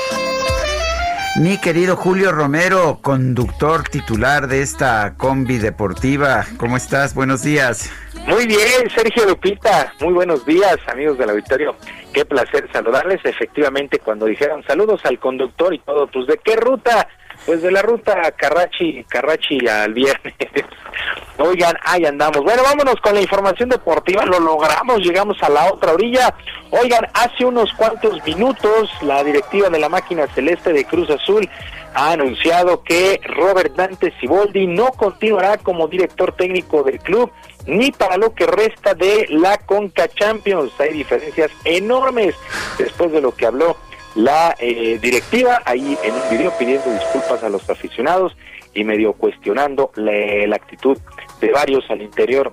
[1.36, 6.44] Mi querido Julio Romero, conductor titular de esta combi deportiva.
[6.56, 7.14] ¿Cómo estás?
[7.14, 7.92] Buenos días.
[8.26, 9.92] Muy bien, Sergio Lupita.
[10.00, 11.76] Muy buenos días, amigos del auditorio.
[12.12, 13.20] Qué placer saludarles.
[13.24, 17.06] Efectivamente, cuando dijeron saludos al conductor y todo, pues ¿de qué ruta?
[17.46, 20.34] Pues de la ruta Carrachi, Carrachi al viernes.
[21.38, 22.42] Oigan, ahí andamos.
[22.42, 24.24] Bueno, vámonos con la información deportiva.
[24.26, 26.34] Lo logramos, llegamos a la otra orilla.
[26.70, 31.48] Oigan, hace unos cuantos minutos la directiva de la máquina celeste de Cruz Azul
[31.94, 37.30] ha anunciado que Robert Dante Siboldi no continuará como director técnico del club
[37.66, 40.72] ni para lo que resta de la Conca Champions.
[40.80, 42.34] Hay diferencias enormes
[42.78, 43.76] después de lo que habló
[44.18, 48.36] la eh, directiva ahí en un video pidiendo disculpas a los aficionados
[48.74, 50.12] y medio cuestionando la,
[50.48, 50.98] la actitud
[51.40, 52.52] de varios al interior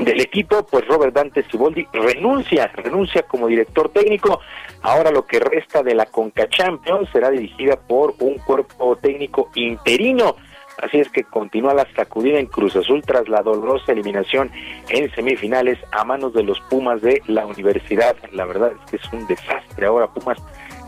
[0.00, 4.40] del equipo, pues Robert Dante Siboldi renuncia, renuncia como director técnico.
[4.82, 10.34] Ahora lo que resta de la Conca Champions será dirigida por un cuerpo técnico interino.
[10.82, 14.50] Así es que continúa la sacudida en Cruz Azul tras la dolorosa eliminación
[14.88, 18.16] en semifinales a manos de los Pumas de la universidad.
[18.32, 20.38] La verdad es que es un desastre ahora Pumas,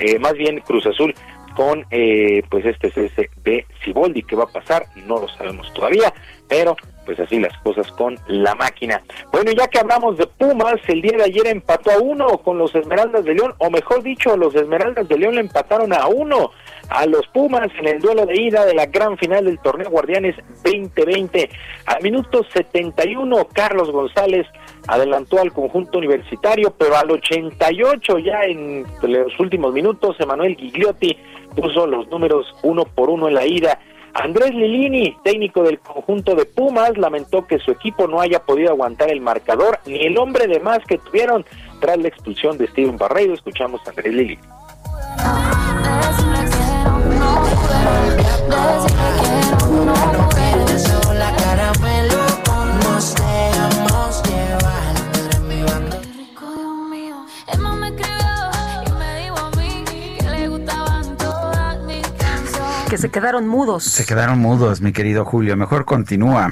[0.00, 1.14] eh, más bien Cruz Azul
[1.54, 4.22] con eh, pues este cese de Siboldi.
[4.22, 4.86] ¿Qué va a pasar?
[5.06, 6.12] No lo sabemos todavía,
[6.48, 9.02] pero pues así las cosas con la máquina.
[9.32, 12.74] Bueno, ya que hablamos de Pumas, el día de ayer empató a uno con los
[12.74, 16.52] Esmeraldas de León, o mejor dicho, los Esmeraldas de León le empataron a uno
[16.88, 20.36] a los Pumas en el duelo de ida de la gran final del torneo Guardianes
[20.64, 21.50] 2020.
[21.86, 24.46] Al minuto 71, Carlos González
[24.88, 31.16] adelantó al conjunto universitario, pero al 88 ya en los últimos minutos, Emanuel Gigliotti
[31.54, 33.78] puso los números uno por uno en la ida.
[34.14, 39.10] Andrés Lilini, técnico del conjunto de Pumas, lamentó que su equipo no haya podido aguantar
[39.10, 41.46] el marcador ni el hombre de más que tuvieron
[41.80, 43.32] tras la expulsión de Steven Barreiro.
[43.34, 44.38] Escuchamos a Andrés Lilini.
[62.92, 63.84] Que se quedaron mudos.
[63.84, 65.56] Se quedaron mudos, mi querido Julio.
[65.56, 66.50] Mejor continúa.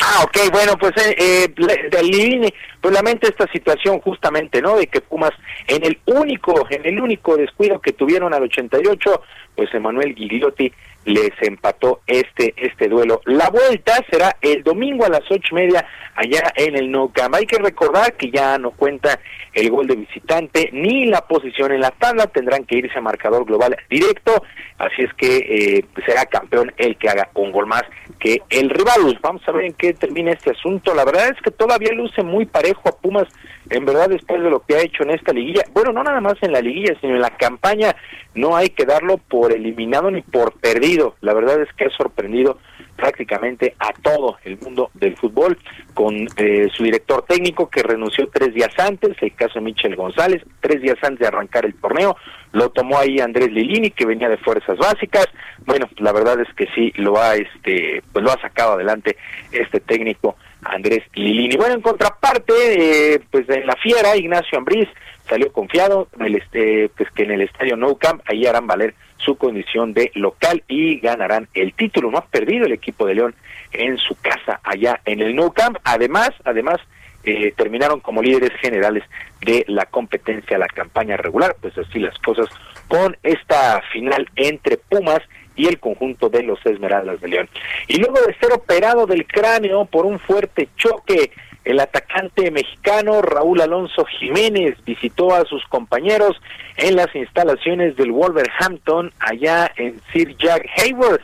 [0.00, 4.76] Ah, ok, bueno, pues eh, eh, pues lamenta esta situación justamente, ¿no?
[4.76, 5.32] De que Pumas
[5.66, 9.20] en el único, en el único descuido que tuvieron al 88,
[9.56, 10.72] pues Emanuel Gigliotti
[11.04, 13.20] les empató este este duelo.
[13.24, 17.34] La vuelta será el domingo a las ocho y media allá en el Nou Camp.
[17.34, 19.18] Hay que recordar que ya no cuenta
[19.52, 23.44] el gol de visitante ni la posición en la tabla, tendrán que irse a marcador
[23.44, 24.44] global directo,
[24.78, 27.82] así es que eh, será campeón el que haga un gol más
[28.18, 29.18] que el rival.
[29.22, 30.94] Vamos a ver en qué termina este asunto.
[30.94, 33.26] La verdad es que todavía luce muy parejo a Pumas,
[33.70, 35.62] en verdad después de lo que ha hecho en esta liguilla.
[35.72, 37.94] Bueno, no nada más en la liguilla, sino en la campaña,
[38.34, 41.14] no hay que darlo por eliminado ni por perdido.
[41.20, 42.58] La verdad es que ha sorprendido
[42.96, 45.56] prácticamente a todo el mundo del fútbol
[45.94, 50.42] con eh, su director técnico que renunció tres días antes, el caso de Michel González,
[50.60, 52.16] tres días antes de arrancar el torneo,
[52.52, 55.28] lo tomó ahí Andrés Lilini que venía de fuerzas básicas,
[55.64, 59.16] bueno, la verdad es que sí lo ha este pues lo ha sacado adelante
[59.50, 61.56] este técnico Andrés Lilini.
[61.56, 64.88] Bueno, en contraparte, eh, pues en la fiera Ignacio Ambriz
[65.28, 68.94] salió confiado en el este pues que en el estadio Nou Camp ahí harán valer
[69.16, 72.10] su condición de local y ganarán el título.
[72.10, 73.34] No ha perdido el equipo de León
[73.72, 75.78] en su casa allá en el Nou Camp.
[75.84, 76.80] Además, además
[77.22, 79.04] eh, terminaron como líderes generales
[79.42, 81.56] de la competencia, la campaña regular.
[81.60, 82.46] Pues así las cosas
[82.88, 85.20] con esta final entre Pumas
[85.60, 87.48] y el conjunto de los Esmeraldas de León.
[87.86, 91.30] Y luego de ser operado del cráneo por un fuerte choque
[91.64, 96.40] el atacante mexicano Raúl Alonso Jiménez visitó a sus compañeros
[96.78, 101.20] en las instalaciones del Wolverhampton allá en Sir Jack Hayward.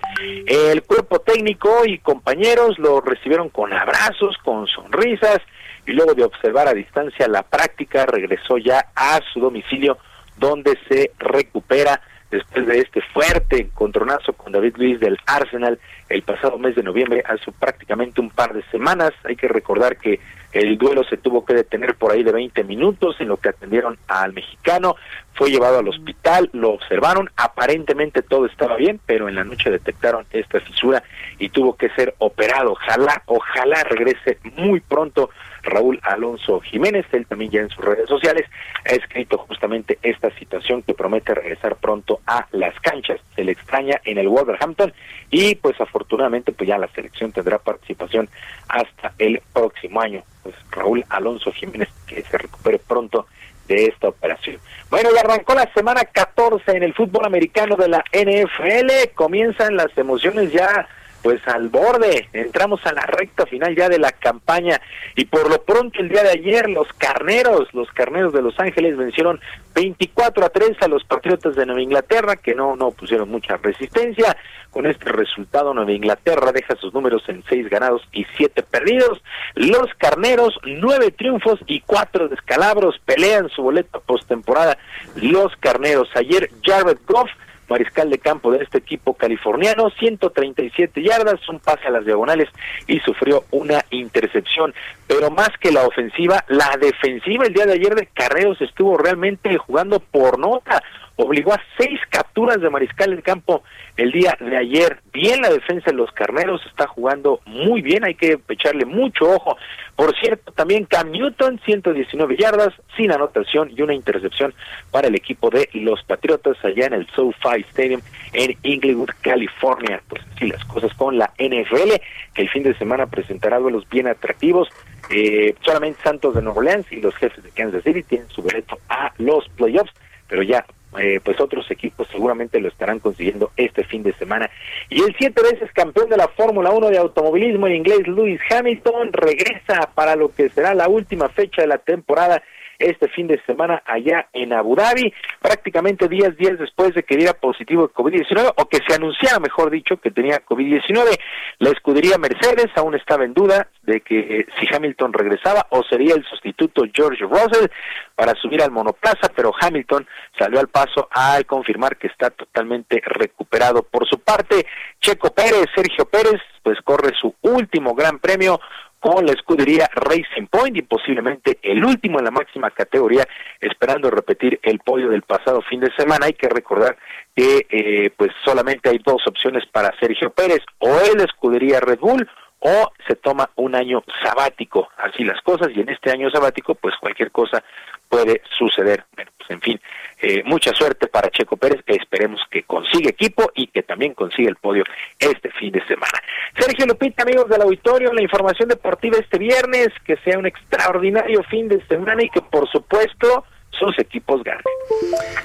[0.47, 5.39] El cuerpo técnico y compañeros lo recibieron con abrazos, con sonrisas
[5.87, 9.97] y luego de observar a distancia la práctica regresó ya a su domicilio
[10.37, 12.03] donde se recupera
[12.37, 17.23] después de este fuerte encontronazo con David Luis del Arsenal el pasado mes de noviembre,
[17.27, 19.13] hace prácticamente un par de semanas.
[19.25, 20.21] Hay que recordar que
[20.53, 23.99] el duelo se tuvo que detener por ahí de 20 minutos en lo que atendieron
[24.07, 24.97] al mexicano.
[25.37, 30.27] Fue llevado al hospital, lo observaron, aparentemente todo estaba bien, pero en la noche detectaron
[30.31, 31.03] esta fisura
[31.39, 32.73] y tuvo que ser operado.
[32.73, 35.31] Ojalá, ojalá regrese muy pronto
[35.67, 37.05] Raúl Alonso Jiménez.
[37.13, 38.47] Él también ya en sus redes sociales
[38.85, 43.21] ha escrito justamente esta situación que promete regresar pronto a las canchas.
[43.35, 44.93] Se le extraña en el Wolverhampton
[45.31, 48.29] y pues afortunadamente pues ya la selección tendrá participación
[48.69, 50.23] hasta el próximo año.
[50.43, 53.27] Pues Raúl Alonso Jiménez que se recupere pronto
[53.67, 54.59] de esta operación.
[54.91, 59.97] Bueno, ya arrancó la semana 14 en el fútbol americano de la NFL, comienzan las
[59.97, 60.89] emociones ya
[61.27, 64.81] pues al borde, entramos a la recta final ya de la campaña
[65.17, 68.97] y por lo pronto el día de ayer los carneros, los carneros de Los Ángeles
[68.97, 69.41] vencieron
[69.75, 74.37] 24 a 3 a los Patriotas de Nueva Inglaterra que no no pusieron mucha resistencia.
[74.71, 79.21] Con este resultado Nueva Inglaterra deja sus números en 6 ganados y 7 perdidos.
[79.57, 84.79] Los carneros 9 triunfos y 4 descalabros pelean su boleto postemporada.
[85.17, 87.31] Los carneros ayer Jared Goff
[87.69, 92.49] mariscal de campo de este equipo californiano, 137 yardas, un pase a las diagonales
[92.87, 94.75] y sufrió una intercepción.
[95.07, 99.57] Pero más que la ofensiva, la defensiva el día de ayer de Carreos estuvo realmente
[99.59, 100.83] jugando por nota
[101.17, 103.63] obligó a seis capturas de mariscal en campo
[103.97, 105.01] el día de ayer.
[105.13, 109.57] Bien la defensa de los carneros, está jugando muy bien, hay que echarle mucho ojo.
[109.97, 114.55] Por cierto, también Cam Newton, 119 yardas, sin anotación y una intercepción
[114.91, 118.03] para el equipo de los Patriotas allá en el SoFi Stadium
[118.35, 120.03] en Inglewood, California.
[120.09, 121.95] Pues sí, las cosas con la NFL,
[122.35, 124.69] que el fin de semana presentará duelos bien atractivos.
[125.09, 128.79] Eh, solamente Santos de Nueva Orleans y los jefes de Kansas City tienen su boleto
[128.89, 129.93] a los playoffs
[130.29, 130.65] pero ya
[130.99, 134.51] eh, pues otros equipos seguramente lo estarán consiguiendo este fin de semana.
[134.89, 139.13] Y el siete veces campeón de la Fórmula 1 de automovilismo en inglés, Lewis Hamilton,
[139.13, 142.43] regresa para lo que será la última fecha de la temporada
[142.79, 147.35] este fin de semana allá en Abu Dhabi, prácticamente días, días después de que diera
[147.35, 151.19] positivo de COVID-19, o que se anunciara, mejor dicho, que tenía COVID-19.
[151.59, 156.15] La escudería Mercedes aún estaba en duda de que eh, si Hamilton regresaba o sería
[156.15, 157.69] el sustituto George Russell
[158.15, 160.07] para subir al monoplaza, pero Hamilton
[160.39, 163.83] salió al paso al confirmar que está totalmente recuperado.
[163.83, 164.67] Por su parte,
[165.01, 168.61] Checo Pérez, Sergio Pérez, pues corre su último gran premio
[169.07, 173.25] con la escudería Racing Point y posiblemente el último en la máxima categoría,
[173.61, 176.27] esperando repetir el podio del pasado fin de semana.
[176.27, 176.97] Hay que recordar
[177.37, 182.29] que eh, pues solamente hay dos opciones para Sergio Pérez, o él escudería Red Bull
[182.59, 186.97] o se toma un año sabático, así las cosas, y en este año sabático pues
[187.01, 187.63] cualquier cosa
[188.09, 189.05] puede suceder.
[189.15, 189.81] Bueno, pues en fin,
[190.21, 194.57] eh, mucha suerte para Checo Pérez, esperemos que consiga equipo y que también consiga el
[194.57, 194.85] podio
[195.19, 196.19] este fin de semana.
[196.59, 201.69] Sergio Lupita, amigos del auditorio, la información deportiva este viernes, que sea un extraordinario fin
[201.69, 204.63] de semana y que por supuesto sus equipos ganen.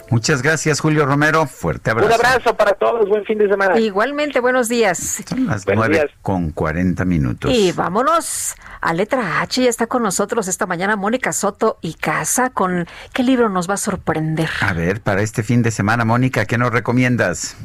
[0.09, 1.45] Muchas gracias, Julio Romero.
[1.45, 2.07] Fuerte abrazo.
[2.07, 3.07] Un abrazo para todos.
[3.07, 3.79] Buen fin de semana.
[3.79, 5.23] Igualmente, buenos días.
[5.27, 7.51] Son las nueve con cuarenta minutos.
[7.53, 9.63] Y vámonos a letra H.
[9.63, 12.49] Ya está con nosotros esta mañana Mónica Soto y Casa.
[12.49, 14.49] ¿Con qué libro nos va a sorprender?
[14.61, 17.57] A ver, para este fin de semana, Mónica, ¿qué nos recomiendas?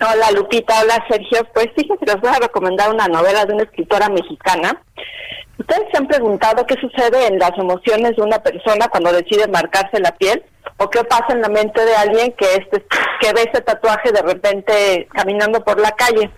[0.00, 1.46] Hola Lupita, hola Sergio.
[1.52, 4.80] Pues fíjense, les voy a recomendar una novela de una escritora mexicana
[5.60, 10.00] ¿Ustedes se han preguntado qué sucede en las emociones de una persona cuando decide marcarse
[10.00, 10.42] la piel?
[10.78, 12.82] ¿O qué pasa en la mente de alguien que, este,
[13.20, 16.30] que ve ese tatuaje de repente caminando por la calle?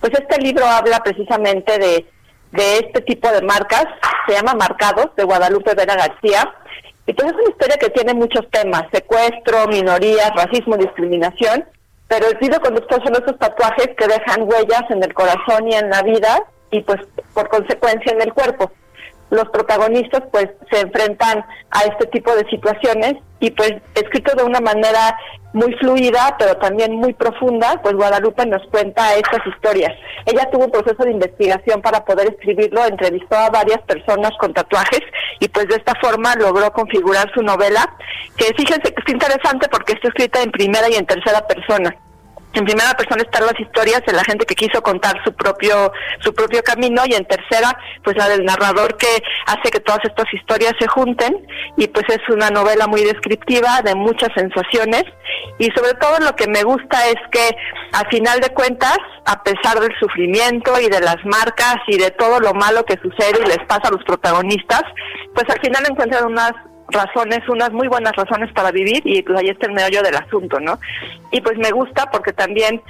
[0.00, 2.06] Pues este libro habla precisamente de,
[2.52, 3.84] de este tipo de marcas,
[4.28, 6.54] se llama Marcados, de Guadalupe Vera García.
[7.04, 11.64] Y pues es una historia que tiene muchos temas, secuestro, minorías, racismo, discriminación,
[12.08, 15.90] pero el video conductor son esos tatuajes que dejan huellas en el corazón y en
[15.90, 17.00] la vida y pues
[17.34, 18.72] por consecuencia en el cuerpo.
[19.30, 24.60] Los protagonistas pues se enfrentan a este tipo de situaciones y pues escrito de una
[24.60, 25.16] manera
[25.52, 29.92] muy fluida pero también muy profunda, pues Guadalupe nos cuenta estas historias.
[30.26, 35.02] Ella tuvo un proceso de investigación para poder escribirlo, entrevistó a varias personas con tatuajes
[35.40, 37.96] y pues de esta forma logró configurar su novela,
[38.36, 41.96] que fíjense que es interesante porque está escrita en primera y en tercera persona.
[42.54, 46.32] En primera persona están las historias de la gente que quiso contar su propio su
[46.34, 50.72] propio camino y en tercera pues la del narrador que hace que todas estas historias
[50.78, 51.46] se junten
[51.76, 55.04] y pues es una novela muy descriptiva de muchas sensaciones
[55.58, 57.56] y sobre todo lo que me gusta es que
[57.92, 62.40] a final de cuentas a pesar del sufrimiento y de las marcas y de todo
[62.40, 64.82] lo malo que sucede y les pasa a los protagonistas
[65.34, 66.52] pues al final encuentran unas
[66.88, 70.58] razones, unas muy buenas razones para vivir y pues ahí está el meollo del asunto,
[70.58, 70.78] ¿no?
[71.30, 72.82] Y pues me gusta porque también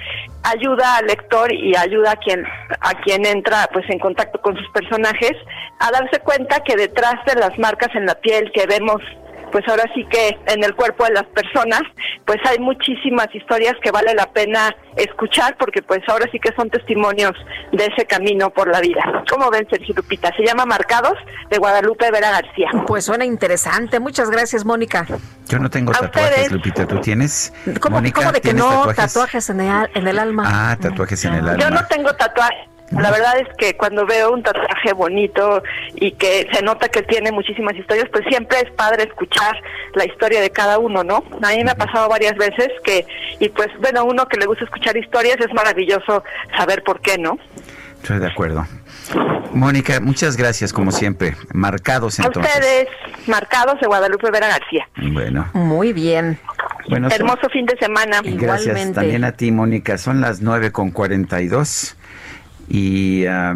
[0.43, 2.45] ayuda al lector y ayuda a quien
[2.79, 5.33] a quien entra pues en contacto con sus personajes
[5.79, 9.01] a darse cuenta que detrás de las marcas en la piel que vemos
[9.51, 11.81] pues ahora sí que en el cuerpo de las personas,
[12.25, 16.69] pues hay muchísimas historias que vale la pena escuchar porque pues ahora sí que son
[16.69, 17.33] testimonios
[17.71, 19.23] de ese camino por la vida.
[19.29, 20.31] ¿Cómo ven, Sergio Lupita?
[20.35, 21.17] Se llama Marcados
[21.49, 22.69] de Guadalupe Vera García.
[22.87, 23.99] Pues suena interesante.
[23.99, 25.05] Muchas gracias, Mónica.
[25.47, 26.85] Yo no tengo tatuajes, Lupita.
[26.85, 27.53] ¿Tú tienes?
[27.79, 28.93] ¿Cómo, ¿cómo de que no?
[28.93, 30.43] Tatuajes, en, el, en el alma.
[30.45, 31.63] Ah, tatuajes en el alma.
[31.63, 35.61] Yo no tengo tatuajes la verdad es que cuando veo un tatuaje bonito
[35.95, 39.55] y que se nota que tiene muchísimas historias, pues siempre es padre escuchar
[39.93, 41.23] la historia de cada uno, ¿no?
[41.41, 43.05] A mí me ha pasado varias veces que,
[43.39, 46.23] y pues bueno, uno que le gusta escuchar historias es maravilloso
[46.57, 47.37] saber por qué, ¿no?
[48.01, 48.65] Estoy de acuerdo.
[49.53, 51.35] Mónica, muchas gracias como siempre.
[51.53, 52.51] Marcados entonces.
[52.51, 52.87] A ustedes,
[53.27, 54.87] marcados de Guadalupe Vera García.
[55.11, 55.49] Bueno.
[55.53, 56.39] Muy bien.
[56.87, 58.21] Bueno, Hermoso fin de semana.
[58.23, 59.97] Gracias también a ti, Mónica.
[59.97, 61.95] Son las 9 con 42.
[62.69, 63.55] i eh,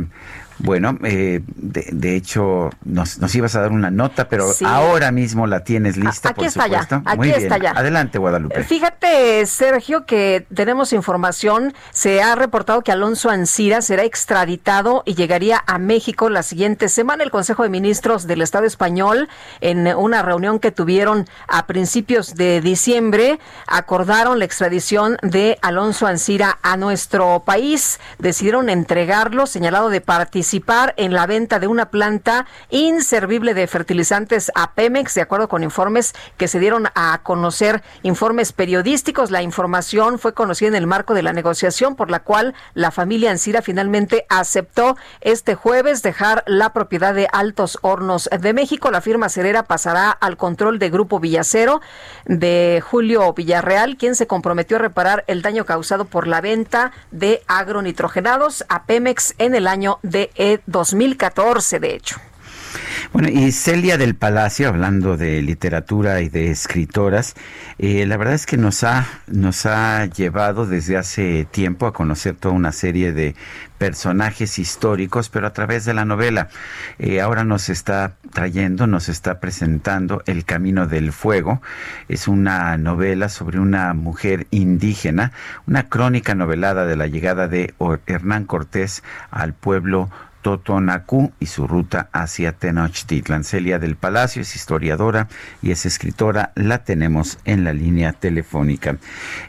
[0.63, 5.65] bueno, eh, de, hecho nos, nos, ibas a dar una nota, pero ahora mismo la
[5.65, 6.87] tienes lista, Aquí está Ya.
[7.05, 7.71] Aquí Muy está ya.
[7.71, 8.63] Adelante, Guadalupe.
[8.63, 11.73] Fíjate, Sergio, que tenemos información.
[11.91, 17.23] Se ha reportado que Alonso Ancira será extraditado y llegaría a México la siguiente semana.
[17.23, 19.27] El Consejo de Ministros del Estado español,
[19.59, 26.57] en una reunión que tuvieron a principios de diciembre, acordaron la extradición de Alonso Ancira
[26.61, 27.99] a nuestro país.
[28.17, 34.51] Decidieron entregarlo, señalado de participar participar en la venta de una planta inservible de fertilizantes
[34.53, 39.31] a Pemex, de acuerdo con informes que se dieron a conocer, informes periodísticos.
[39.31, 43.31] La información fue conocida en el marco de la negociación por la cual la familia
[43.31, 48.91] Ancira finalmente aceptó este jueves dejar la propiedad de Altos Hornos de México.
[48.91, 51.81] La firma cerera pasará al control de Grupo Villacero
[52.25, 57.41] de Julio Villarreal, quien se comprometió a reparar el daño causado por la venta de
[57.47, 60.29] agronitrogenados a Pemex en el año de
[60.65, 62.17] 2014, de hecho.
[63.11, 67.35] Bueno, y Celia del Palacio, hablando de literatura y de escritoras,
[67.77, 72.35] eh, la verdad es que nos ha, nos ha llevado desde hace tiempo a conocer
[72.35, 73.35] toda una serie de
[73.77, 76.47] personajes históricos, pero a través de la novela.
[76.97, 81.61] Eh, ahora nos está trayendo, nos está presentando El Camino del Fuego.
[82.09, 85.33] Es una novela sobre una mujer indígena,
[85.67, 87.75] una crónica novelada de la llegada de
[88.07, 90.09] Hernán Cortés al pueblo
[90.43, 93.43] Totonacú y su ruta hacia Tenochtitlan.
[93.43, 95.27] Celia del Palacio es historiadora
[95.63, 96.51] y es escritora.
[96.53, 98.97] La tenemos en la línea telefónica.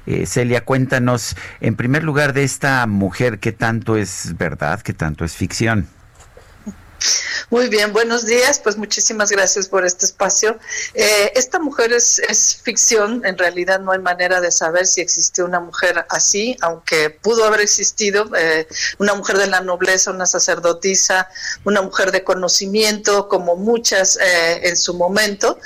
[0.06, 5.26] Eh, Celia, cuéntanos en primer lugar de esta mujer, ¿qué tanto es verdad, qué tanto
[5.26, 5.86] es ficción?
[7.50, 8.58] Muy bien, buenos días.
[8.58, 10.58] Pues muchísimas gracias por este espacio.
[10.94, 12.20] Eh, esta mujer es,
[12.62, 13.24] ficción.
[13.24, 17.60] En realidad no hay manera de saber si existió una mujer así, aunque pudo haber
[17.60, 18.66] existido eh,
[18.98, 21.28] una mujer de la nobleza, una sacerdotisa,
[21.64, 25.58] una mujer de conocimiento, como muchas eh, en su momento.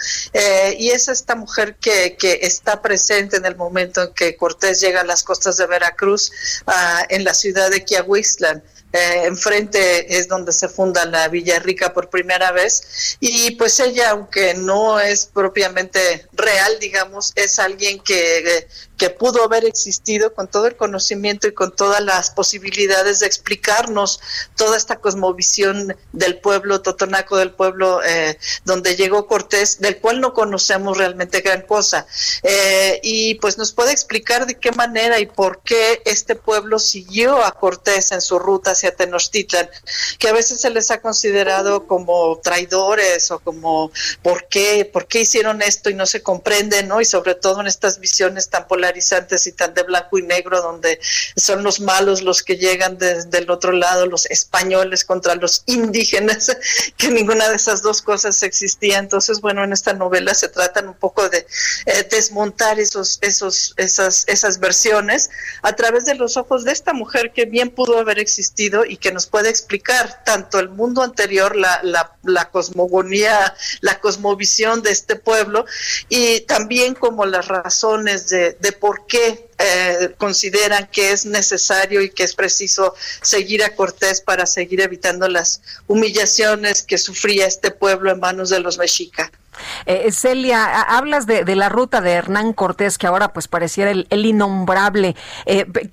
[0.79, 5.01] y es esta mujer que, que, está presente en el momento en que Cortés llega
[5.01, 6.33] a las costas de Veracruz,
[6.67, 8.63] ah, en la ciudad de Quiahuistlan.
[8.91, 13.17] Eh, enfrente es donde se funda la Villa Rica por primera vez.
[13.21, 18.67] Y pues ella aunque no es propiamente real digamos es alguien que
[18.99, 24.21] que pudo haber existido con todo el conocimiento y con todas las posibilidades de explicarnos
[24.57, 30.35] toda esta cosmovisión del pueblo totonaco, del pueblo eh, donde llegó Cortés, del cual no
[30.35, 32.07] conocemos realmente gran cosa.
[32.43, 37.45] Eh, y pues nos puede explicar de qué manera y por qué este pueblo siguió
[37.45, 39.71] a Cortés en su ruta hacia Tenochtitlan,
[40.19, 45.21] que a veces se les ha considerado como traidores o como por qué, por qué
[45.21, 47.01] hicieron esto y no se comprende, ¿no?
[47.01, 51.01] Y sobre todo en estas visiones tan polarizadas y tan de blanco y negro, donde
[51.37, 56.57] son los malos los que llegan desde el otro lado, los españoles contra los indígenas,
[56.97, 58.99] que ninguna de esas dos cosas existía.
[58.99, 61.47] Entonces, bueno, en esta novela se tratan un poco de
[61.87, 65.31] eh, desmontar esos, esos, esas, esas versiones
[65.63, 69.13] a través de los ojos de esta mujer que bien pudo haber existido y que
[69.13, 71.81] nos puede explicar tanto el mundo anterior, la,
[72.23, 75.65] la, cosmogonía, la cosmovisión de este pueblo
[76.09, 82.23] y también como las razones de por qué eh, consideran que es necesario y que
[82.23, 88.21] es preciso seguir a Cortés para seguir evitando las humillaciones que sufría este pueblo en
[88.21, 89.31] manos de los mexicas.
[89.87, 95.17] Eh, Celia, hablas de, la ruta de Hernán Cortés, que ahora pues pareciera el, innombrable.
[95.47, 95.67] Eh,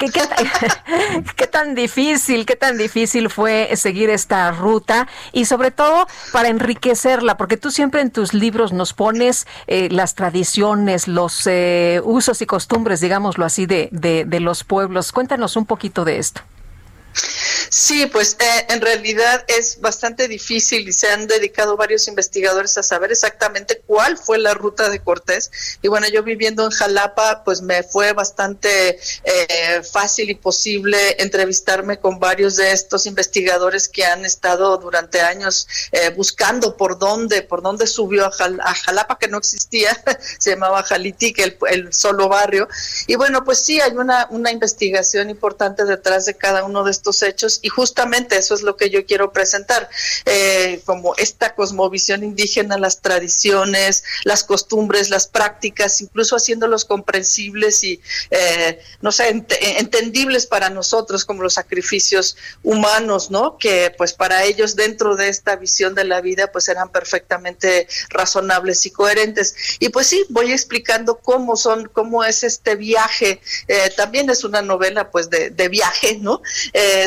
[1.35, 5.07] ¿qué, tan difícil, qué tan difícil fue seguir esta ruta?
[5.31, 10.15] Y sobre todo para enriquecerla, porque tú siempre en tus libros nos pones eh, las
[10.15, 15.11] tradiciones, los eh, usos y costumbres, digámoslo así, de, de los pueblos.
[15.11, 16.41] Cuéntanos un poquito de esto.
[17.69, 22.83] Sí, pues eh, en realidad es bastante difícil y se han dedicado varios investigadores a
[22.83, 25.51] saber exactamente cuál fue la ruta de Cortés.
[25.81, 31.99] Y bueno, yo viviendo en Jalapa, pues me fue bastante eh, fácil y posible entrevistarme
[31.99, 37.61] con varios de estos investigadores que han estado durante años eh, buscando por dónde, por
[37.61, 39.97] dónde subió a, Jalapa, que no existía,
[40.39, 42.67] se llamaba Jalitique, el, el solo barrio.
[43.07, 47.04] Y bueno, pues sí, hay una, una investigación importante detrás de cada uno de estos
[47.21, 49.89] hechos y justamente eso es lo que yo quiero presentar,
[50.25, 58.01] eh, como esta cosmovisión indígena, las tradiciones, las costumbres, las prácticas, incluso haciéndolos comprensibles y,
[58.31, 63.57] eh, no sé, entendibles para nosotros como los sacrificios humanos, ¿no?
[63.57, 68.85] Que pues para ellos dentro de esta visión de la vida pues eran perfectamente razonables
[68.85, 69.55] y coherentes.
[69.79, 73.41] Y pues sí, voy explicando cómo son, cómo es este viaje.
[73.67, 76.41] Eh, también es una novela pues de, de viaje, ¿no?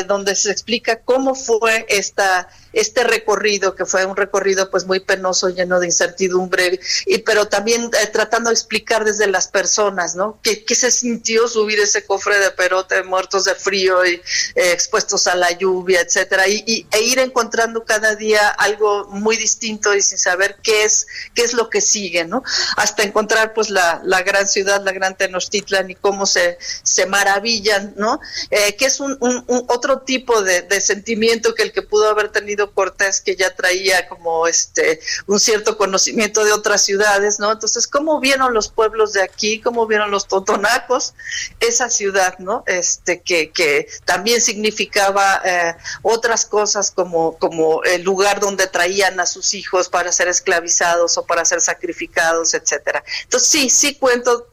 [0.07, 5.49] Donde se explica cómo fue esta este recorrido que fue un recorrido pues muy penoso
[5.49, 10.63] lleno de incertidumbre y pero también eh, tratando de explicar desde las personas no ¿Qué,
[10.75, 14.13] se sintió subir ese cofre de perote muertos de frío y
[14.55, 19.95] eh, expuestos a la lluvia etcétera y, e ir encontrando cada día algo muy distinto
[19.95, 22.43] y sin saber qué es qué es lo que sigue no
[22.77, 27.93] hasta encontrar pues la, la gran ciudad la gran Tenochtitlan y cómo se se maravillan
[27.97, 28.19] no
[28.51, 32.58] eh, que es un, un, otro tipo de sentimiento que el que pudo haber tenido
[32.67, 37.51] Cortés que ya traía como este un cierto conocimiento de otras ciudades, ¿no?
[37.51, 39.61] Entonces, ¿cómo vieron los pueblos de aquí?
[39.61, 41.13] ¿Cómo vieron los totonacos
[41.59, 42.63] esa ciudad, ¿no?
[42.67, 49.25] Este que, que también significaba eh, otras cosas como como el lugar donde traían a
[49.25, 53.03] sus hijos para ser esclavizados o para ser sacrificados, etcétera.
[53.23, 54.47] Entonces, sí, sí cuento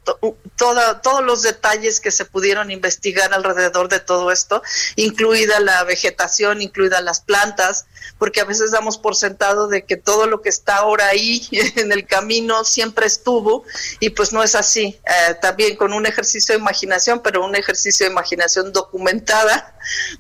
[0.57, 4.63] todos los detalles que se pudieron investigar alrededor de todo esto,
[4.97, 7.87] incluida la vegetación, incluidas las plantas,
[8.19, 11.93] porque a veces damos por sentado de que todo lo que está ahora ahí en
[11.93, 13.65] el camino siempre estuvo
[14.01, 14.99] y pues no es así.
[15.05, 19.77] Eh, también con un ejercicio de imaginación, pero un ejercicio de imaginación documentada,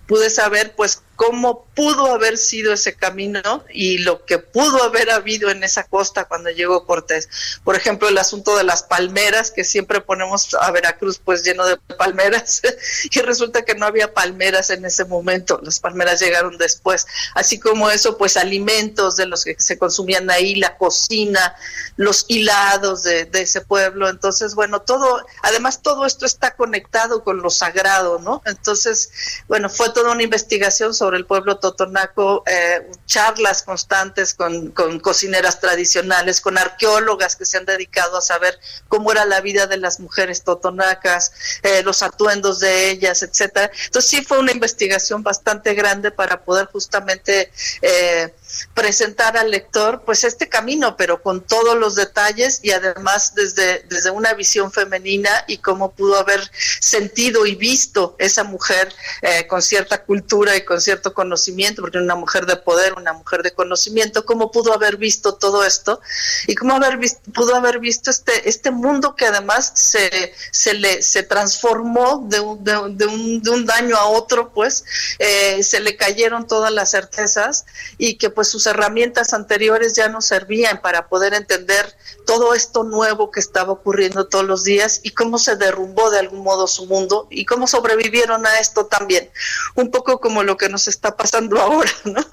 [0.06, 5.50] pude saber pues cómo pudo haber sido ese camino y lo que pudo haber habido
[5.50, 7.28] en esa costa cuando llegó Cortés.
[7.64, 11.76] Por ejemplo, el asunto de las palmeras, que siempre ponemos a Veracruz pues lleno de
[11.98, 12.62] palmeras,
[13.10, 17.90] y resulta que no había palmeras en ese momento, las palmeras llegaron después, así como
[17.90, 21.56] eso, pues alimentos de los que se consumían ahí, la cocina,
[21.96, 27.40] los hilados de, de ese pueblo, entonces, bueno, todo, además todo esto está conectado con
[27.40, 28.42] lo sagrado, ¿no?
[28.44, 29.10] Entonces,
[29.48, 35.60] bueno, fue toda una investigación sobre sobre el pueblo totonaco, eh, charlas constantes con, cocineras
[35.60, 40.00] tradicionales, con arqueólogas que se han dedicado a saber cómo era la vida de las
[40.00, 43.70] mujeres totonacas, eh, los atuendos de ellas, etcétera.
[43.84, 47.52] Entonces sí fue una investigación bastante grande para poder justamente
[47.82, 48.34] eh,
[48.74, 54.10] presentar al lector pues este camino, pero con todos los detalles y además desde, desde
[54.10, 56.40] una visión femenina y cómo pudo haber
[56.80, 58.92] sentido y visto esa mujer
[59.22, 63.42] eh, con cierta cultura y con cierto conocimiento, porque una mujer de poder, una mujer
[63.42, 66.00] de conocimiento, cómo pudo haber visto todo esto
[66.46, 66.98] y cómo haber
[67.34, 72.64] pudo haber visto este, este mundo que además se, se le se transformó de un,
[72.64, 74.84] de, un, de un daño a otro, pues
[75.18, 77.66] eh, se le cayeron todas las certezas
[77.98, 83.30] y que pues sus herramientas anteriores ya no servían para poder entender todo esto nuevo
[83.30, 87.26] que estaba ocurriendo todos los días y cómo se derrumbó de algún modo su mundo
[87.30, 89.30] y cómo sobrevivieron a esto también.
[89.74, 92.24] Un poco como lo que nos está pasando ahora, ¿no?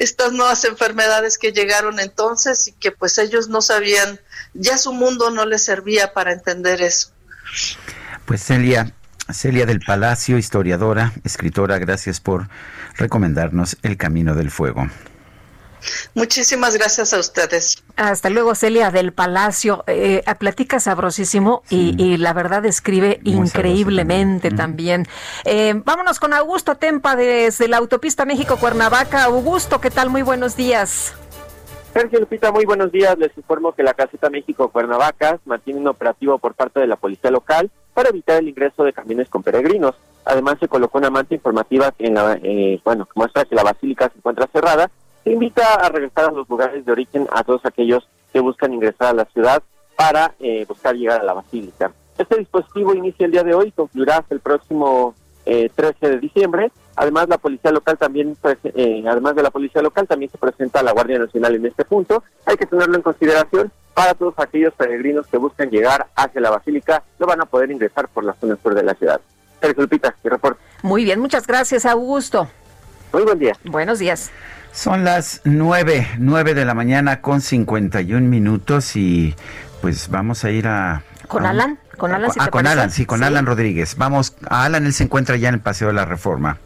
[0.00, 4.20] Estas nuevas enfermedades que llegaron entonces y que pues ellos no sabían,
[4.52, 7.10] ya su mundo no les servía para entender eso.
[8.24, 8.92] Pues Celia,
[9.32, 12.48] Celia del Palacio, historiadora, escritora, gracias por
[12.96, 14.88] recomendarnos El Camino del Fuego.
[16.14, 17.82] Muchísimas gracias a ustedes.
[17.96, 19.84] Hasta luego, Celia del Palacio.
[19.86, 25.06] Eh, platica sabrosísimo y, la verdad escribe increíblemente también.
[25.44, 29.24] Eh, vámonos con Augusto Tempa desde la autopista México-Cuernavaca.
[29.24, 30.10] Augusto, ¿qué tal?
[30.10, 31.14] Muy buenos días.
[31.92, 33.16] Sergio Lupita, muy buenos días.
[33.18, 37.30] Les informo que la Caseta México Cuernavacas mantiene un operativo por parte de la policía
[37.30, 39.94] local para evitar el ingreso de camiones con peregrinos.
[40.26, 44.10] Además, se colocó una manta informativa en la, eh, bueno, que muestra que la basílica
[44.10, 44.90] se encuentra cerrada.
[45.26, 49.08] Se invita a regresar a los lugares de origen a todos aquellos que buscan ingresar
[49.08, 49.60] a la ciudad
[49.96, 51.90] para eh, buscar llegar a la basílica.
[52.16, 56.20] Este dispositivo inicia el día de hoy y concluirá hasta el próximo eh, 13 de
[56.20, 56.70] diciembre.
[56.94, 60.84] Además, la policía local también, eh, además de la policía local, también se presenta a
[60.84, 62.22] la Guardia Nacional en este punto.
[62.44, 67.02] Hay que tenerlo en consideración para todos aquellos peregrinos que buscan llegar hacia la basílica,
[67.18, 69.20] no van a poder ingresar por la zona sur de la ciudad.
[69.60, 70.60] Sergio Lupita, mi reporte.
[70.84, 72.46] Muy bien, muchas gracias, Augusto.
[73.12, 73.56] Muy buen día.
[73.64, 74.30] Buenos días.
[74.76, 79.34] Son las nueve, nueve de la mañana con 51 minutos y
[79.80, 81.02] pues vamos a ir a...
[81.28, 81.78] ¿Con a Alan?
[81.96, 82.80] ¿Con Alan, si ah, te con parece?
[82.80, 83.24] Alan, sí, con Sí.
[83.24, 83.96] Alan Rodríguez.
[83.96, 86.58] Vamos, a Alan, él se encuentra ya en el Paseo de la Reforma.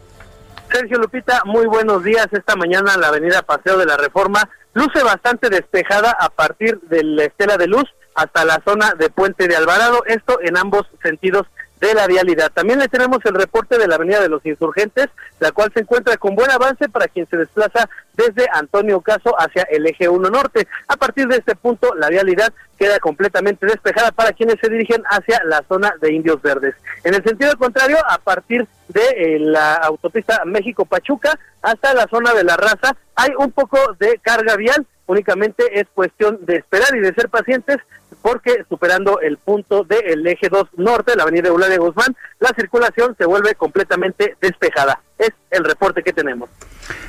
[0.69, 2.27] Sergio Lupita, muy buenos días.
[2.33, 7.23] Esta mañana la avenida Paseo de la Reforma luce bastante despejada a partir de la
[7.23, 11.47] Estela de Luz hasta la zona de Puente de Alvarado, esto en ambos sentidos
[11.81, 12.51] de la vialidad.
[12.53, 15.07] También le tenemos el reporte de la Avenida de los Insurgentes,
[15.39, 19.63] la cual se encuentra con buen avance para quien se desplaza desde Antonio Caso hacia
[19.63, 20.67] el eje 1 norte.
[20.87, 25.41] A partir de este punto, la vialidad queda completamente despejada para quienes se dirigen hacia
[25.45, 26.75] la zona de Indios Verdes.
[27.03, 32.43] En el sentido contrario, a partir de eh, la autopista México-Pachuca hasta la zona de
[32.43, 37.13] la raza, hay un poco de carga vial, únicamente es cuestión de esperar y de
[37.13, 37.77] ser pacientes
[38.21, 43.25] porque superando el punto del eje 2 norte, la avenida Eulalia Guzmán, la circulación se
[43.25, 45.01] vuelve completamente despejada.
[45.17, 46.49] Es el reporte que tenemos.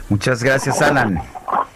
[0.08, 1.20] Muchas gracias, Alan.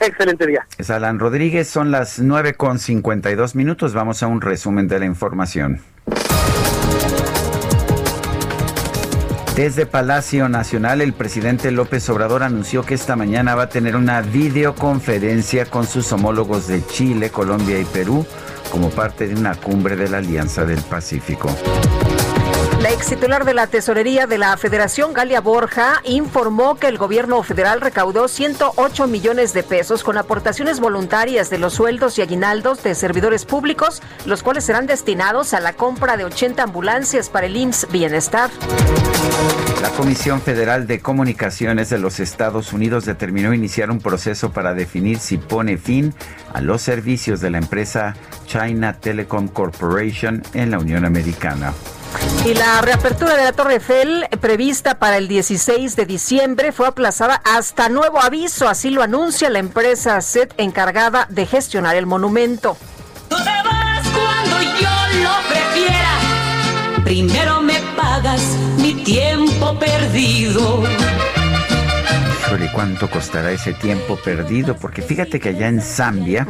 [0.00, 0.66] Excelente día.
[0.78, 3.94] Es Alan Rodríguez, son las nueve con 52 minutos.
[3.94, 5.80] Vamos a un resumen de la información.
[9.56, 14.20] Desde Palacio Nacional, el presidente López Obrador anunció que esta mañana va a tener una
[14.20, 18.26] videoconferencia con sus homólogos de Chile, Colombia y Perú
[18.70, 21.48] como parte de una cumbre de la Alianza del Pacífico.
[22.86, 27.42] La ex titular de la Tesorería de la Federación, Galia Borja, informó que el gobierno
[27.42, 32.94] federal recaudó 108 millones de pesos con aportaciones voluntarias de los sueldos y aguinaldos de
[32.94, 37.88] servidores públicos, los cuales serán destinados a la compra de 80 ambulancias para el IMSS
[37.90, 38.50] Bienestar.
[39.82, 45.18] La Comisión Federal de Comunicaciones de los Estados Unidos determinó iniciar un proceso para definir
[45.18, 46.14] si pone fin
[46.54, 48.14] a los servicios de la empresa
[48.46, 51.72] China Telecom Corporation en la Unión Americana.
[52.44, 57.40] Y la reapertura de la Torre Eiffel, prevista para el 16 de diciembre, fue aplazada
[57.44, 62.76] hasta nuevo aviso, así lo anuncia la empresa SET encargada de gestionar el monumento.
[63.28, 66.18] Te vas cuando yo lo prefiera.
[67.04, 68.42] Primero me pagas
[68.78, 70.84] mi tiempo perdido.
[72.46, 74.76] Híjole, ¿cuánto costará ese tiempo perdido?
[74.76, 76.46] Porque fíjate que allá en Zambia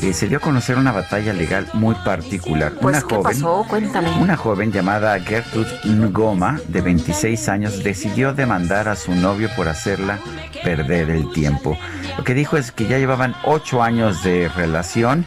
[0.00, 2.72] eh, se dio a conocer una batalla legal muy particular.
[2.80, 3.66] Pues, una ¿qué joven, pasó?
[3.68, 4.10] Cuéntame.
[4.22, 10.18] Una joven llamada Gertrude Ngoma, de 26 años, decidió demandar a su novio por hacerla
[10.64, 11.76] perder el tiempo.
[12.16, 15.26] Lo que dijo es que ya llevaban ocho años de relación,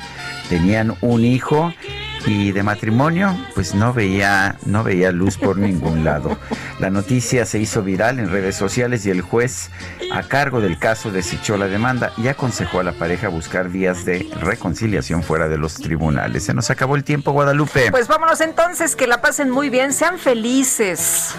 [0.50, 1.76] tenían un hijo
[2.26, 6.38] y de matrimonio, pues no veía, no veía luz por ningún lado.
[6.80, 9.70] La noticia se hizo viral en redes sociales y el juez
[10.14, 14.28] a cargo del caso desechó la demanda y aconsejó a la pareja buscar vías de
[14.40, 16.44] reconciliación fuera de los tribunales.
[16.44, 17.90] Se nos acabó el tiempo, Guadalupe.
[17.92, 21.34] Pues vámonos entonces, que la pasen muy bien, sean felices.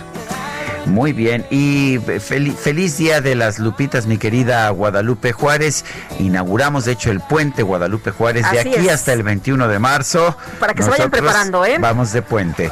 [0.86, 5.84] Muy bien, y fel- feliz día de las Lupitas, mi querida Guadalupe Juárez.
[6.18, 8.90] Inauguramos, de hecho, el puente Guadalupe Juárez de aquí es.
[8.90, 10.36] hasta el 21 de marzo.
[10.58, 11.78] Para que se vayan preparando, ¿eh?
[11.78, 12.70] Vamos de puente.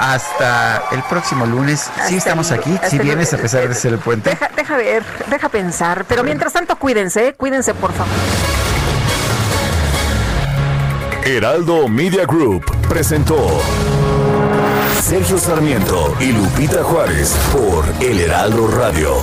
[0.00, 1.88] Hasta el próximo lunes.
[1.88, 2.78] Hasta Sí, estamos aquí.
[2.88, 4.30] Si vienes a pesar de ser el puente.
[4.30, 6.04] Deja, deja ver, deja pensar.
[6.08, 7.34] Pero mientras tanto, cuídense, ¿eh?
[7.34, 8.12] cuídense, por favor.
[11.24, 13.60] Heraldo Media Group presentó
[15.00, 19.22] Sergio Sarmiento y Lupita Juárez por El Heraldo Radio.